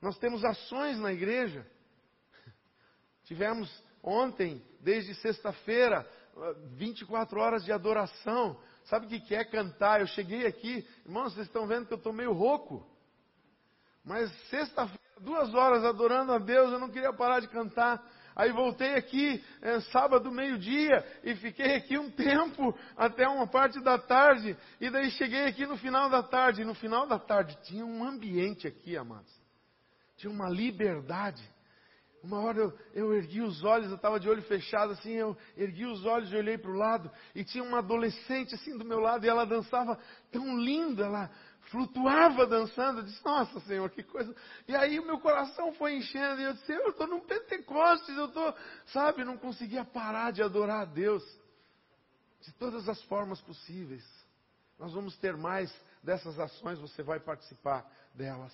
Nós 0.00 0.16
temos 0.18 0.44
ações 0.44 0.96
na 1.00 1.12
igreja. 1.12 1.66
Tivemos 3.24 3.68
ontem, 4.00 4.64
desde 4.80 5.12
sexta-feira, 5.16 6.08
24 6.76 7.40
horas 7.40 7.64
de 7.64 7.72
adoração. 7.72 8.60
Sabe 8.88 9.06
o 9.06 9.08
que 9.08 9.34
é 9.34 9.44
cantar? 9.44 10.00
Eu 10.00 10.06
cheguei 10.06 10.46
aqui, 10.46 10.86
irmãos, 11.04 11.34
vocês 11.34 11.46
estão 11.46 11.66
vendo 11.66 11.86
que 11.86 11.92
eu 11.92 11.98
estou 11.98 12.12
meio 12.12 12.32
rouco. 12.32 12.86
Mas 14.02 14.32
sexta-feira, 14.48 15.20
duas 15.20 15.52
horas 15.54 15.84
adorando 15.84 16.32
a 16.32 16.38
Deus, 16.38 16.72
eu 16.72 16.78
não 16.78 16.88
queria 16.88 17.12
parar 17.12 17.40
de 17.40 17.48
cantar. 17.48 18.02
Aí 18.34 18.50
voltei 18.50 18.94
aqui 18.94 19.44
é, 19.60 19.80
sábado, 19.80 20.30
meio-dia, 20.30 21.04
e 21.22 21.34
fiquei 21.34 21.74
aqui 21.74 21.98
um 21.98 22.08
tempo, 22.12 22.74
até 22.96 23.28
uma 23.28 23.46
parte 23.46 23.78
da 23.80 23.98
tarde. 23.98 24.56
E 24.80 24.88
daí 24.88 25.10
cheguei 25.10 25.44
aqui 25.44 25.66
no 25.66 25.76
final 25.76 26.08
da 26.08 26.22
tarde. 26.22 26.62
E 26.62 26.64
no 26.64 26.74
final 26.74 27.06
da 27.06 27.18
tarde 27.18 27.58
tinha 27.64 27.84
um 27.84 28.02
ambiente 28.02 28.66
aqui, 28.66 28.96
amados. 28.96 29.32
Tinha 30.16 30.32
uma 30.32 30.48
liberdade. 30.48 31.42
Uma 32.22 32.40
hora 32.40 32.58
eu, 32.58 32.78
eu 32.92 33.14
ergui 33.14 33.40
os 33.40 33.62
olhos, 33.62 33.88
eu 33.88 33.96
estava 33.96 34.18
de 34.18 34.28
olho 34.28 34.42
fechado 34.42 34.92
assim, 34.92 35.12
eu 35.12 35.36
ergui 35.56 35.86
os 35.86 36.04
olhos 36.04 36.32
e 36.32 36.36
olhei 36.36 36.58
para 36.58 36.70
o 36.70 36.76
lado, 36.76 37.10
e 37.34 37.44
tinha 37.44 37.62
uma 37.62 37.78
adolescente 37.78 38.54
assim 38.54 38.76
do 38.76 38.84
meu 38.84 38.98
lado, 38.98 39.24
e 39.24 39.28
ela 39.28 39.46
dançava 39.46 39.96
tão 40.32 40.58
lindo, 40.58 41.02
ela 41.02 41.30
flutuava 41.70 42.46
dançando, 42.46 43.00
eu 43.00 43.04
disse, 43.04 43.24
nossa 43.24 43.60
Senhor, 43.60 43.88
que 43.90 44.02
coisa. 44.02 44.34
E 44.66 44.74
aí 44.74 44.98
o 44.98 45.06
meu 45.06 45.20
coração 45.20 45.72
foi 45.74 45.94
enchendo, 45.96 46.40
e 46.40 46.44
eu 46.44 46.54
disse, 46.54 46.72
eu 46.72 46.88
estou 46.88 47.06
num 47.06 47.20
Pentecostes, 47.20 48.16
eu 48.16 48.26
estou, 48.26 48.54
sabe, 48.86 49.24
não 49.24 49.36
conseguia 49.36 49.84
parar 49.84 50.32
de 50.32 50.42
adorar 50.42 50.82
a 50.82 50.86
Deus, 50.86 51.22
de 52.40 52.52
todas 52.54 52.88
as 52.88 53.00
formas 53.04 53.40
possíveis. 53.42 54.04
Nós 54.78 54.92
vamos 54.92 55.16
ter 55.18 55.36
mais 55.36 55.72
dessas 56.02 56.38
ações, 56.38 56.78
você 56.78 57.02
vai 57.02 57.20
participar 57.20 57.88
delas. 58.14 58.52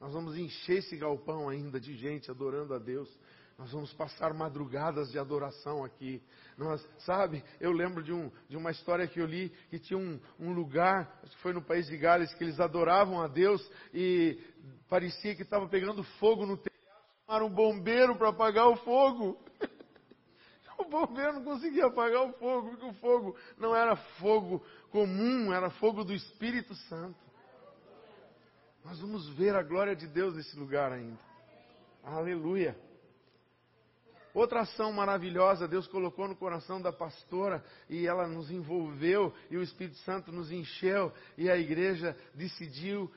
Nós 0.00 0.14
vamos 0.14 0.34
encher 0.38 0.78
esse 0.78 0.96
galpão 0.96 1.50
ainda 1.50 1.78
de 1.78 1.94
gente 1.94 2.30
adorando 2.30 2.72
a 2.72 2.78
Deus. 2.78 3.06
Nós 3.58 3.70
vamos 3.70 3.92
passar 3.92 4.32
madrugadas 4.32 5.10
de 5.12 5.18
adoração 5.18 5.84
aqui. 5.84 6.22
Nós, 6.56 6.82
sabe, 7.00 7.44
eu 7.60 7.70
lembro 7.70 8.02
de, 8.02 8.10
um, 8.10 8.32
de 8.48 8.56
uma 8.56 8.70
história 8.70 9.06
que 9.06 9.20
eu 9.20 9.26
li 9.26 9.50
que 9.68 9.78
tinha 9.78 9.98
um, 9.98 10.18
um 10.38 10.54
lugar, 10.54 11.20
acho 11.22 11.36
que 11.36 11.42
foi 11.42 11.52
no 11.52 11.60
país 11.60 11.86
de 11.86 11.98
Gales, 11.98 12.32
que 12.32 12.42
eles 12.42 12.58
adoravam 12.58 13.20
a 13.20 13.28
Deus 13.28 13.60
e 13.92 14.42
parecia 14.88 15.36
que 15.36 15.42
estava 15.42 15.68
pegando 15.68 16.02
fogo 16.18 16.46
no 16.46 16.56
telhado. 16.56 16.70
Chamaram 17.26 17.46
um 17.48 17.54
bombeiro 17.54 18.16
para 18.16 18.30
apagar 18.30 18.68
o 18.68 18.76
fogo. 18.76 19.38
o 20.80 20.84
bombeiro 20.84 21.34
não 21.34 21.44
conseguia 21.44 21.84
apagar 21.84 22.22
o 22.22 22.32
fogo, 22.32 22.70
porque 22.70 22.86
o 22.86 22.94
fogo 22.94 23.36
não 23.58 23.76
era 23.76 23.94
fogo 24.18 24.64
comum, 24.90 25.52
era 25.52 25.68
fogo 25.68 26.02
do 26.02 26.14
Espírito 26.14 26.74
Santo. 26.74 27.29
Nós 28.84 28.98
vamos 28.98 29.28
ver 29.30 29.54
a 29.54 29.62
glória 29.62 29.94
de 29.94 30.06
Deus 30.06 30.34
nesse 30.34 30.56
lugar 30.58 30.92
ainda. 30.92 31.20
Aleluia. 32.02 32.76
Outra 34.32 34.60
ação 34.60 34.92
maravilhosa 34.92 35.68
Deus 35.68 35.86
colocou 35.86 36.26
no 36.28 36.36
coração 36.36 36.80
da 36.80 36.92
pastora 36.92 37.64
e 37.88 38.06
ela 38.06 38.26
nos 38.26 38.50
envolveu 38.50 39.34
e 39.50 39.56
o 39.56 39.62
Espírito 39.62 39.98
Santo 39.98 40.32
nos 40.32 40.50
encheu 40.50 41.12
e 41.36 41.50
a 41.50 41.56
igreja 41.56 42.16
decidiu 42.34 43.10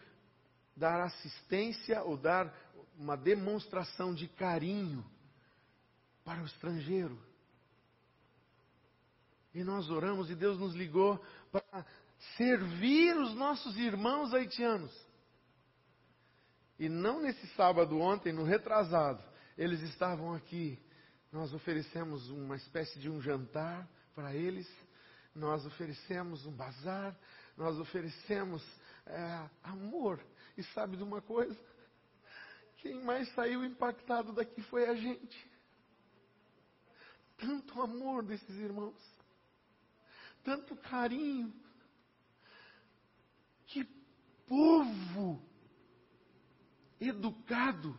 dar 0.76 1.02
assistência 1.02 2.04
ou 2.04 2.18
dar 2.18 2.54
uma 2.98 3.16
demonstração 3.16 4.14
de 4.14 4.28
carinho 4.28 5.06
para 6.26 6.42
o 6.42 6.46
estrangeiro. 6.46 7.18
E 9.54 9.64
nós 9.64 9.90
oramos 9.90 10.30
e 10.30 10.36
Deus 10.36 10.58
nos 10.58 10.74
ligou 10.74 11.24
para 11.52 11.86
servir 12.38 13.16
os 13.18 13.36
nossos 13.36 13.78
irmãos 13.78 14.34
haitianos. 14.34 14.92
E 16.84 16.90
não 16.90 17.22
nesse 17.22 17.48
sábado 17.56 17.98
ontem, 17.98 18.34
no 18.34 18.44
retrasado, 18.44 19.24
eles 19.58 19.80
estavam 19.84 20.34
aqui. 20.34 20.78
Nós 21.32 21.54
oferecemos 21.54 22.30
uma 22.30 22.58
espécie 22.58 23.00
de 23.00 23.10
um 23.10 23.22
jantar 23.22 23.88
para 24.14 24.36
eles, 24.36 24.70
nós 25.34 25.66
oferecemos 25.66 26.46
um 26.46 26.52
bazar, 26.52 27.18
nós 27.56 27.80
oferecemos 27.80 28.62
é, 29.06 29.50
amor. 29.64 30.20
E 30.58 30.64
sabe 30.76 30.98
de 30.98 31.04
uma 31.04 31.22
coisa? 31.22 31.58
Quem 32.80 33.02
mais 33.02 33.34
saiu 33.34 33.64
impactado 33.64 34.34
daqui 34.34 34.62
foi 34.64 34.86
a 34.90 34.94
gente. 34.94 35.52
Tanto 37.38 37.82
amor 37.82 38.24
desses 38.24 38.58
irmãos, 38.58 39.02
tanto 40.44 40.76
carinho. 40.76 41.54
Que 43.68 43.86
povo 44.46 45.53
educado. 47.10 47.98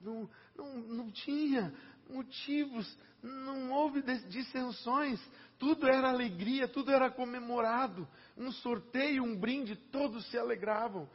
Não, 0.00 0.28
não, 0.56 0.76
não 0.78 1.10
tinha 1.10 1.74
motivos, 2.08 2.98
não 3.22 3.70
houve 3.70 4.02
dissensões, 4.28 5.20
tudo 5.58 5.86
era 5.86 6.08
alegria, 6.08 6.66
tudo 6.66 6.90
era 6.90 7.10
comemorado. 7.10 8.08
Um 8.36 8.50
sorteio, 8.50 9.22
um 9.22 9.36
brinde, 9.36 9.76
todos 9.76 10.28
se 10.30 10.38
alegravam. 10.38 11.08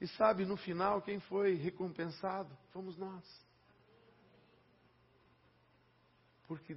E 0.00 0.08
sabe, 0.08 0.44
no 0.44 0.56
final, 0.56 1.00
quem 1.00 1.20
foi 1.20 1.54
recompensado? 1.54 2.50
Fomos 2.72 2.96
nós. 2.98 3.24
Porque 6.48 6.76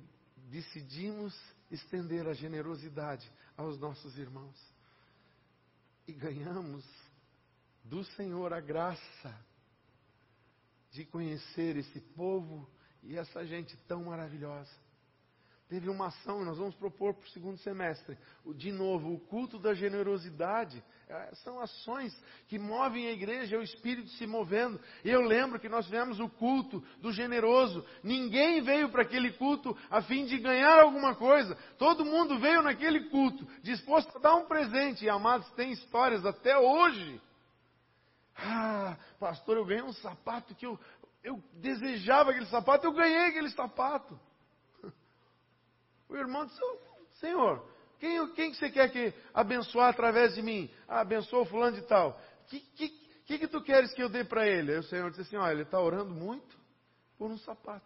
decidimos 0.50 1.36
estender 1.72 2.28
a 2.28 2.34
generosidade 2.34 3.30
aos 3.58 3.80
nossos 3.80 4.18
irmãos. 4.18 4.56
E 6.08 6.14
ganhamos 6.14 6.86
do 7.88 8.04
Senhor 8.04 8.54
a 8.54 8.60
graça 8.60 9.46
de 10.92 11.06
conhecer 11.06 11.78
esse 11.78 12.02
povo 12.02 12.70
e 13.02 13.18
essa 13.18 13.46
gente 13.46 13.78
tão 13.88 14.06
maravilhosa 14.06 14.88
teve 15.70 15.90
uma 15.90 16.08
ação, 16.08 16.46
nós 16.46 16.58
vamos 16.58 16.76
propor 16.76 17.14
para 17.14 17.26
o 17.26 17.30
segundo 17.30 17.58
semestre. 17.58 18.18
De 18.56 18.72
novo, 18.72 19.14
o 19.14 19.20
culto 19.20 19.60
da 19.60 19.74
generosidade. 19.74 20.84
É, 21.10 21.36
são 21.36 21.60
ações 21.62 22.14
que 22.48 22.60
movem 22.60 23.08
a 23.08 23.14
igreja, 23.14 23.56
é 23.56 23.60
o 23.60 23.64
Espírito 23.64 24.10
se 24.12 24.28
movendo. 24.28 24.80
Eu 25.06 25.22
lembro 25.22 25.60
que 25.60 25.70
nós 25.70 25.86
tivemos 25.86 26.20
o 26.20 26.30
culto 26.30 26.84
do 27.02 27.12
generoso. 27.12 27.86
Ninguém 28.04 28.62
veio 28.62 28.90
para 28.90 29.04
aquele 29.04 29.32
culto 29.34 29.78
a 29.90 30.02
fim 30.02 30.26
de 30.26 30.38
ganhar 30.38 30.82
alguma 30.82 31.16
coisa. 31.16 31.56
Todo 31.78 32.06
mundo 32.06 32.40
veio 32.40 32.62
naquele 32.62 33.10
culto 33.10 33.48
disposto 33.62 34.18
a 34.18 34.20
dar 34.20 34.36
um 34.36 34.48
presente. 34.48 35.06
E 35.06 35.10
amados, 35.10 35.50
tem 35.52 35.72
histórias 35.72 36.26
até 36.26 36.58
hoje. 36.58 37.22
Ah, 38.38 38.98
pastor, 39.20 39.58
eu 39.58 39.66
ganhei 39.66 39.84
um 39.84 39.94
sapato 39.94 40.54
que 40.54 40.66
eu, 40.66 40.80
eu 41.24 41.44
desejava 41.54 42.32
aquele 42.32 42.46
sapato, 42.46 42.86
eu 42.86 42.94
ganhei 42.94 43.28
aquele 43.28 43.50
sapato. 43.50 44.20
O 46.10 46.16
irmão 46.16 46.46
disse, 46.46 46.62
Senhor, 47.20 47.68
quem, 48.00 48.34
quem 48.34 48.52
que 48.52 48.58
você 48.58 48.70
quer 48.70 48.90
que 48.90 49.14
abençoar 49.34 49.90
através 49.90 50.36
de 50.36 50.42
mim? 50.42 50.72
Ah, 50.88 51.02
abençoa 51.02 51.42
o 51.42 51.46
fulano 51.46 51.76
de 51.76 51.86
tal. 51.86 52.12
O 52.44 52.46
que, 52.46 52.60
que, 52.60 52.90
que, 53.26 53.40
que 53.40 53.48
tu 53.48 53.62
queres 53.62 53.94
que 53.94 54.02
eu 54.02 54.08
dê 54.08 54.24
para 54.24 54.48
ele? 54.48 54.72
Aí 54.72 54.78
o 54.78 54.84
Senhor 54.84 55.10
disse 55.10 55.24
assim, 55.24 55.36
olha, 55.36 55.52
ele 55.52 55.64
está 55.64 55.82
orando 55.82 56.14
muito 56.14 56.58
por 57.18 57.30
um 57.30 57.38
sapato. 57.40 57.86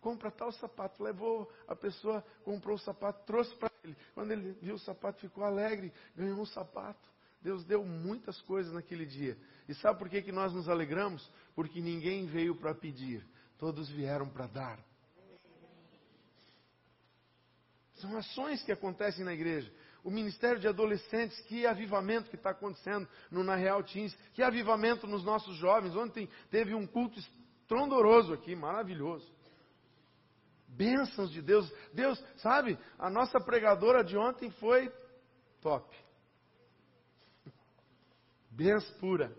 Compra 0.00 0.30
tal 0.30 0.52
sapato. 0.52 1.02
Levou 1.02 1.50
a 1.66 1.74
pessoa, 1.74 2.22
comprou 2.44 2.76
o 2.76 2.78
sapato, 2.78 3.24
trouxe 3.24 3.54
para 3.56 3.70
ele. 3.82 3.96
Quando 4.14 4.32
ele 4.32 4.52
viu 4.60 4.74
o 4.74 4.78
sapato, 4.78 5.20
ficou 5.20 5.44
alegre, 5.44 5.92
ganhou 6.14 6.38
um 6.38 6.44
sapato. 6.44 7.08
Deus 7.46 7.64
deu 7.64 7.84
muitas 7.84 8.42
coisas 8.42 8.72
naquele 8.72 9.06
dia. 9.06 9.38
E 9.68 9.74
sabe 9.76 10.00
por 10.00 10.08
que, 10.08 10.20
que 10.20 10.32
nós 10.32 10.52
nos 10.52 10.68
alegramos? 10.68 11.30
Porque 11.54 11.80
ninguém 11.80 12.26
veio 12.26 12.56
para 12.56 12.74
pedir, 12.74 13.24
todos 13.56 13.88
vieram 13.88 14.28
para 14.28 14.48
dar. 14.48 14.84
São 17.94 18.16
ações 18.16 18.64
que 18.64 18.72
acontecem 18.72 19.24
na 19.24 19.32
igreja. 19.32 19.72
O 20.02 20.10
ministério 20.10 20.58
de 20.58 20.66
adolescentes, 20.66 21.40
que 21.42 21.64
avivamento 21.64 22.28
que 22.28 22.34
está 22.34 22.50
acontecendo 22.50 23.08
no 23.30 23.44
Na 23.44 23.54
Real 23.54 23.80
Teens, 23.84 24.12
que 24.34 24.42
avivamento 24.42 25.06
nos 25.06 25.22
nossos 25.22 25.56
jovens. 25.56 25.94
Ontem 25.94 26.28
teve 26.50 26.74
um 26.74 26.84
culto 26.84 27.16
estrondoroso 27.20 28.32
aqui, 28.32 28.56
maravilhoso. 28.56 29.32
Bênçãos 30.66 31.30
de 31.30 31.40
Deus. 31.40 31.72
Deus, 31.92 32.20
sabe, 32.38 32.76
a 32.98 33.08
nossa 33.08 33.38
pregadora 33.38 34.02
de 34.02 34.16
ontem 34.16 34.50
foi 34.50 34.92
top. 35.60 36.05
Benção 38.56 38.98
pura. 38.98 39.36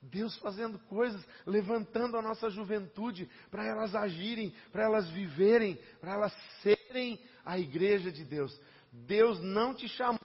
Deus 0.00 0.36
fazendo 0.38 0.78
coisas, 0.80 1.24
levantando 1.46 2.16
a 2.16 2.22
nossa 2.22 2.50
juventude 2.50 3.28
para 3.50 3.64
elas 3.64 3.94
agirem, 3.94 4.52
para 4.70 4.84
elas 4.84 5.08
viverem, 5.10 5.78
para 6.00 6.14
elas 6.14 6.32
serem 6.60 7.20
a 7.44 7.58
igreja 7.58 8.10
de 8.10 8.24
Deus. 8.24 8.58
Deus 8.92 9.40
não 9.40 9.74
te 9.74 9.88
chamou 9.88 10.20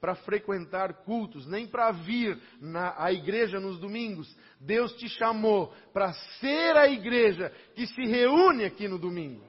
para 0.00 0.14
frequentar 0.14 1.04
cultos, 1.04 1.46
nem 1.46 1.66
para 1.66 1.90
vir 1.90 2.38
na 2.60 2.94
a 3.02 3.12
igreja 3.12 3.58
nos 3.58 3.78
domingos. 3.78 4.36
Deus 4.60 4.92
te 4.96 5.08
chamou 5.08 5.72
para 5.92 6.12
ser 6.38 6.76
a 6.76 6.88
igreja 6.88 7.50
que 7.74 7.86
se 7.86 8.02
reúne 8.02 8.64
aqui 8.64 8.88
no 8.88 8.98
domingo. 8.98 9.42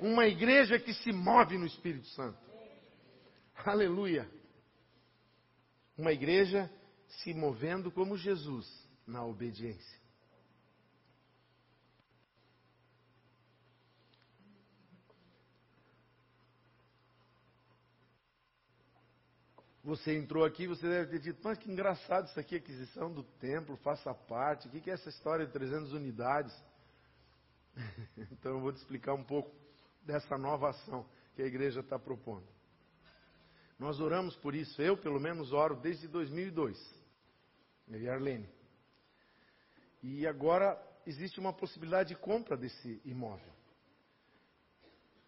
Uma 0.00 0.26
igreja 0.26 0.78
que 0.78 0.94
se 0.94 1.12
move 1.12 1.58
no 1.58 1.66
Espírito 1.66 2.06
Santo. 2.08 2.38
Aleluia. 3.64 4.28
Uma 5.96 6.12
igreja 6.12 6.70
se 7.06 7.34
movendo 7.34 7.90
como 7.90 8.16
Jesus 8.16 8.66
na 9.06 9.24
obediência. 9.24 10.02
Você 19.84 20.16
entrou 20.16 20.44
aqui, 20.44 20.68
você 20.68 20.88
deve 20.88 21.10
ter 21.10 21.18
dito, 21.18 21.40
mas 21.42 21.58
que 21.58 21.70
engraçado 21.70 22.28
isso 22.28 22.38
aqui, 22.38 22.54
aquisição 22.54 23.12
do 23.12 23.24
templo, 23.24 23.76
faça 23.78 24.14
parte. 24.14 24.68
O 24.68 24.70
que 24.70 24.88
é 24.88 24.94
essa 24.94 25.08
história 25.08 25.44
de 25.44 25.52
300 25.52 25.92
unidades? 25.92 26.54
então 28.30 28.52
eu 28.52 28.60
vou 28.60 28.72
te 28.72 28.76
explicar 28.76 29.14
um 29.14 29.24
pouco 29.24 29.52
dessa 30.02 30.38
nova 30.38 30.70
ação 30.70 31.04
que 31.34 31.42
a 31.42 31.46
igreja 31.46 31.80
está 31.80 31.98
propondo. 31.98 32.46
Nós 33.78 34.00
oramos 34.00 34.36
por 34.36 34.54
isso, 34.54 34.80
eu 34.80 34.96
pelo 34.96 35.20
menos 35.20 35.52
oro 35.52 35.76
desde 35.76 36.06
2002. 36.08 36.78
Eu 37.88 38.00
e 38.00 38.08
Arlene. 38.08 38.48
E 40.02 40.26
agora 40.26 40.80
existe 41.06 41.38
uma 41.38 41.52
possibilidade 41.52 42.10
de 42.10 42.16
compra 42.16 42.56
desse 42.56 43.00
imóvel. 43.04 43.52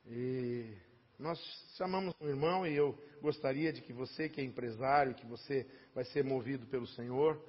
E 0.07 0.77
nós 1.19 1.39
chamamos 1.77 2.15
um 2.21 2.29
irmão 2.29 2.67
e 2.67 2.75
eu 2.75 2.99
gostaria 3.21 3.73
de 3.73 3.81
que 3.81 3.93
você, 3.93 4.29
que 4.29 4.41
é 4.41 4.45
empresário, 4.45 5.15
que 5.15 5.27
você 5.27 5.67
vai 5.95 6.05
ser 6.05 6.25
movido 6.25 6.67
pelo 6.67 6.87
Senhor, 6.87 7.43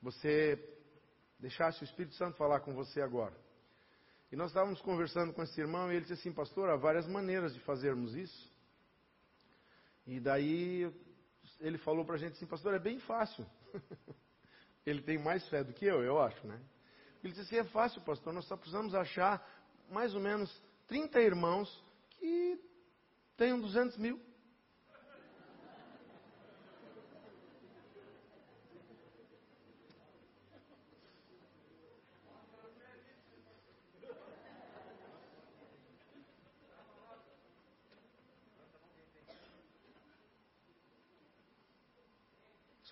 você 0.00 0.58
deixasse 1.38 1.82
o 1.82 1.84
Espírito 1.84 2.14
Santo 2.14 2.36
falar 2.36 2.60
com 2.60 2.74
você 2.74 3.00
agora. 3.00 3.36
E 4.30 4.36
nós 4.36 4.50
estávamos 4.50 4.80
conversando 4.80 5.32
com 5.32 5.42
esse 5.42 5.60
irmão 5.60 5.92
e 5.92 5.96
ele 5.96 6.06
disse 6.06 6.14
assim, 6.14 6.32
pastor, 6.32 6.70
há 6.70 6.76
várias 6.76 7.06
maneiras 7.06 7.52
de 7.52 7.60
fazermos 7.60 8.14
isso. 8.14 8.51
E 10.06 10.20
daí 10.20 10.92
ele 11.60 11.78
falou 11.78 12.04
para 12.04 12.16
a 12.16 12.18
gente 12.18 12.32
assim, 12.32 12.46
pastor, 12.46 12.74
é 12.74 12.78
bem 12.78 12.98
fácil. 13.00 13.46
Ele 14.84 15.00
tem 15.00 15.16
mais 15.16 15.48
fé 15.48 15.62
do 15.62 15.72
que 15.72 15.84
eu, 15.84 16.02
eu 16.02 16.20
acho, 16.20 16.44
né? 16.44 16.60
Ele 17.22 17.32
disse 17.32 17.42
assim: 17.42 17.56
é 17.56 17.64
fácil, 17.70 18.00
pastor, 18.02 18.32
nós 18.32 18.44
só 18.46 18.56
precisamos 18.56 18.94
achar 18.94 19.40
mais 19.88 20.12
ou 20.14 20.20
menos 20.20 20.50
30 20.88 21.20
irmãos 21.20 21.84
que 22.10 22.60
tenham 23.36 23.60
200 23.60 23.96
mil. 23.96 24.20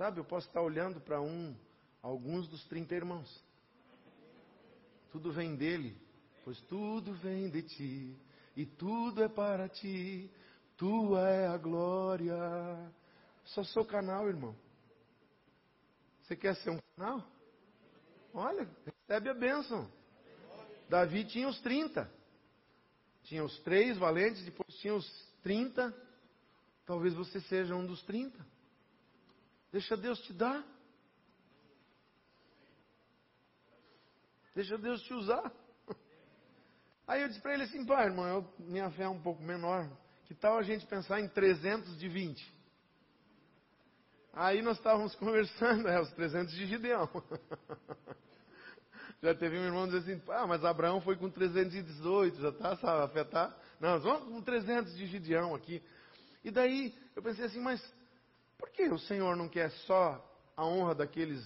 Sabe, 0.00 0.18
eu 0.18 0.24
posso 0.24 0.46
estar 0.46 0.62
olhando 0.62 0.98
para 0.98 1.20
um, 1.20 1.54
alguns 2.02 2.48
dos 2.48 2.64
30 2.68 2.94
irmãos. 2.94 3.44
Tudo 5.12 5.30
vem 5.30 5.54
dele, 5.54 5.94
pois 6.42 6.58
tudo 6.62 7.12
vem 7.12 7.50
de 7.50 7.62
ti, 7.62 8.16
e 8.56 8.64
tudo 8.64 9.22
é 9.22 9.28
para 9.28 9.68
ti, 9.68 10.30
tua 10.78 11.28
é 11.28 11.48
a 11.48 11.58
glória. 11.58 12.34
Só 13.44 13.62
sou 13.62 13.84
canal, 13.84 14.26
irmão. 14.26 14.56
Você 16.22 16.34
quer 16.34 16.56
ser 16.56 16.70
um 16.70 16.78
canal? 16.96 17.22
Olha, 18.32 18.66
recebe 18.86 19.28
a 19.28 19.34
bênção. 19.34 19.86
Davi 20.88 21.26
tinha 21.26 21.46
os 21.46 21.60
30. 21.60 22.10
Tinha 23.24 23.44
os 23.44 23.60
três 23.60 23.98
valentes, 23.98 24.42
depois 24.46 24.74
tinha 24.76 24.94
os 24.94 25.06
30. 25.42 25.94
Talvez 26.86 27.12
você 27.12 27.38
seja 27.42 27.74
um 27.74 27.84
dos 27.84 28.02
30. 28.04 28.59
Deixa 29.72 29.96
Deus 29.96 30.20
te 30.20 30.32
dar. 30.32 30.64
Deixa 34.54 34.76
Deus 34.76 35.00
te 35.02 35.14
usar. 35.14 35.52
Aí 37.06 37.22
eu 37.22 37.28
disse 37.28 37.40
para 37.40 37.54
ele 37.54 37.64
assim, 37.64 37.84
pai, 37.84 38.06
irmão, 38.06 38.26
eu, 38.26 38.54
minha 38.58 38.90
fé 38.90 39.04
é 39.04 39.08
um 39.08 39.20
pouco 39.20 39.42
menor. 39.42 39.88
Que 40.26 40.34
tal 40.34 40.58
a 40.58 40.62
gente 40.62 40.86
pensar 40.86 41.20
em 41.20 41.28
300 41.28 41.98
de 41.98 42.08
20? 42.08 42.60
Aí 44.32 44.62
nós 44.62 44.76
estávamos 44.76 45.14
conversando, 45.16 45.88
é, 45.88 46.00
os 46.00 46.10
300 46.12 46.54
de 46.54 46.66
Gideão. 46.66 47.08
Já 49.22 49.34
teve 49.34 49.58
um 49.58 49.64
irmão 49.64 49.86
dizer 49.86 49.98
assim, 49.98 50.22
ah, 50.30 50.46
mas 50.46 50.64
Abraão 50.64 51.00
foi 51.00 51.14
com 51.14 51.28
318, 51.28 52.40
já 52.40 52.48
está, 52.48 52.74
sabe, 52.76 53.04
afetar? 53.04 53.54
Não, 53.78 53.90
nós 53.90 54.02
vamos 54.02 54.28
com 54.28 54.40
300 54.40 54.96
de 54.96 55.06
Gideão 55.06 55.54
aqui. 55.54 55.82
E 56.42 56.50
daí 56.50 56.94
eu 57.14 57.22
pensei 57.22 57.44
assim, 57.44 57.60
mas 57.60 57.82
por 58.60 58.70
que 58.70 58.84
o 58.84 58.98
Senhor 58.98 59.34
não 59.36 59.48
quer 59.48 59.70
só 59.70 60.24
a 60.56 60.66
honra 60.66 60.94
daqueles 60.94 61.42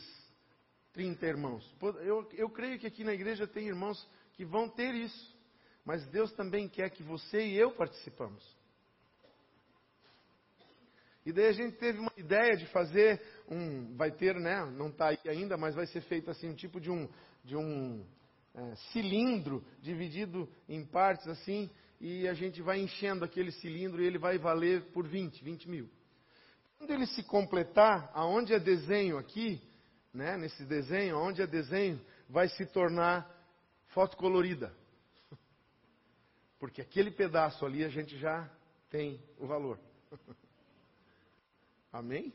30 0.92 1.26
irmãos? 1.26 1.74
Eu, 2.02 2.28
eu 2.32 2.50
creio 2.50 2.78
que 2.78 2.86
aqui 2.86 3.04
na 3.04 3.14
igreja 3.14 3.46
tem 3.46 3.68
irmãos 3.68 4.06
que 4.32 4.44
vão 4.44 4.68
ter 4.68 4.94
isso. 4.94 5.34
Mas 5.84 6.04
Deus 6.06 6.32
também 6.32 6.68
quer 6.68 6.90
que 6.90 7.02
você 7.02 7.46
e 7.46 7.56
eu 7.56 7.70
participamos. 7.72 8.42
E 11.26 11.32
daí 11.32 11.46
a 11.46 11.52
gente 11.52 11.76
teve 11.76 11.98
uma 11.98 12.12
ideia 12.16 12.56
de 12.56 12.66
fazer 12.66 13.22
um, 13.48 13.94
vai 13.96 14.10
ter, 14.10 14.34
né? 14.34 14.64
Não 14.76 14.88
está 14.88 15.08
aí 15.08 15.18
ainda, 15.26 15.56
mas 15.56 15.74
vai 15.74 15.86
ser 15.86 16.00
feito 16.02 16.30
assim 16.30 16.48
um 16.48 16.54
tipo 16.54 16.80
de 16.80 16.90
um, 16.90 17.08
de 17.42 17.56
um 17.56 18.04
é, 18.54 18.74
cilindro 18.92 19.64
dividido 19.80 20.48
em 20.68 20.84
partes 20.84 21.26
assim, 21.28 21.70
e 22.00 22.28
a 22.28 22.34
gente 22.34 22.60
vai 22.60 22.78
enchendo 22.78 23.24
aquele 23.24 23.52
cilindro 23.52 24.02
e 24.02 24.06
ele 24.06 24.18
vai 24.18 24.36
valer 24.36 24.82
por 24.92 25.06
20, 25.06 25.42
20 25.42 25.68
mil. 25.68 25.88
Quando 26.78 26.90
ele 26.90 27.06
se 27.06 27.22
completar, 27.22 28.10
aonde 28.14 28.52
é 28.52 28.58
desenho 28.58 29.18
aqui, 29.18 29.60
né, 30.12 30.36
nesse 30.36 30.64
desenho, 30.64 31.16
aonde 31.16 31.42
é 31.42 31.46
desenho, 31.46 32.00
vai 32.28 32.48
se 32.48 32.66
tornar 32.66 33.30
foto 33.88 34.16
colorida. 34.16 34.74
Porque 36.58 36.80
aquele 36.80 37.10
pedaço 37.10 37.64
ali 37.64 37.84
a 37.84 37.88
gente 37.88 38.18
já 38.18 38.50
tem 38.90 39.20
o 39.38 39.46
valor. 39.46 39.78
Amém? 41.92 42.32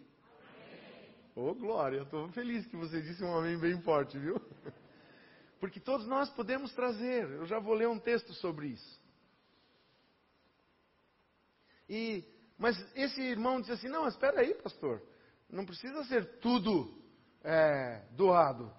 Ô 1.35 1.49
oh, 1.49 1.55
glória, 1.55 1.97
eu 1.97 2.03
estou 2.03 2.27
feliz 2.29 2.65
que 2.67 2.75
você 2.75 3.01
disse 3.01 3.23
um 3.23 3.33
amém 3.37 3.57
bem 3.57 3.79
forte, 3.81 4.17
viu? 4.17 4.41
Porque 5.59 5.79
todos 5.79 6.07
nós 6.07 6.29
podemos 6.29 6.73
trazer. 6.73 7.29
Eu 7.29 7.45
já 7.45 7.59
vou 7.59 7.73
ler 7.73 7.87
um 7.87 7.99
texto 7.99 8.33
sobre 8.33 8.67
isso. 8.67 8.99
E, 11.89 12.23
mas 12.59 12.77
esse 12.93 13.21
irmão 13.21 13.61
disse 13.61 13.71
assim: 13.71 13.87
Não, 13.87 14.05
espera 14.07 14.41
aí, 14.41 14.53
pastor. 14.55 15.01
Não 15.49 15.65
precisa 15.65 16.03
ser 16.03 16.39
tudo 16.39 16.93
é, 17.41 18.03
doado. 18.11 18.71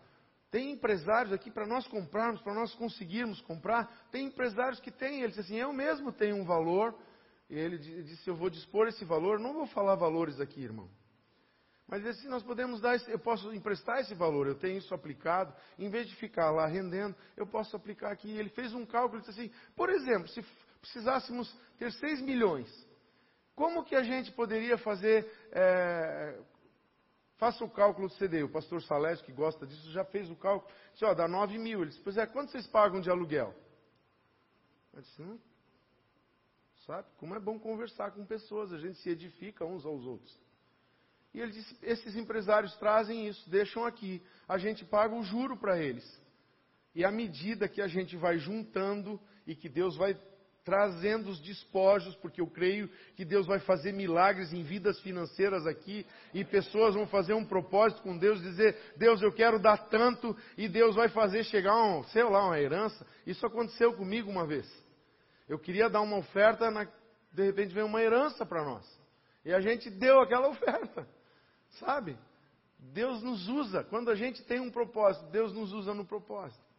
Tem 0.51 0.73
empresários 0.73 1.33
aqui 1.33 1.51
para 1.51 1.67
nós 1.67 1.87
comprarmos, 1.89 2.43
para 2.43 2.53
nós 2.53 2.75
conseguirmos 2.75 3.41
comprar. 3.41 3.91
Tem 4.13 4.27
empresários 4.27 4.79
que 4.81 4.91
têm. 4.91 5.21
Ele 5.23 5.29
disse 5.29 5.41
assim: 5.41 5.57
Eu 5.57 5.73
mesmo 5.73 6.13
tenho 6.13 6.37
um 6.37 6.45
valor. 6.45 6.95
E 7.49 7.59
ele 7.59 7.79
disse: 7.79 8.29
Eu 8.29 8.37
vou 8.37 8.51
dispor 8.51 8.87
esse 8.87 9.05
valor. 9.05 9.41
Não 9.41 9.55
vou 9.55 9.67
falar 9.67 9.95
valores 9.95 10.39
aqui, 10.39 10.63
irmão. 10.63 10.89
Mas 11.89 12.07
assim, 12.07 12.29
nós 12.29 12.43
podemos 12.43 12.81
dar, 12.81 12.97
eu 13.09 13.19
posso 13.19 13.53
emprestar 13.53 13.99
esse 13.99 14.15
valor, 14.15 14.47
eu 14.47 14.55
tenho 14.55 14.79
isso 14.79 14.95
aplicado, 14.95 15.53
em 15.77 15.91
vez 15.91 16.07
de 16.07 16.15
ficar 16.15 16.49
lá 16.53 16.65
rendendo, 16.65 17.17
eu 17.37 17.45
posso 17.45 17.75
aplicar 17.75 18.13
aqui. 18.13 18.31
Ele 18.31 18.49
fez 18.51 18.73
um 18.73 18.87
cálculo 18.87 19.21
e 19.21 19.27
disse 19.27 19.41
assim, 19.41 19.53
por 19.75 19.91
exemplo, 19.91 20.29
se 20.29 20.41
precisássemos 20.81 21.53
ter 21.79 21.91
6 21.91 22.23
milhões, 22.23 22.69
como 23.61 23.85
que 23.85 23.95
a 23.95 24.03
gente 24.03 24.33
poderia 24.33 24.79
fazer, 24.79 25.31
é, 25.53 26.41
faça 27.37 27.63
o 27.63 27.69
cálculo 27.69 28.09
do 28.09 28.15
CDI, 28.15 28.43
o 28.43 28.49
pastor 28.49 28.83
Salésio, 28.83 29.23
que 29.23 29.33
gosta 29.33 29.67
disso, 29.67 29.93
já 29.93 30.03
fez 30.03 30.31
o 30.31 30.35
cálculo, 30.35 30.73
disse, 30.95 31.05
ó, 31.05 31.13
dá 31.13 31.29
9 31.29 31.59
mil. 31.59 31.83
Ele 31.83 31.91
disse, 31.91 32.01
pois 32.03 32.17
é, 32.17 32.25
quanto 32.25 32.51
vocês 32.51 32.67
pagam 32.67 33.03
de 33.03 33.11
aluguel? 33.11 33.55
Eu 34.95 35.03
disse, 35.03 35.21
hum, 35.21 35.39
sabe, 36.87 37.07
como 37.19 37.35
é 37.35 37.39
bom 37.39 37.59
conversar 37.59 38.13
com 38.13 38.25
pessoas, 38.25 38.73
a 38.73 38.79
gente 38.79 38.97
se 38.97 39.11
edifica 39.11 39.63
uns 39.67 39.85
aos 39.85 40.07
outros. 40.07 40.35
E 41.35 41.41
ele 41.41 41.53
disse: 41.53 41.77
esses 41.83 42.17
empresários 42.17 42.75
trazem 42.77 43.29
isso, 43.29 43.49
deixam 43.51 43.85
aqui, 43.85 44.23
a 44.49 44.57
gente 44.57 44.87
paga 44.87 45.15
o 45.15 45.23
juro 45.23 45.55
para 45.55 45.79
eles. 45.79 46.19
E 46.95 47.05
à 47.05 47.13
medida 47.13 47.69
que 47.69 47.83
a 47.83 47.87
gente 47.87 48.17
vai 48.17 48.39
juntando 48.39 49.21
e 49.47 49.55
que 49.55 49.69
Deus 49.69 49.99
vai 49.99 50.15
trazendo 50.65 51.31
os 51.31 51.41
despojos, 51.41 52.15
porque 52.17 52.41
eu 52.41 52.47
creio 52.47 52.89
que 53.17 53.25
Deus 53.25 53.47
vai 53.47 53.59
fazer 53.59 53.93
milagres 53.93 54.53
em 54.53 54.63
vidas 54.63 55.01
financeiras 55.01 55.67
aqui, 55.67 56.07
e 56.35 56.45
pessoas 56.45 56.95
vão 56.95 57.07
fazer 57.07 57.35
um 57.35 57.45
propósito 57.45 58.03
com 58.03 58.17
Deus, 58.17 58.41
dizer, 58.41 58.77
Deus, 58.97 59.23
eu 59.23 59.33
quero 59.33 59.59
dar 59.59 59.89
tanto, 59.89 60.37
e 60.57 60.69
Deus 60.69 60.95
vai 60.97 61.09
fazer 61.09 61.45
chegar, 61.45 61.75
um, 61.75 62.03
sei 62.05 62.25
lá, 62.25 62.47
uma 62.47 62.61
herança. 62.61 63.07
Isso 63.27 63.45
aconteceu 63.47 63.93
comigo 63.95 64.31
uma 64.31 64.47
vez. 64.47 64.71
Eu 65.49 65.59
queria 65.59 65.89
dar 65.89 66.01
uma 66.01 66.19
oferta, 66.19 66.71
na, 66.71 66.85
de 67.33 67.45
repente 67.45 67.75
veio 67.75 67.87
uma 67.87 68.03
herança 68.03 68.47
para 68.47 68.65
nós. 68.65 68.87
E 69.45 69.53
a 69.53 69.61
gente 69.61 69.91
deu 69.91 70.21
aquela 70.21 70.49
oferta. 70.51 71.09
Sabe? 71.79 72.17
Deus 72.79 73.23
nos 73.23 73.49
usa. 73.49 73.85
Quando 73.85 74.11
a 74.11 74.15
gente 74.15 74.43
tem 74.45 74.61
um 74.61 74.71
propósito, 74.71 75.27
Deus 75.31 75.53
nos 75.53 75.73
usa 75.73 75.95
no 75.95 76.05
propósito. 76.05 76.70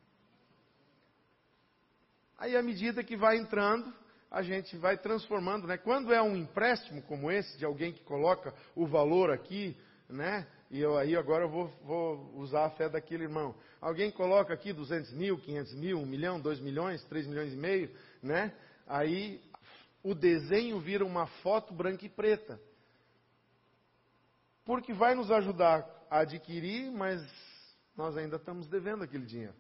Aí, 2.42 2.58
à 2.58 2.64
medida 2.64 3.04
que 3.04 3.16
vai 3.16 3.38
entrando, 3.38 3.94
a 4.32 4.42
gente 4.42 4.76
vai 4.76 4.98
transformando, 4.98 5.68
né? 5.68 5.78
Quando 5.78 6.12
é 6.12 6.20
um 6.20 6.36
empréstimo 6.36 7.00
como 7.04 7.30
esse, 7.30 7.56
de 7.56 7.64
alguém 7.64 7.94
que 7.94 8.04
coloca 8.04 8.52
o 8.76 8.88
valor 8.88 9.30
aqui, 9.30 9.78
né? 10.10 10.48
E 10.72 10.80
eu 10.80 10.98
aí 10.98 11.16
agora 11.16 11.44
eu 11.44 11.50
vou, 11.50 11.68
vou 11.84 12.34
usar 12.38 12.66
a 12.66 12.72
fé 12.72 12.90
daquele 12.90 13.26
irmão. 13.26 13.54
Alguém 13.80 14.10
coloca 14.10 14.52
aqui 14.52 14.74
200 14.74 15.14
mil, 15.14 15.38
500 15.38 15.76
mil, 15.76 16.00
1 16.00 16.06
milhão, 16.08 16.40
2 16.40 16.60
milhões, 16.62 17.04
3 17.04 17.28
milhões 17.28 17.54
e 17.54 17.58
meio, 17.58 17.92
né? 18.24 18.52
Aí 18.88 19.40
o 20.02 20.16
desenho 20.16 20.80
vira 20.80 21.06
uma 21.06 21.28
foto 21.44 21.72
branca 21.76 22.04
e 22.08 22.10
preta 22.10 22.60
porque 24.66 24.94
vai 24.94 25.14
nos 25.14 25.30
ajudar 25.30 25.88
a 26.10 26.22
adquirir, 26.22 26.90
mas 26.90 27.22
nós 27.96 28.18
ainda 28.18 28.38
estamos 28.38 28.68
devendo 28.68 29.04
aquele 29.04 29.28
dinheiro. 29.28 29.54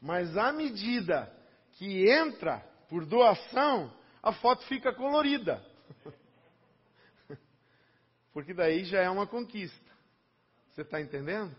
Mas 0.00 0.34
à 0.38 0.50
medida 0.50 1.43
que 1.74 2.08
entra 2.08 2.58
por 2.88 3.04
doação, 3.04 3.92
a 4.22 4.32
foto 4.32 4.64
fica 4.66 4.92
colorida. 4.92 5.64
Porque 8.32 8.54
daí 8.54 8.84
já 8.84 9.00
é 9.00 9.10
uma 9.10 9.26
conquista. 9.26 9.92
Você 10.70 10.82
está 10.82 11.00
entendendo? 11.00 11.54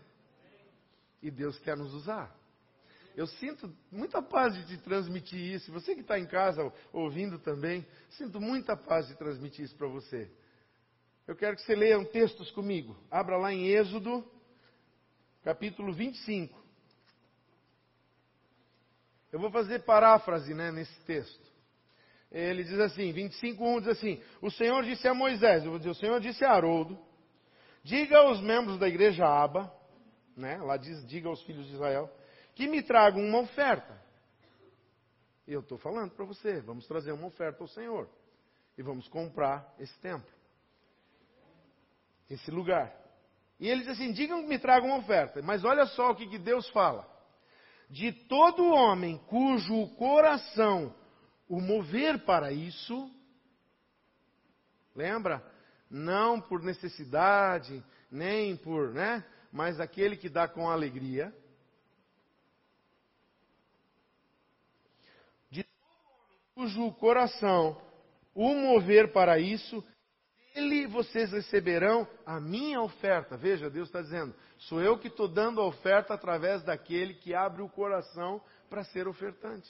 E 1.22 1.30
Deus 1.30 1.58
quer 1.60 1.76
nos 1.76 1.94
usar. 1.94 2.34
Eu 3.16 3.26
sinto 3.26 3.74
muita 3.90 4.20
paz 4.20 4.54
de 4.54 4.66
te 4.66 4.82
transmitir 4.82 5.40
isso. 5.40 5.72
Você 5.72 5.94
que 5.94 6.02
está 6.02 6.18
em 6.18 6.26
casa 6.26 6.70
ouvindo 6.92 7.38
também, 7.38 7.86
sinto 8.10 8.38
muita 8.40 8.76
paz 8.76 9.08
de 9.08 9.14
transmitir 9.14 9.64
isso 9.64 9.74
para 9.74 9.88
você. 9.88 10.30
Eu 11.26 11.34
quero 11.34 11.56
que 11.56 11.62
você 11.62 11.74
leia 11.74 11.98
um 11.98 12.04
textos 12.04 12.50
comigo. 12.50 12.94
Abra 13.10 13.38
lá 13.38 13.52
em 13.52 13.68
Êxodo, 13.68 14.22
capítulo 15.42 15.94
25. 15.94 16.65
Eu 19.32 19.38
vou 19.38 19.50
fazer 19.50 19.80
paráfrase 19.80 20.54
né, 20.54 20.70
nesse 20.70 20.98
texto. 21.04 21.44
Ele 22.30 22.64
diz 22.64 22.78
assim, 22.80 23.12
25.1 23.12 23.80
diz 23.80 23.88
assim, 23.88 24.22
o 24.42 24.50
Senhor 24.50 24.82
disse 24.82 25.06
a 25.06 25.14
Moisés, 25.14 25.64
eu 25.64 25.70
vou 25.70 25.78
dizer, 25.78 25.90
o 25.90 25.94
Senhor 25.94 26.20
disse 26.20 26.44
a 26.44 26.50
Haroldo, 26.50 26.98
diga 27.82 28.18
aos 28.18 28.40
membros 28.40 28.78
da 28.78 28.88
igreja 28.88 29.26
Aba, 29.26 29.72
né, 30.36 30.58
lá 30.58 30.76
diz, 30.76 31.06
diga 31.06 31.28
aos 31.28 31.42
filhos 31.42 31.66
de 31.66 31.74
Israel, 31.74 32.10
que 32.54 32.66
me 32.66 32.82
tragam 32.82 33.22
uma 33.22 33.40
oferta. 33.40 34.00
E 35.46 35.52
eu 35.52 35.60
estou 35.60 35.78
falando 35.78 36.10
para 36.10 36.24
você, 36.24 36.60
vamos 36.60 36.86
trazer 36.86 37.12
uma 37.12 37.28
oferta 37.28 37.62
ao 37.62 37.68
Senhor. 37.68 38.08
E 38.76 38.82
vamos 38.82 39.08
comprar 39.08 39.72
esse 39.78 39.96
templo 40.00 40.36
esse 42.28 42.50
lugar. 42.50 42.94
E 43.58 43.68
ele 43.68 43.82
diz 43.82 43.90
assim: 43.90 44.12
digam 44.12 44.42
que 44.42 44.48
me 44.48 44.58
tragam 44.58 44.88
uma 44.88 44.98
oferta. 44.98 45.40
Mas 45.42 45.64
olha 45.64 45.86
só 45.86 46.10
o 46.10 46.14
que, 46.14 46.26
que 46.26 46.38
Deus 46.38 46.68
fala: 46.70 47.08
de 47.88 48.12
todo 48.12 48.66
homem 48.66 49.18
cujo 49.28 49.88
coração 49.96 50.94
o 51.48 51.60
mover 51.60 52.24
para 52.24 52.52
isso, 52.52 53.10
lembra? 54.94 55.44
Não 55.88 56.40
por 56.40 56.62
necessidade, 56.62 57.82
nem 58.10 58.56
por, 58.56 58.92
né? 58.92 59.24
Mas 59.52 59.78
aquele 59.78 60.16
que 60.16 60.28
dá 60.28 60.48
com 60.48 60.68
alegria. 60.68 61.32
De 65.48 65.64
cujo 66.54 66.92
coração 66.94 67.80
o 68.34 68.54
mover 68.54 69.12
para 69.12 69.38
isso, 69.38 69.82
ele 70.56 70.86
vocês 70.86 71.30
receberão 71.30 72.08
a 72.24 72.40
minha 72.40 72.80
oferta. 72.80 73.36
Veja, 73.36 73.68
Deus 73.68 73.88
está 73.88 74.00
dizendo: 74.00 74.34
sou 74.56 74.80
eu 74.80 74.98
que 74.98 75.08
estou 75.08 75.28
dando 75.28 75.60
a 75.60 75.66
oferta 75.66 76.14
através 76.14 76.62
daquele 76.62 77.14
que 77.14 77.34
abre 77.34 77.60
o 77.60 77.68
coração 77.68 78.42
para 78.70 78.82
ser 78.84 79.06
ofertante. 79.06 79.68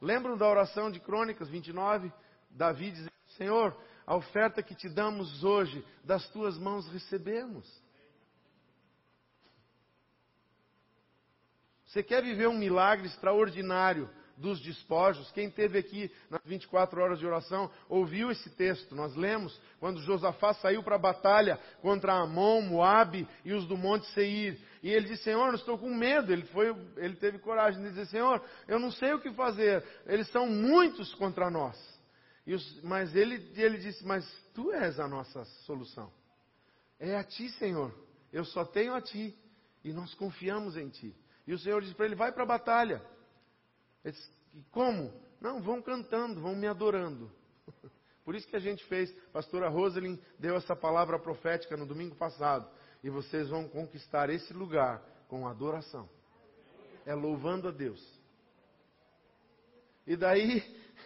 Lembram 0.00 0.36
da 0.36 0.46
oração 0.46 0.90
de 0.90 1.00
Crônicas 1.00 1.48
29? 1.48 2.12
Davi 2.50 2.90
dizendo: 2.90 3.10
Senhor, 3.38 3.74
a 4.06 4.14
oferta 4.14 4.62
que 4.62 4.74
te 4.74 4.88
damos 4.88 5.42
hoje, 5.42 5.82
das 6.04 6.28
tuas 6.28 6.58
mãos 6.58 6.86
recebemos. 6.88 7.66
Você 11.86 12.02
quer 12.02 12.22
viver 12.22 12.48
um 12.48 12.58
milagre 12.58 13.06
extraordinário 13.06 14.10
dos 14.36 14.60
despojos? 14.60 15.30
Quem 15.32 15.50
teve 15.50 15.78
aqui 15.78 16.10
nas 16.30 16.40
24 16.44 17.00
horas 17.00 17.18
de 17.18 17.26
oração 17.26 17.70
ouviu 17.88 18.30
esse 18.30 18.50
texto. 18.50 18.94
Nós 18.94 19.14
lemos 19.16 19.58
quando 19.80 20.02
Josafá 20.02 20.54
saiu 20.54 20.82
para 20.82 20.96
a 20.96 20.98
batalha 20.98 21.58
contra 21.80 22.14
Amon, 22.14 22.62
Moabe 22.62 23.26
e 23.44 23.52
os 23.52 23.66
do 23.66 23.76
Monte 23.76 24.06
Seir. 24.12 24.58
E 24.82 24.90
ele 24.90 25.08
disse: 25.08 25.24
Senhor, 25.24 25.48
eu 25.48 25.54
estou 25.54 25.78
com 25.78 25.94
medo. 25.94 26.32
Ele, 26.32 26.44
foi, 26.46 26.74
ele 26.96 27.16
teve 27.16 27.38
coragem 27.38 27.82
de 27.82 27.88
dizer: 27.88 28.06
Senhor, 28.06 28.42
eu 28.68 28.78
não 28.78 28.90
sei 28.90 29.12
o 29.14 29.20
que 29.20 29.32
fazer. 29.32 29.84
Eles 30.06 30.28
são 30.30 30.46
muitos 30.46 31.14
contra 31.14 31.50
nós. 31.50 31.76
Os, 32.46 32.82
mas 32.82 33.14
ele, 33.14 33.50
ele 33.56 33.78
disse: 33.78 34.06
Mas 34.06 34.24
tu 34.54 34.72
és 34.72 35.00
a 35.00 35.08
nossa 35.08 35.44
solução. 35.64 36.12
É 36.98 37.16
a 37.16 37.24
ti, 37.24 37.48
Senhor. 37.50 37.92
Eu 38.32 38.44
só 38.44 38.64
tenho 38.64 38.94
a 38.94 39.00
ti. 39.00 39.34
E 39.82 39.92
nós 39.92 40.14
confiamos 40.14 40.76
em 40.76 40.88
ti. 40.88 41.14
E 41.46 41.54
o 41.54 41.58
Senhor 41.58 41.80
disse 41.80 41.94
para 41.94 42.06
ele: 42.06 42.14
Vai 42.14 42.32
para 42.32 42.42
a 42.42 42.46
batalha. 42.46 43.02
Disse, 44.10 44.30
Como? 44.70 45.12
Não, 45.40 45.60
vão 45.60 45.82
cantando, 45.82 46.40
vão 46.40 46.54
me 46.54 46.66
adorando. 46.66 47.30
Por 48.24 48.34
isso 48.34 48.48
que 48.48 48.56
a 48.56 48.60
gente 48.60 48.84
fez, 48.86 49.12
pastora 49.32 49.68
Rosalind 49.68 50.18
deu 50.38 50.56
essa 50.56 50.74
palavra 50.74 51.18
profética 51.18 51.76
no 51.76 51.86
domingo 51.86 52.16
passado. 52.16 52.68
E 53.02 53.10
vocês 53.10 53.48
vão 53.48 53.68
conquistar 53.68 54.30
esse 54.30 54.52
lugar 54.52 55.02
com 55.28 55.46
adoração. 55.46 56.08
É 57.04 57.14
louvando 57.14 57.68
a 57.68 57.70
Deus. 57.70 58.02
E 60.06 60.16
daí 60.16 60.62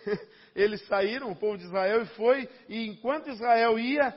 eles 0.54 0.86
saíram, 0.86 1.30
o 1.30 1.36
povo 1.36 1.58
de 1.58 1.64
Israel, 1.64 2.02
e 2.02 2.06
foi, 2.06 2.48
e 2.68 2.86
enquanto 2.86 3.30
Israel 3.30 3.78
ia, 3.78 4.16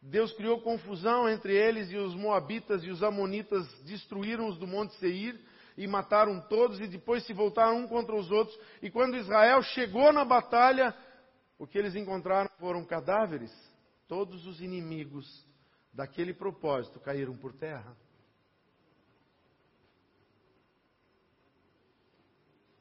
Deus 0.00 0.32
criou 0.32 0.60
confusão 0.60 1.28
entre 1.28 1.54
eles 1.54 1.90
e 1.90 1.96
os 1.96 2.14
moabitas 2.14 2.82
e 2.82 2.90
os 2.90 3.02
amonitas 3.02 3.66
destruíram 3.82 4.48
os 4.48 4.58
do 4.58 4.66
monte 4.66 4.94
Seir 4.96 5.38
e 5.76 5.86
mataram 5.86 6.40
todos 6.48 6.80
e 6.80 6.86
depois 6.86 7.24
se 7.24 7.32
voltaram 7.32 7.78
um 7.78 7.88
contra 7.88 8.14
os 8.14 8.30
outros. 8.30 8.58
E 8.80 8.90
quando 8.90 9.16
Israel 9.16 9.62
chegou 9.62 10.12
na 10.12 10.24
batalha, 10.24 10.94
o 11.58 11.66
que 11.66 11.78
eles 11.78 11.94
encontraram 11.94 12.50
foram 12.58 12.84
cadáveres. 12.84 13.52
Todos 14.08 14.46
os 14.46 14.60
inimigos 14.60 15.46
daquele 15.92 16.34
propósito 16.34 17.00
caíram 17.00 17.36
por 17.36 17.52
terra. 17.52 17.96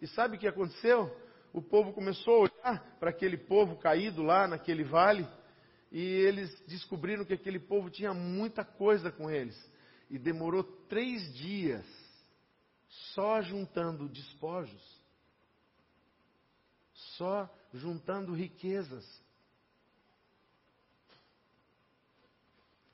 E 0.01 0.07
sabe 0.07 0.35
o 0.35 0.39
que 0.39 0.47
aconteceu? 0.47 1.11
o 1.53 1.61
povo 1.61 1.91
começou 1.93 2.35
a 2.35 2.39
olhar 2.39 2.97
para 2.99 3.09
aquele 3.09 3.37
povo 3.37 3.75
caído 3.77 4.23
lá 4.23 4.47
naquele 4.47 4.83
vale, 4.83 5.27
e 5.91 5.99
eles 5.99 6.49
descobriram 6.67 7.25
que 7.25 7.33
aquele 7.33 7.59
povo 7.59 7.89
tinha 7.89 8.13
muita 8.13 8.63
coisa 8.63 9.11
com 9.11 9.29
eles. 9.29 9.57
E 10.09 10.17
demorou 10.17 10.63
três 10.63 11.33
dias 11.33 11.85
só 13.13 13.41
juntando 13.41 14.09
despojos, 14.09 15.01
só 16.93 17.49
juntando 17.73 18.33
riquezas. 18.33 19.05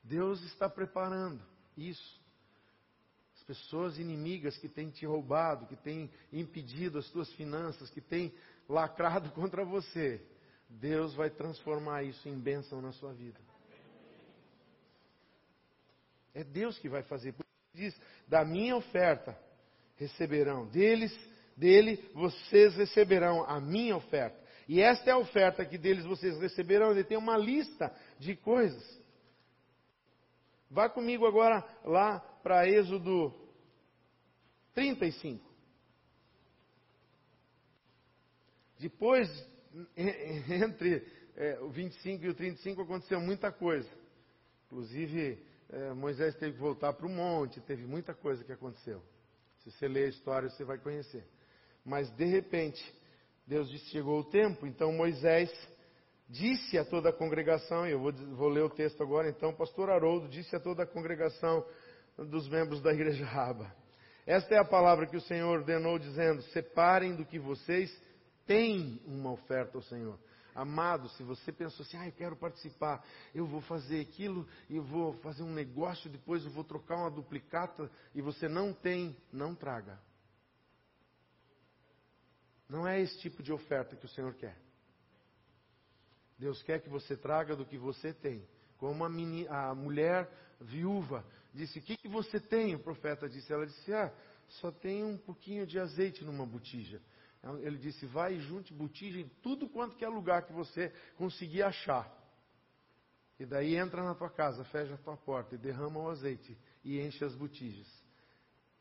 Deus 0.03 0.41
está 0.43 0.69
preparando 0.69 1.43
isso. 1.75 2.21
As 3.35 3.43
pessoas 3.43 3.97
inimigas 3.97 4.57
que 4.57 4.69
têm 4.69 4.89
te 4.89 5.05
roubado, 5.05 5.65
que 5.65 5.75
têm 5.75 6.11
impedido 6.31 6.99
as 6.99 7.09
tuas 7.09 7.31
finanças, 7.33 7.89
que 7.89 8.01
têm 8.01 8.33
lacrado 8.69 9.31
contra 9.33 9.65
você, 9.65 10.23
Deus 10.69 11.15
vai 11.15 11.29
transformar 11.29 12.03
isso 12.03 12.29
em 12.29 12.37
bênção 12.37 12.81
na 12.81 12.91
sua 12.91 13.13
vida. 13.13 13.39
É 16.35 16.43
Deus 16.43 16.77
que 16.77 16.87
vai 16.87 17.01
fazer. 17.01 17.33
Por 17.33 17.43
isso 17.43 17.73
diz: 17.73 18.01
da 18.27 18.45
minha 18.45 18.75
oferta 18.75 19.46
receberão, 19.97 20.67
deles, 20.67 21.13
dele 21.55 22.09
vocês 22.13 22.75
receberão 22.75 23.43
a 23.43 23.59
minha 23.59 23.95
oferta. 23.95 24.37
E 24.67 24.81
esta 24.81 25.09
é 25.09 25.13
a 25.13 25.17
oferta 25.17 25.65
que 25.65 25.77
deles 25.77 26.05
vocês 26.05 26.37
receberão. 26.39 26.91
Ele 26.91 27.03
tem 27.03 27.17
uma 27.17 27.37
lista 27.37 27.93
de 28.19 28.35
coisas. 28.35 28.83
Vá 30.69 30.89
comigo 30.89 31.25
agora 31.25 31.63
lá 31.85 32.19
para 32.19 32.67
Êxodo 32.67 33.33
35. 34.73 35.47
Depois, 38.77 39.29
entre 39.95 41.07
é, 41.35 41.59
o 41.61 41.69
25 41.69 42.25
e 42.25 42.29
o 42.29 42.33
35, 42.33 42.81
aconteceu 42.81 43.21
muita 43.21 43.51
coisa. 43.51 43.89
Inclusive, 44.65 45.41
é, 45.69 45.93
Moisés 45.93 46.35
teve 46.35 46.53
que 46.53 46.59
voltar 46.59 46.93
para 46.93 47.05
o 47.05 47.09
monte, 47.09 47.61
teve 47.61 47.85
muita 47.85 48.13
coisa 48.13 48.43
que 48.43 48.51
aconteceu. 48.51 49.01
Se 49.67 49.71
você 49.71 49.87
ler 49.89 50.05
a 50.05 50.09
história, 50.09 50.49
você 50.49 50.63
vai 50.63 50.77
conhecer. 50.77 51.25
Mas, 51.83 52.09
de 52.11 52.23
repente, 52.23 52.81
Deus 53.45 53.69
disse: 53.69 53.89
chegou 53.89 54.21
o 54.21 54.23
tempo, 54.23 54.65
então 54.65 54.93
Moisés 54.93 55.51
disse 56.29 56.77
a 56.77 56.85
toda 56.85 57.09
a 57.09 57.13
congregação, 57.13 57.85
e 57.85 57.91
eu 57.91 57.99
vou, 57.99 58.13
vou 58.13 58.47
ler 58.47 58.63
o 58.63 58.69
texto 58.69 59.03
agora, 59.03 59.29
então, 59.29 59.53
pastor 59.53 59.89
Haroldo 59.89 60.29
disse 60.29 60.55
a 60.55 60.59
toda 60.59 60.83
a 60.83 60.87
congregação 60.87 61.65
dos 62.17 62.47
membros 62.47 62.81
da 62.81 62.93
igreja 62.93 63.23
Raba. 63.27 63.69
Esta 64.25 64.55
é 64.55 64.57
a 64.57 64.63
palavra 64.63 65.05
que 65.05 65.17
o 65.17 65.21
Senhor 65.21 65.59
ordenou, 65.59 65.99
dizendo: 65.99 66.41
separem 66.43 67.13
do 67.17 67.25
que 67.25 67.37
vocês 67.37 67.93
tem 68.45 69.01
uma 69.05 69.33
oferta 69.33 69.77
ao 69.77 69.81
Senhor. 69.81 70.17
Amado, 70.57 71.07
se 71.09 71.21
você 71.21 71.51
pensou 71.51 71.85
assim, 71.85 71.97
ah, 71.97 72.07
eu 72.07 72.11
quero 72.11 72.35
participar, 72.35 73.05
eu 73.31 73.45
vou 73.45 73.61
fazer 73.61 74.01
aquilo, 74.01 74.47
eu 74.67 74.81
vou 74.81 75.13
fazer 75.19 75.43
um 75.43 75.53
negócio, 75.53 76.09
depois 76.09 76.43
eu 76.43 76.49
vou 76.49 76.63
trocar 76.63 76.97
uma 76.97 77.11
duplicata, 77.11 77.91
e 78.15 78.23
você 78.23 78.47
não 78.47 78.73
tem, 78.73 79.15
não 79.31 79.53
traga. 79.53 79.99
Não 82.67 82.87
é 82.87 82.99
esse 82.99 83.19
tipo 83.19 83.43
de 83.43 83.53
oferta 83.53 83.95
que 83.95 84.05
o 84.05 84.09
Senhor 84.09 84.33
quer. 84.33 84.57
Deus 86.39 86.63
quer 86.63 86.81
que 86.81 86.89
você 86.89 87.15
traga 87.15 87.55
do 87.55 87.63
que 87.63 87.77
você 87.77 88.11
tem. 88.11 88.43
Como 88.79 89.05
a, 89.05 89.09
menina, 89.09 89.69
a 89.69 89.75
mulher 89.75 90.27
viúva 90.59 91.23
disse: 91.53 91.77
O 91.77 91.83
que, 91.83 91.95
que 91.97 92.07
você 92.07 92.39
tem? 92.39 92.73
O 92.73 92.79
profeta 92.79 93.29
disse: 93.29 93.53
Ela 93.53 93.67
disse: 93.67 93.93
Ah, 93.93 94.11
só 94.59 94.71
tem 94.71 95.03
um 95.03 95.19
pouquinho 95.19 95.67
de 95.67 95.77
azeite 95.77 96.25
numa 96.25 96.47
botija. 96.47 96.99
Então, 97.39 97.59
ele 97.59 97.77
disse: 97.77 98.05
vai 98.05 98.35
e 98.35 98.39
junte 98.39 98.73
botija 98.73 99.19
em 99.19 99.27
tudo 99.41 99.69
quanto 99.69 99.95
que 99.95 100.05
é 100.05 100.09
lugar 100.09 100.45
que 100.45 100.53
você 100.53 100.91
conseguir 101.15 101.63
achar. 101.63 102.11
E 103.39 103.45
daí 103.45 103.75
entra 103.75 104.03
na 104.03 104.15
tua 104.15 104.29
casa, 104.29 104.63
fecha 104.65 104.95
a 104.95 104.97
tua 104.97 105.15
porta 105.15 105.55
e 105.55 105.57
derrama 105.57 105.99
o 105.99 106.09
azeite 106.09 106.57
e 106.83 106.99
enche 106.99 107.23
as 107.23 107.35
botijas. 107.35 107.87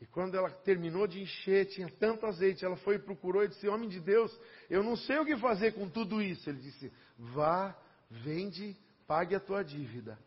E 0.01 0.07
quando 0.07 0.35
ela 0.35 0.51
terminou 0.51 1.07
de 1.07 1.23
encher, 1.23 1.67
tinha 1.67 1.89
tanto 1.89 2.27
azeite, 2.27 2.65
ela 2.65 2.77
foi 2.77 2.97
e 2.97 2.99
procurou 2.99 3.45
e 3.45 3.49
disse: 3.49 3.69
Homem 3.69 3.89
de 3.89 4.01
Deus, 4.01 4.31
eu 4.69 4.83
não 4.83 4.97
sei 4.97 5.19
o 5.19 5.25
que 5.25 5.37
fazer 5.39 5.73
com 5.73 5.89
tudo 5.89 6.21
isso. 6.23 6.49
Ele 6.49 6.61
disse: 6.61 6.93
Vá, 7.19 7.77
vende, 8.11 8.77
pague 9.07 9.35
a 9.35 9.41
tua 9.41 9.63
dívida. 9.63 10.19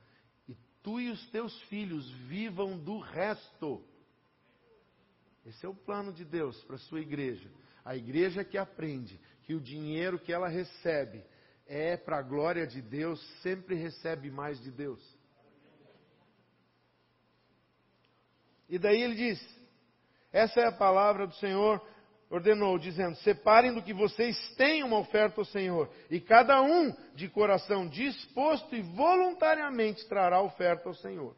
E 0.47 0.55
tu 0.81 0.99
e 0.99 1.09
os 1.11 1.27
teus 1.29 1.59
filhos 1.63 2.09
vivam 2.27 2.77
do 2.77 2.99
resto. 2.99 3.83
Esse 5.45 5.65
é 5.65 5.69
o 5.69 5.75
plano 5.75 6.11
de 6.11 6.25
Deus 6.25 6.61
para 6.63 6.75
a 6.75 6.79
sua 6.79 7.01
igreja. 7.01 7.49
A 7.89 7.95
igreja 7.95 8.43
que 8.43 8.55
aprende 8.55 9.19
que 9.41 9.55
o 9.55 9.59
dinheiro 9.59 10.19
que 10.19 10.31
ela 10.31 10.47
recebe 10.47 11.25
é 11.65 11.97
para 11.97 12.19
a 12.19 12.21
glória 12.21 12.67
de 12.67 12.83
Deus, 12.83 13.19
sempre 13.41 13.73
recebe 13.73 14.29
mais 14.29 14.61
de 14.61 14.69
Deus. 14.69 15.01
E 18.69 18.77
daí 18.77 19.01
ele 19.01 19.15
diz: 19.15 19.59
essa 20.31 20.61
é 20.61 20.67
a 20.67 20.71
palavra 20.71 21.25
do 21.25 21.33
Senhor, 21.37 21.83
ordenou, 22.29 22.77
dizendo: 22.77 23.15
separem 23.23 23.73
do 23.73 23.81
que 23.81 23.91
vocês 23.91 24.37
têm 24.55 24.83
uma 24.83 24.99
oferta 24.99 25.41
ao 25.41 25.45
Senhor, 25.45 25.89
e 26.11 26.21
cada 26.21 26.61
um 26.61 26.95
de 27.15 27.27
coração 27.27 27.89
disposto 27.89 28.75
e 28.75 28.83
voluntariamente 28.83 30.07
trará 30.07 30.39
oferta 30.43 30.87
ao 30.89 30.93
Senhor. 30.93 31.35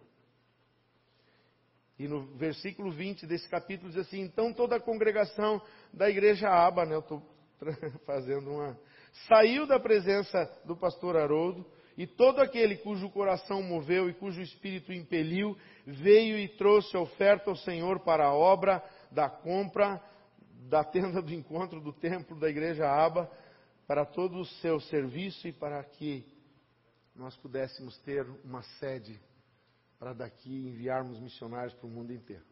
E 2.02 2.08
no 2.08 2.26
versículo 2.36 2.92
20 2.92 3.28
desse 3.28 3.48
capítulo 3.48 3.92
diz 3.92 4.00
assim: 4.00 4.22
Então 4.22 4.52
toda 4.52 4.76
a 4.76 4.80
congregação 4.80 5.62
da 5.94 6.10
igreja 6.10 6.50
Aba, 6.50 6.84
né, 6.84 6.96
eu 6.96 7.00
estou 7.00 7.22
fazendo 8.08 8.50
uma. 8.50 8.76
Saiu 9.28 9.68
da 9.68 9.80
presença 9.80 10.52
do 10.66 10.76
pastor 10.76 11.16
Haroldo 11.16 11.64
E 11.96 12.08
todo 12.08 12.40
aquele 12.40 12.78
cujo 12.78 13.08
coração 13.12 13.62
moveu 13.62 14.10
e 14.10 14.16
cujo 14.16 14.42
espírito 14.42 14.92
impeliu, 14.92 15.56
veio 15.86 16.40
e 16.40 16.48
trouxe 16.48 16.98
oferta 16.98 17.52
ao 17.52 17.56
Senhor 17.56 18.00
para 18.00 18.26
a 18.26 18.34
obra 18.34 18.84
da 19.12 19.30
compra 19.30 20.02
da 20.68 20.84
tenda 20.84 21.22
do 21.22 21.32
encontro 21.32 21.80
do 21.80 21.94
templo 21.94 22.36
da 22.40 22.50
igreja 22.50 22.90
Aba, 22.90 23.30
para 23.86 24.06
todo 24.06 24.40
o 24.40 24.46
seu 24.46 24.80
serviço 24.80 25.48
e 25.48 25.52
para 25.52 25.84
que 25.84 26.26
nós 27.16 27.38
pudéssemos 27.38 27.96
ter 28.00 28.26
uma 28.44 28.64
sede 28.80 29.20
para 30.02 30.14
daqui 30.14 30.50
enviarmos 30.50 31.20
missionários 31.20 31.76
para 31.76 31.86
o 31.86 31.90
mundo 31.92 32.12
inteiro. 32.12 32.44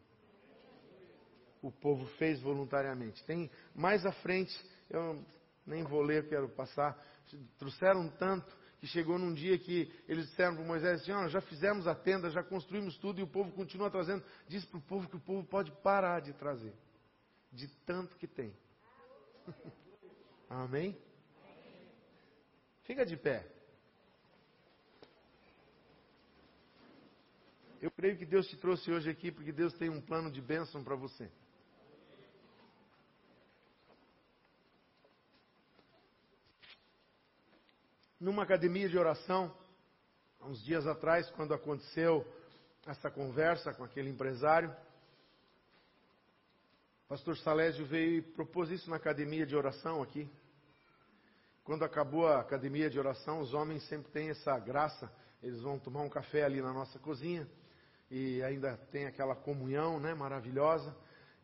O 1.60 1.72
povo 1.72 2.06
fez 2.16 2.40
voluntariamente. 2.40 3.24
Tem 3.24 3.50
mais 3.74 4.06
à 4.06 4.12
frente, 4.12 4.56
eu 4.88 5.20
nem 5.66 5.82
vou 5.82 6.00
ler, 6.00 6.28
quero 6.28 6.48
passar. 6.50 6.96
Trouxeram 7.58 8.08
tanto 8.08 8.56
que 8.78 8.86
chegou 8.86 9.18
num 9.18 9.34
dia 9.34 9.58
que 9.58 9.92
eles 10.06 10.28
disseram 10.28 10.54
para 10.54 10.64
Moisés 10.64 11.00
assim, 11.02 11.10
oh, 11.10 11.28
já 11.28 11.40
fizemos 11.40 11.88
a 11.88 11.94
tenda, 11.94 12.30
já 12.30 12.40
construímos 12.44 12.96
tudo 12.98 13.18
e 13.18 13.24
o 13.24 13.26
povo 13.26 13.50
continua 13.50 13.90
trazendo. 13.90 14.24
Diz 14.46 14.64
para 14.64 14.78
o 14.78 14.82
povo 14.82 15.08
que 15.08 15.16
o 15.16 15.20
povo 15.20 15.44
pode 15.44 15.72
parar 15.82 16.20
de 16.20 16.32
trazer, 16.34 16.72
de 17.50 17.66
tanto 17.84 18.16
que 18.16 18.28
tem. 18.28 18.56
Amém? 20.48 20.96
Fica 22.84 23.04
de 23.04 23.16
pé. 23.16 23.44
Eu 27.80 27.90
creio 27.90 28.18
que 28.18 28.26
Deus 28.26 28.46
te 28.46 28.56
trouxe 28.58 28.92
hoje 28.92 29.08
aqui 29.08 29.32
porque 29.32 29.52
Deus 29.52 29.72
tem 29.74 29.88
um 29.88 30.02
plano 30.02 30.30
de 30.30 30.42
bênção 30.42 30.84
para 30.84 30.94
você. 30.94 31.30
numa 38.20 38.42
academia 38.42 38.86
de 38.86 38.98
oração, 38.98 39.50
há 40.38 40.46
uns 40.46 40.62
dias 40.62 40.86
atrás, 40.86 41.30
quando 41.30 41.54
aconteceu 41.54 42.22
essa 42.86 43.10
conversa 43.10 43.72
com 43.72 43.82
aquele 43.82 44.10
empresário, 44.10 44.70
o 47.06 47.08
pastor 47.08 47.38
Salésio 47.38 47.86
veio 47.86 48.18
e 48.18 48.22
propôs 48.22 48.70
isso 48.70 48.90
na 48.90 48.96
academia 48.96 49.46
de 49.46 49.56
oração 49.56 50.02
aqui. 50.02 50.30
Quando 51.64 51.82
acabou 51.82 52.28
a 52.28 52.40
academia 52.40 52.90
de 52.90 52.98
oração, 52.98 53.40
os 53.40 53.54
homens 53.54 53.88
sempre 53.88 54.12
têm 54.12 54.28
essa 54.28 54.58
graça, 54.58 55.10
eles 55.42 55.62
vão 55.62 55.78
tomar 55.78 56.02
um 56.02 56.10
café 56.10 56.44
ali 56.44 56.60
na 56.60 56.74
nossa 56.74 56.98
cozinha 56.98 57.48
e 58.10 58.42
ainda 58.42 58.76
tem 58.90 59.06
aquela 59.06 59.36
comunhão, 59.36 60.00
né, 60.00 60.12
maravilhosa. 60.14 60.94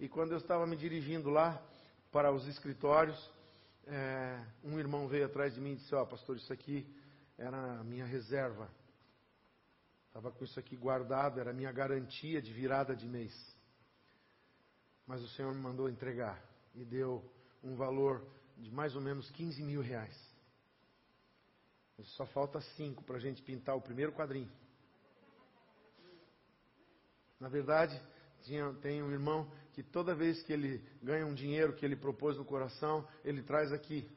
E 0.00 0.08
quando 0.08 0.32
eu 0.32 0.38
estava 0.38 0.66
me 0.66 0.76
dirigindo 0.76 1.30
lá 1.30 1.62
para 2.10 2.32
os 2.32 2.46
escritórios, 2.46 3.18
é, 3.86 4.44
um 4.64 4.78
irmão 4.78 5.06
veio 5.06 5.26
atrás 5.26 5.54
de 5.54 5.60
mim 5.60 5.72
e 5.72 5.76
disse: 5.76 5.94
Ó, 5.94 6.02
oh, 6.02 6.06
pastor, 6.06 6.36
isso 6.36 6.52
aqui 6.52 6.92
era 7.38 7.80
a 7.80 7.84
minha 7.84 8.04
reserva. 8.04 8.68
Estava 10.08 10.32
com 10.32 10.44
isso 10.44 10.58
aqui 10.58 10.76
guardado, 10.76 11.38
era 11.38 11.50
a 11.50 11.54
minha 11.54 11.70
garantia 11.70 12.42
de 12.42 12.52
virada 12.52 12.96
de 12.96 13.06
mês. 13.06 13.32
Mas 15.06 15.22
o 15.22 15.28
Senhor 15.28 15.54
me 15.54 15.60
mandou 15.60 15.88
entregar 15.88 16.42
e 16.74 16.84
deu 16.84 17.24
um 17.62 17.76
valor 17.76 18.26
de 18.56 18.70
mais 18.70 18.96
ou 18.96 19.00
menos 19.00 19.30
15 19.30 19.62
mil 19.62 19.80
reais. 19.80 20.16
Só 22.16 22.26
falta 22.26 22.60
cinco 22.76 23.04
para 23.04 23.16
a 23.16 23.20
gente 23.20 23.42
pintar 23.42 23.76
o 23.76 23.80
primeiro 23.80 24.12
quadrinho. 24.12 24.50
Na 27.38 27.48
verdade, 27.48 28.00
tinha, 28.42 28.72
tem 28.74 29.02
um 29.02 29.10
irmão 29.10 29.50
que 29.72 29.82
toda 29.82 30.14
vez 30.14 30.42
que 30.42 30.52
ele 30.52 30.82
ganha 31.02 31.26
um 31.26 31.34
dinheiro 31.34 31.74
que 31.74 31.84
ele 31.84 31.96
propôs 31.96 32.36
no 32.36 32.44
coração, 32.44 33.06
ele 33.24 33.42
traz 33.42 33.72
aqui. 33.72 34.08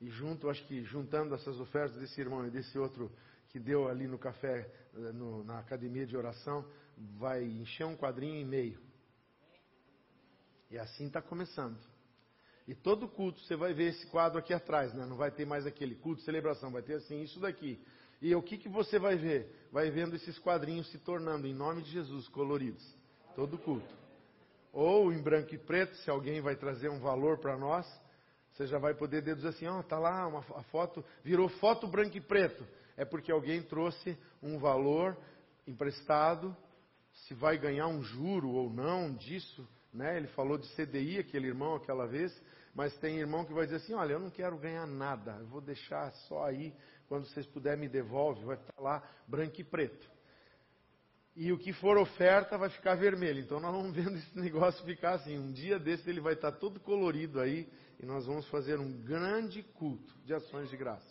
E 0.00 0.08
junto, 0.08 0.48
acho 0.48 0.64
que 0.66 0.82
juntando 0.84 1.34
essas 1.34 1.58
ofertas 1.58 1.98
desse 1.98 2.20
irmão 2.20 2.46
e 2.46 2.50
desse 2.50 2.78
outro 2.78 3.10
que 3.48 3.58
deu 3.58 3.88
ali 3.88 4.06
no 4.06 4.18
café, 4.18 4.70
eh, 4.94 5.12
no, 5.12 5.42
na 5.44 5.58
academia 5.58 6.06
de 6.06 6.16
oração, 6.16 6.64
vai 7.18 7.42
encher 7.44 7.84
um 7.84 7.96
quadrinho 7.96 8.40
e 8.40 8.44
meio. 8.44 8.80
E 10.70 10.78
assim 10.78 11.06
está 11.06 11.20
começando. 11.20 11.76
E 12.66 12.74
todo 12.74 13.08
culto, 13.08 13.40
você 13.40 13.56
vai 13.56 13.74
ver 13.74 13.90
esse 13.90 14.06
quadro 14.06 14.38
aqui 14.38 14.54
atrás, 14.54 14.94
né? 14.94 15.04
não 15.04 15.16
vai 15.16 15.30
ter 15.32 15.44
mais 15.44 15.66
aquele 15.66 15.96
culto, 15.96 16.22
celebração, 16.22 16.70
vai 16.70 16.82
ter 16.82 16.94
assim, 16.94 17.20
isso 17.22 17.40
daqui. 17.40 17.84
E 18.20 18.34
o 18.34 18.42
que, 18.42 18.58
que 18.58 18.68
você 18.68 18.98
vai 18.98 19.16
ver? 19.16 19.68
Vai 19.72 19.90
vendo 19.90 20.14
esses 20.14 20.38
quadrinhos 20.38 20.90
se 20.90 20.98
tornando, 20.98 21.46
em 21.46 21.54
nome 21.54 21.82
de 21.82 21.90
Jesus, 21.90 22.28
coloridos. 22.28 22.84
Todo 23.34 23.56
culto. 23.56 23.94
Ou 24.72 25.12
em 25.12 25.20
branco 25.20 25.54
e 25.54 25.58
preto, 25.58 25.96
se 25.96 26.10
alguém 26.10 26.40
vai 26.40 26.54
trazer 26.54 26.90
um 26.90 27.00
valor 27.00 27.38
para 27.38 27.56
nós, 27.56 27.86
você 28.52 28.66
já 28.66 28.78
vai 28.78 28.94
poder 28.94 29.22
dizer 29.22 29.48
assim, 29.48 29.66
ó, 29.66 29.80
oh, 29.80 29.82
tá 29.82 29.98
lá 29.98 30.26
uma 30.26 30.40
a 30.54 30.62
foto, 30.64 31.04
virou 31.24 31.48
foto 31.48 31.86
branco 31.86 32.16
e 32.16 32.20
preto. 32.20 32.66
É 32.96 33.04
porque 33.04 33.32
alguém 33.32 33.62
trouxe 33.62 34.18
um 34.42 34.58
valor 34.58 35.16
emprestado, 35.66 36.54
se 37.12 37.34
vai 37.34 37.56
ganhar 37.56 37.86
um 37.86 38.02
juro 38.02 38.50
ou 38.50 38.70
não 38.70 39.14
disso, 39.14 39.66
né? 39.92 40.16
Ele 40.16 40.26
falou 40.28 40.58
de 40.58 40.68
CDI, 40.74 41.18
aquele 41.18 41.48
irmão 41.48 41.74
aquela 41.74 42.06
vez, 42.06 42.38
mas 42.74 42.96
tem 42.98 43.18
irmão 43.18 43.44
que 43.44 43.52
vai 43.52 43.64
dizer 43.64 43.78
assim, 43.78 43.94
olha, 43.94 44.12
eu 44.12 44.20
não 44.20 44.30
quero 44.30 44.56
ganhar 44.58 44.86
nada, 44.86 45.36
eu 45.40 45.46
vou 45.46 45.60
deixar 45.60 46.10
só 46.28 46.44
aí, 46.44 46.74
quando 47.10 47.26
vocês 47.26 47.44
puderem 47.44 47.80
me 47.80 47.88
devolve, 47.90 48.42
vai 48.42 48.56
estar 48.56 48.80
lá 48.80 49.02
branco 49.28 49.60
e 49.60 49.64
preto 49.64 50.08
e 51.40 51.52
o 51.52 51.58
que 51.58 51.72
for 51.72 51.96
oferta 51.96 52.58
vai 52.58 52.68
ficar 52.68 52.94
vermelho. 52.96 53.40
Então 53.40 53.58
nós 53.58 53.72
vamos 53.72 53.94
vendo 53.96 54.16
esse 54.16 54.38
negócio 54.38 54.84
ficar 54.84 55.14
assim. 55.14 55.38
Um 55.38 55.50
dia 55.50 55.78
desse 55.78 56.08
ele 56.08 56.20
vai 56.20 56.34
estar 56.34 56.52
todo 56.52 56.78
colorido 56.80 57.40
aí 57.40 57.66
e 57.98 58.06
nós 58.06 58.26
vamos 58.26 58.46
fazer 58.48 58.78
um 58.78 58.92
grande 58.92 59.62
culto 59.62 60.14
de 60.24 60.34
ações 60.34 60.68
de 60.68 60.76
graça. 60.76 61.08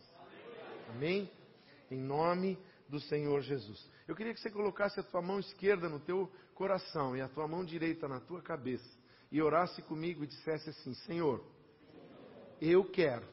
Amém? 0.89 1.29
Em 1.89 1.99
nome 1.99 2.59
do 2.87 2.99
Senhor 2.99 3.41
Jesus. 3.41 3.89
Eu 4.07 4.15
queria 4.15 4.33
que 4.33 4.39
você 4.39 4.49
colocasse 4.49 4.99
a 4.99 5.03
tua 5.03 5.21
mão 5.21 5.39
esquerda 5.39 5.87
no 5.87 5.99
teu 5.99 6.31
coração 6.53 7.15
e 7.15 7.21
a 7.21 7.27
tua 7.27 7.47
mão 7.47 7.63
direita 7.63 8.07
na 8.07 8.19
tua 8.19 8.41
cabeça 8.41 8.87
e 9.31 9.41
orasse 9.41 9.81
comigo 9.83 10.23
e 10.23 10.27
dissesse 10.27 10.69
assim: 10.69 10.93
Senhor, 11.05 11.43
eu 12.59 12.83
quero 12.85 13.25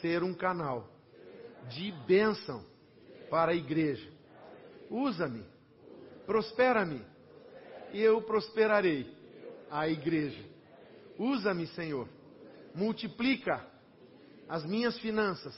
ser 0.00 0.22
um 0.22 0.34
canal 0.34 0.88
de 1.68 1.92
bênção 2.06 2.64
para 3.30 3.52
a 3.52 3.54
igreja. 3.54 4.10
Usa-me 4.90 5.44
Prospera-me, 6.28 7.02
e 7.90 8.02
eu 8.02 8.20
prosperarei 8.20 9.10
a 9.70 9.88
igreja. 9.88 10.44
Usa-me, 11.18 11.66
Senhor. 11.68 12.06
Multiplica 12.74 13.64
as 14.46 14.62
minhas 14.66 14.98
finanças. 14.98 15.56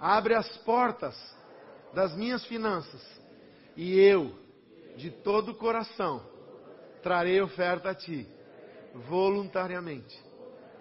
Abre 0.00 0.34
as 0.34 0.48
portas 0.64 1.14
das 1.92 2.16
minhas 2.16 2.42
finanças. 2.46 3.02
E 3.76 4.00
eu, 4.00 4.34
de 4.96 5.10
todo 5.10 5.50
o 5.50 5.56
coração, 5.56 6.24
trarei 7.02 7.38
oferta 7.42 7.90
a 7.90 7.94
Ti, 7.94 8.26
voluntariamente, 9.10 10.18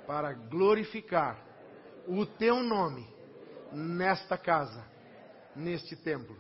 para 0.07 0.32
glorificar 0.32 1.38
o 2.07 2.26
Teu 2.26 2.63
nome 2.63 3.05
nesta 3.72 4.38
casa, 4.38 4.86
neste 5.55 5.95
templo. 5.95 6.38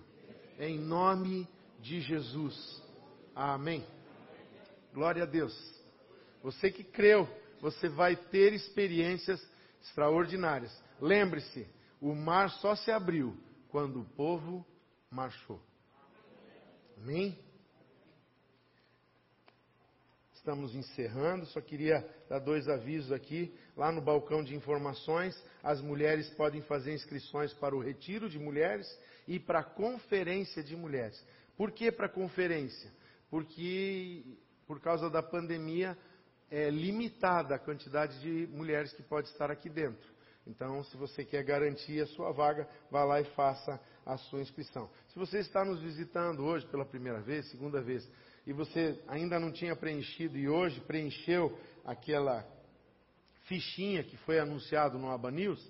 Em 0.59 0.79
nome 0.79 1.47
de 1.79 2.01
Jesus. 2.01 2.83
Amém. 3.35 3.85
Glória 4.93 5.23
a 5.23 5.25
Deus. 5.25 5.55
Você 6.41 6.71
que 6.71 6.83
creu, 6.83 7.27
você 7.61 7.87
vai 7.87 8.15
ter 8.15 8.53
experiências 8.53 9.39
extraordinárias. 9.81 10.71
Lembre-se, 10.99 11.67
o 12.01 12.15
mar 12.15 12.49
só 12.49 12.75
se 12.75 12.91
abriu 12.91 13.37
quando 13.69 14.01
o 14.01 14.05
povo 14.05 14.65
marchou. 15.11 15.61
Amém? 16.97 17.37
Estamos 20.47 20.73
encerrando, 20.73 21.45
só 21.47 21.59
queria 21.59 22.09
dar 22.29 22.39
dois 22.39 22.69
avisos 22.69 23.11
aqui. 23.11 23.53
Lá 23.75 23.91
no 23.91 23.99
balcão 23.99 24.41
de 24.41 24.55
informações, 24.55 25.37
as 25.61 25.81
mulheres 25.81 26.29
podem 26.35 26.61
fazer 26.61 26.93
inscrições 26.93 27.53
para 27.55 27.75
o 27.75 27.81
retiro 27.81 28.29
de 28.29 28.39
mulheres 28.39 28.87
e 29.27 29.41
para 29.41 29.59
a 29.59 29.63
conferência 29.65 30.63
de 30.63 30.73
mulheres. 30.73 31.21
Por 31.57 31.73
que 31.73 31.91
para 31.91 32.07
conferência? 32.07 32.89
Porque, 33.29 34.23
por 34.65 34.79
causa 34.79 35.09
da 35.09 35.21
pandemia, 35.21 35.97
é 36.49 36.69
limitada 36.69 37.55
a 37.55 37.59
quantidade 37.59 38.17
de 38.21 38.47
mulheres 38.47 38.93
que 38.93 39.03
pode 39.03 39.27
estar 39.27 39.51
aqui 39.51 39.69
dentro. 39.69 40.15
Então, 40.47 40.81
se 40.85 40.95
você 40.95 41.25
quer 41.25 41.43
garantir 41.43 42.01
a 42.01 42.07
sua 42.07 42.31
vaga, 42.31 42.69
vá 42.89 43.03
lá 43.03 43.19
e 43.19 43.25
faça 43.35 43.77
a 44.05 44.15
sua 44.15 44.39
inscrição. 44.39 44.89
Se 45.09 45.19
você 45.19 45.39
está 45.39 45.65
nos 45.65 45.81
visitando 45.81 46.45
hoje 46.45 46.65
pela 46.67 46.85
primeira 46.85 47.19
vez, 47.19 47.49
segunda 47.49 47.81
vez, 47.81 48.09
e 48.47 48.53
você 48.53 48.97
ainda 49.09 49.37
não 49.37 49.51
tinha 49.51 49.75
preenchido 49.75 50.37
e 50.37 50.47
hoje 50.47 50.79
preencheu 50.79 51.59
aquela 51.83 52.47
fichinha 53.43 54.05
que 54.05 54.15
foi 54.19 54.39
anunciado 54.39 54.97
no 54.97 55.11
Aba 55.11 55.29
News, 55.29 55.61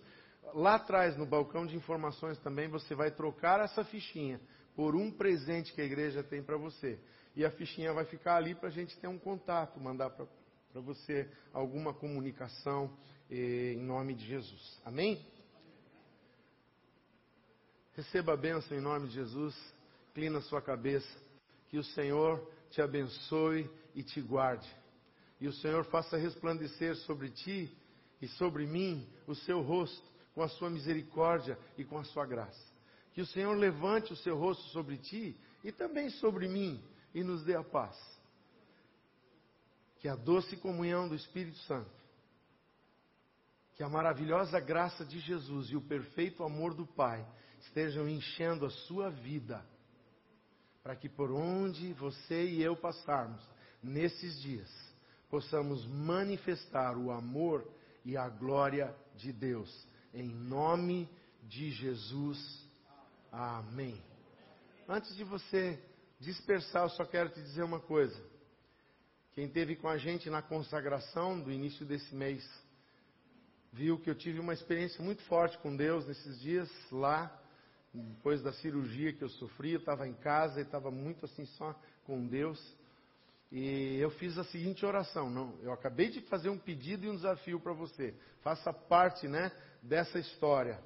lá 0.54 0.76
atrás 0.76 1.18
no 1.18 1.26
balcão 1.26 1.66
de 1.66 1.76
informações 1.76 2.38
também 2.38 2.68
você 2.68 2.94
vai 2.94 3.10
trocar 3.10 3.60
essa 3.62 3.84
fichinha 3.84 4.40
por 4.76 4.96
um 4.96 5.12
presente 5.12 5.74
que 5.74 5.82
a 5.82 5.84
igreja 5.84 6.22
tem 6.22 6.44
para 6.44 6.56
você. 6.56 7.00
E 7.36 7.44
a 7.44 7.50
fichinha 7.50 7.92
vai 7.94 8.06
ficar 8.06 8.36
ali 8.36 8.54
para 8.54 8.70
a 8.70 8.72
gente 8.72 8.96
ter 9.00 9.08
um 9.08 9.18
contato, 9.18 9.80
mandar 9.80 10.12
para 10.12 10.28
você 10.80 11.28
alguma 11.52 11.96
comunicação 11.96 12.96
eh, 13.30 13.74
em 13.74 13.82
nome 13.82 14.14
de 14.14 14.24
Jesus. 14.24 14.80
Amém? 14.86 15.26
Receba 17.96 18.34
a 18.34 18.38
bênção 18.38 18.78
em 18.78 18.82
nome 18.82 19.08
de 19.08 19.16
Jesus. 19.16 19.56
Inclina 20.12 20.42
sua 20.42 20.62
cabeça. 20.62 21.10
Que 21.70 21.78
o 21.78 21.84
Senhor 21.84 22.48
te 22.72 22.82
abençoe 22.82 23.70
e 23.96 24.04
te 24.04 24.22
guarde. 24.22 24.68
E 25.40 25.48
o 25.48 25.54
Senhor 25.54 25.86
faça 25.86 26.18
resplandecer 26.18 26.96
sobre 26.98 27.30
ti 27.30 27.76
e 28.22 28.28
sobre 28.28 28.66
mim 28.66 29.08
o 29.28 29.36
seu 29.36 29.62
rosto 29.62 30.06
com 30.34 30.42
a 30.42 30.48
sua 30.48 30.70
misericórdia 30.70 31.58
e 31.78 31.84
com 31.84 31.98
a 31.98 32.04
sua 32.04 32.26
graça. 32.26 32.66
Que 33.14 33.22
o 33.22 33.26
Senhor 33.26 33.56
levante 33.56 34.14
o 34.14 34.16
seu 34.16 34.38
rosto 34.38 34.64
sobre 34.70 34.98
ti 34.98 35.36
e 35.64 35.72
também 35.72 36.10
sobre 36.10 36.48
mim 36.48 36.84
e 37.14 37.24
nos 37.24 37.44
dê 37.44 37.56
a 37.56 37.64
paz. 37.64 37.96
Que 40.00 40.08
a 40.08 40.16
doce 40.16 40.56
comunhão 40.58 41.10
do 41.10 41.16
Espírito 41.16 41.58
Santo, 41.60 41.90
que 43.76 43.84
a 43.84 43.90
maravilhosa 43.90 44.60
graça 44.60 45.04
de 45.04 45.20
Jesus 45.20 45.70
e 45.70 45.76
o 45.76 45.82
perfeito 45.82 46.44
amor 46.44 46.74
do 46.74 46.86
Pai 46.86 47.28
estejam 47.62 48.08
enchendo 48.08 48.66
a 48.66 48.70
sua 48.70 49.10
vida, 49.10 49.66
para 50.88 50.96
que 50.96 51.10
por 51.10 51.30
onde 51.34 51.92
você 51.92 52.46
e 52.46 52.64
eu 52.64 52.74
passarmos 52.74 53.42
nesses 53.84 54.40
dias, 54.40 54.70
possamos 55.30 55.86
manifestar 55.86 56.98
o 56.98 57.12
amor 57.12 57.70
e 58.06 58.16
a 58.16 58.30
glória 58.30 58.96
de 59.14 59.34
Deus. 59.34 59.86
Em 60.14 60.30
nome 60.30 61.10
de 61.44 61.72
Jesus. 61.72 62.40
Amém. 63.30 64.02
Antes 64.88 65.14
de 65.18 65.26
você 65.26 65.78
dispersar, 66.22 66.84
eu 66.84 66.90
só 66.92 67.04
quero 67.04 67.32
te 67.32 67.42
dizer 67.42 67.64
uma 67.64 67.82
coisa. 67.82 68.18
Quem 69.34 69.50
teve 69.50 69.76
com 69.76 69.90
a 69.90 69.98
gente 69.98 70.30
na 70.30 70.42
consagração 70.42 71.38
do 71.38 71.52
início 71.52 71.86
desse 71.86 72.16
mês, 72.16 72.50
viu 73.74 74.00
que 74.00 74.10
eu 74.10 74.16
tive 74.16 74.40
uma 74.40 74.54
experiência 74.54 75.04
muito 75.04 75.22
forte 75.24 75.58
com 75.58 75.76
Deus 75.76 76.08
nesses 76.08 76.40
dias 76.40 76.70
lá, 76.94 77.28
depois 77.98 78.42
da 78.42 78.54
cirurgia 78.54 79.14
que 79.14 79.24
eu 79.24 79.30
sofri, 79.30 79.72
eu 79.72 79.80
estava 79.80 80.08
em 80.08 80.14
casa 80.14 80.60
e 80.60 80.64
estava 80.64 80.92
muito 80.92 81.26
assim 81.26 81.46
só 81.46 81.74
com 82.06 82.26
Deus. 82.28 82.60
E 83.52 83.98
eu 84.00 84.10
fiz 84.12 84.38
a 84.38 84.44
seguinte 84.44 84.86
oração, 84.86 85.30
não, 85.30 85.58
eu 85.62 85.72
acabei 85.72 86.10
de 86.10 86.22
fazer 86.22 86.50
um 86.50 86.58
pedido 86.58 87.06
e 87.06 87.10
um 87.10 87.16
desafio 87.16 87.60
para 87.60 87.74
você. 87.74 88.14
Faça 88.42 88.74
parte, 88.74 89.28
né, 89.28 89.52
dessa 89.82 90.20
história. 90.20 90.80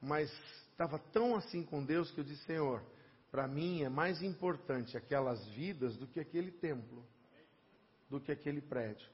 Mas 0.00 0.32
estava 0.70 0.98
tão 0.98 1.36
assim 1.36 1.62
com 1.62 1.84
Deus 1.84 2.10
que 2.10 2.20
eu 2.20 2.24
disse, 2.24 2.44
Senhor, 2.44 2.82
para 3.30 3.46
mim 3.46 3.82
é 3.82 3.88
mais 3.88 4.22
importante 4.22 4.96
aquelas 4.96 5.46
vidas 5.48 5.96
do 5.96 6.06
que 6.06 6.18
aquele 6.18 6.50
templo, 6.50 7.04
do 8.08 8.20
que 8.20 8.32
aquele 8.32 8.62
prédio. 8.62 9.06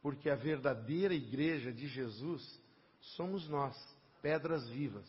Porque 0.00 0.30
a 0.30 0.36
verdadeira 0.36 1.12
igreja 1.12 1.72
de 1.72 1.88
Jesus 1.88 2.60
somos 3.00 3.48
nós, 3.48 3.76
pedras 4.22 4.68
vivas. 4.68 5.08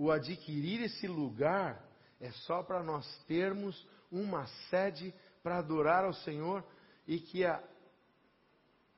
O 0.00 0.10
adquirir 0.10 0.80
esse 0.80 1.06
lugar 1.06 1.86
é 2.18 2.30
só 2.30 2.62
para 2.62 2.82
nós 2.82 3.06
termos 3.26 3.86
uma 4.10 4.46
sede 4.70 5.12
para 5.42 5.58
adorar 5.58 6.06
ao 6.06 6.14
Senhor 6.14 6.64
e 7.06 7.18
que 7.18 7.44
a, 7.44 7.62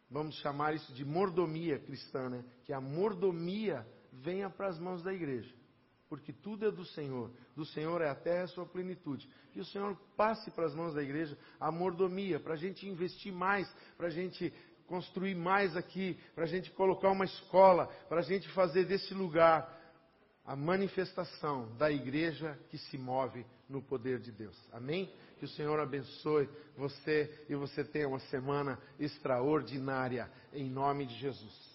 vamos 0.08 0.36
chamar 0.36 0.74
isso 0.76 0.92
de 0.92 1.04
mordomia 1.04 1.80
cristã, 1.80 2.28
né? 2.28 2.44
que 2.64 2.72
a 2.72 2.80
mordomia 2.80 3.84
venha 4.12 4.48
para 4.48 4.68
as 4.68 4.78
mãos 4.78 5.02
da 5.02 5.12
igreja. 5.12 5.52
Porque 6.08 6.32
tudo 6.32 6.68
é 6.68 6.70
do 6.70 6.84
Senhor. 6.84 7.32
Do 7.56 7.64
Senhor 7.64 8.00
é 8.00 8.08
a 8.08 8.14
terra 8.14 8.42
e 8.42 8.44
a 8.44 8.48
sua 8.48 8.64
plenitude. 8.64 9.28
Que 9.52 9.58
o 9.58 9.64
Senhor 9.64 9.96
passe 10.16 10.52
para 10.52 10.66
as 10.66 10.74
mãos 10.74 10.94
da 10.94 11.02
igreja 11.02 11.36
a 11.58 11.72
mordomia, 11.72 12.38
para 12.38 12.54
a 12.54 12.56
gente 12.56 12.88
investir 12.88 13.32
mais, 13.32 13.68
para 13.96 14.06
a 14.06 14.10
gente 14.10 14.54
construir 14.86 15.34
mais 15.34 15.76
aqui, 15.76 16.16
para 16.32 16.44
a 16.44 16.46
gente 16.46 16.70
colocar 16.70 17.10
uma 17.10 17.24
escola, 17.24 17.88
para 18.08 18.20
a 18.20 18.22
gente 18.22 18.48
fazer 18.50 18.84
desse 18.84 19.12
lugar 19.12 19.81
a 20.44 20.56
manifestação 20.56 21.74
da 21.76 21.90
igreja 21.90 22.58
que 22.68 22.76
se 22.76 22.98
move 22.98 23.46
no 23.68 23.80
poder 23.80 24.18
de 24.18 24.32
Deus. 24.32 24.56
Amém? 24.72 25.12
Que 25.38 25.44
o 25.44 25.48
Senhor 25.48 25.78
abençoe 25.78 26.48
você 26.76 27.44
e 27.48 27.54
você 27.54 27.84
tenha 27.84 28.08
uma 28.08 28.18
semana 28.20 28.78
extraordinária, 28.98 30.30
em 30.52 30.68
nome 30.68 31.06
de 31.06 31.14
Jesus. 31.14 31.71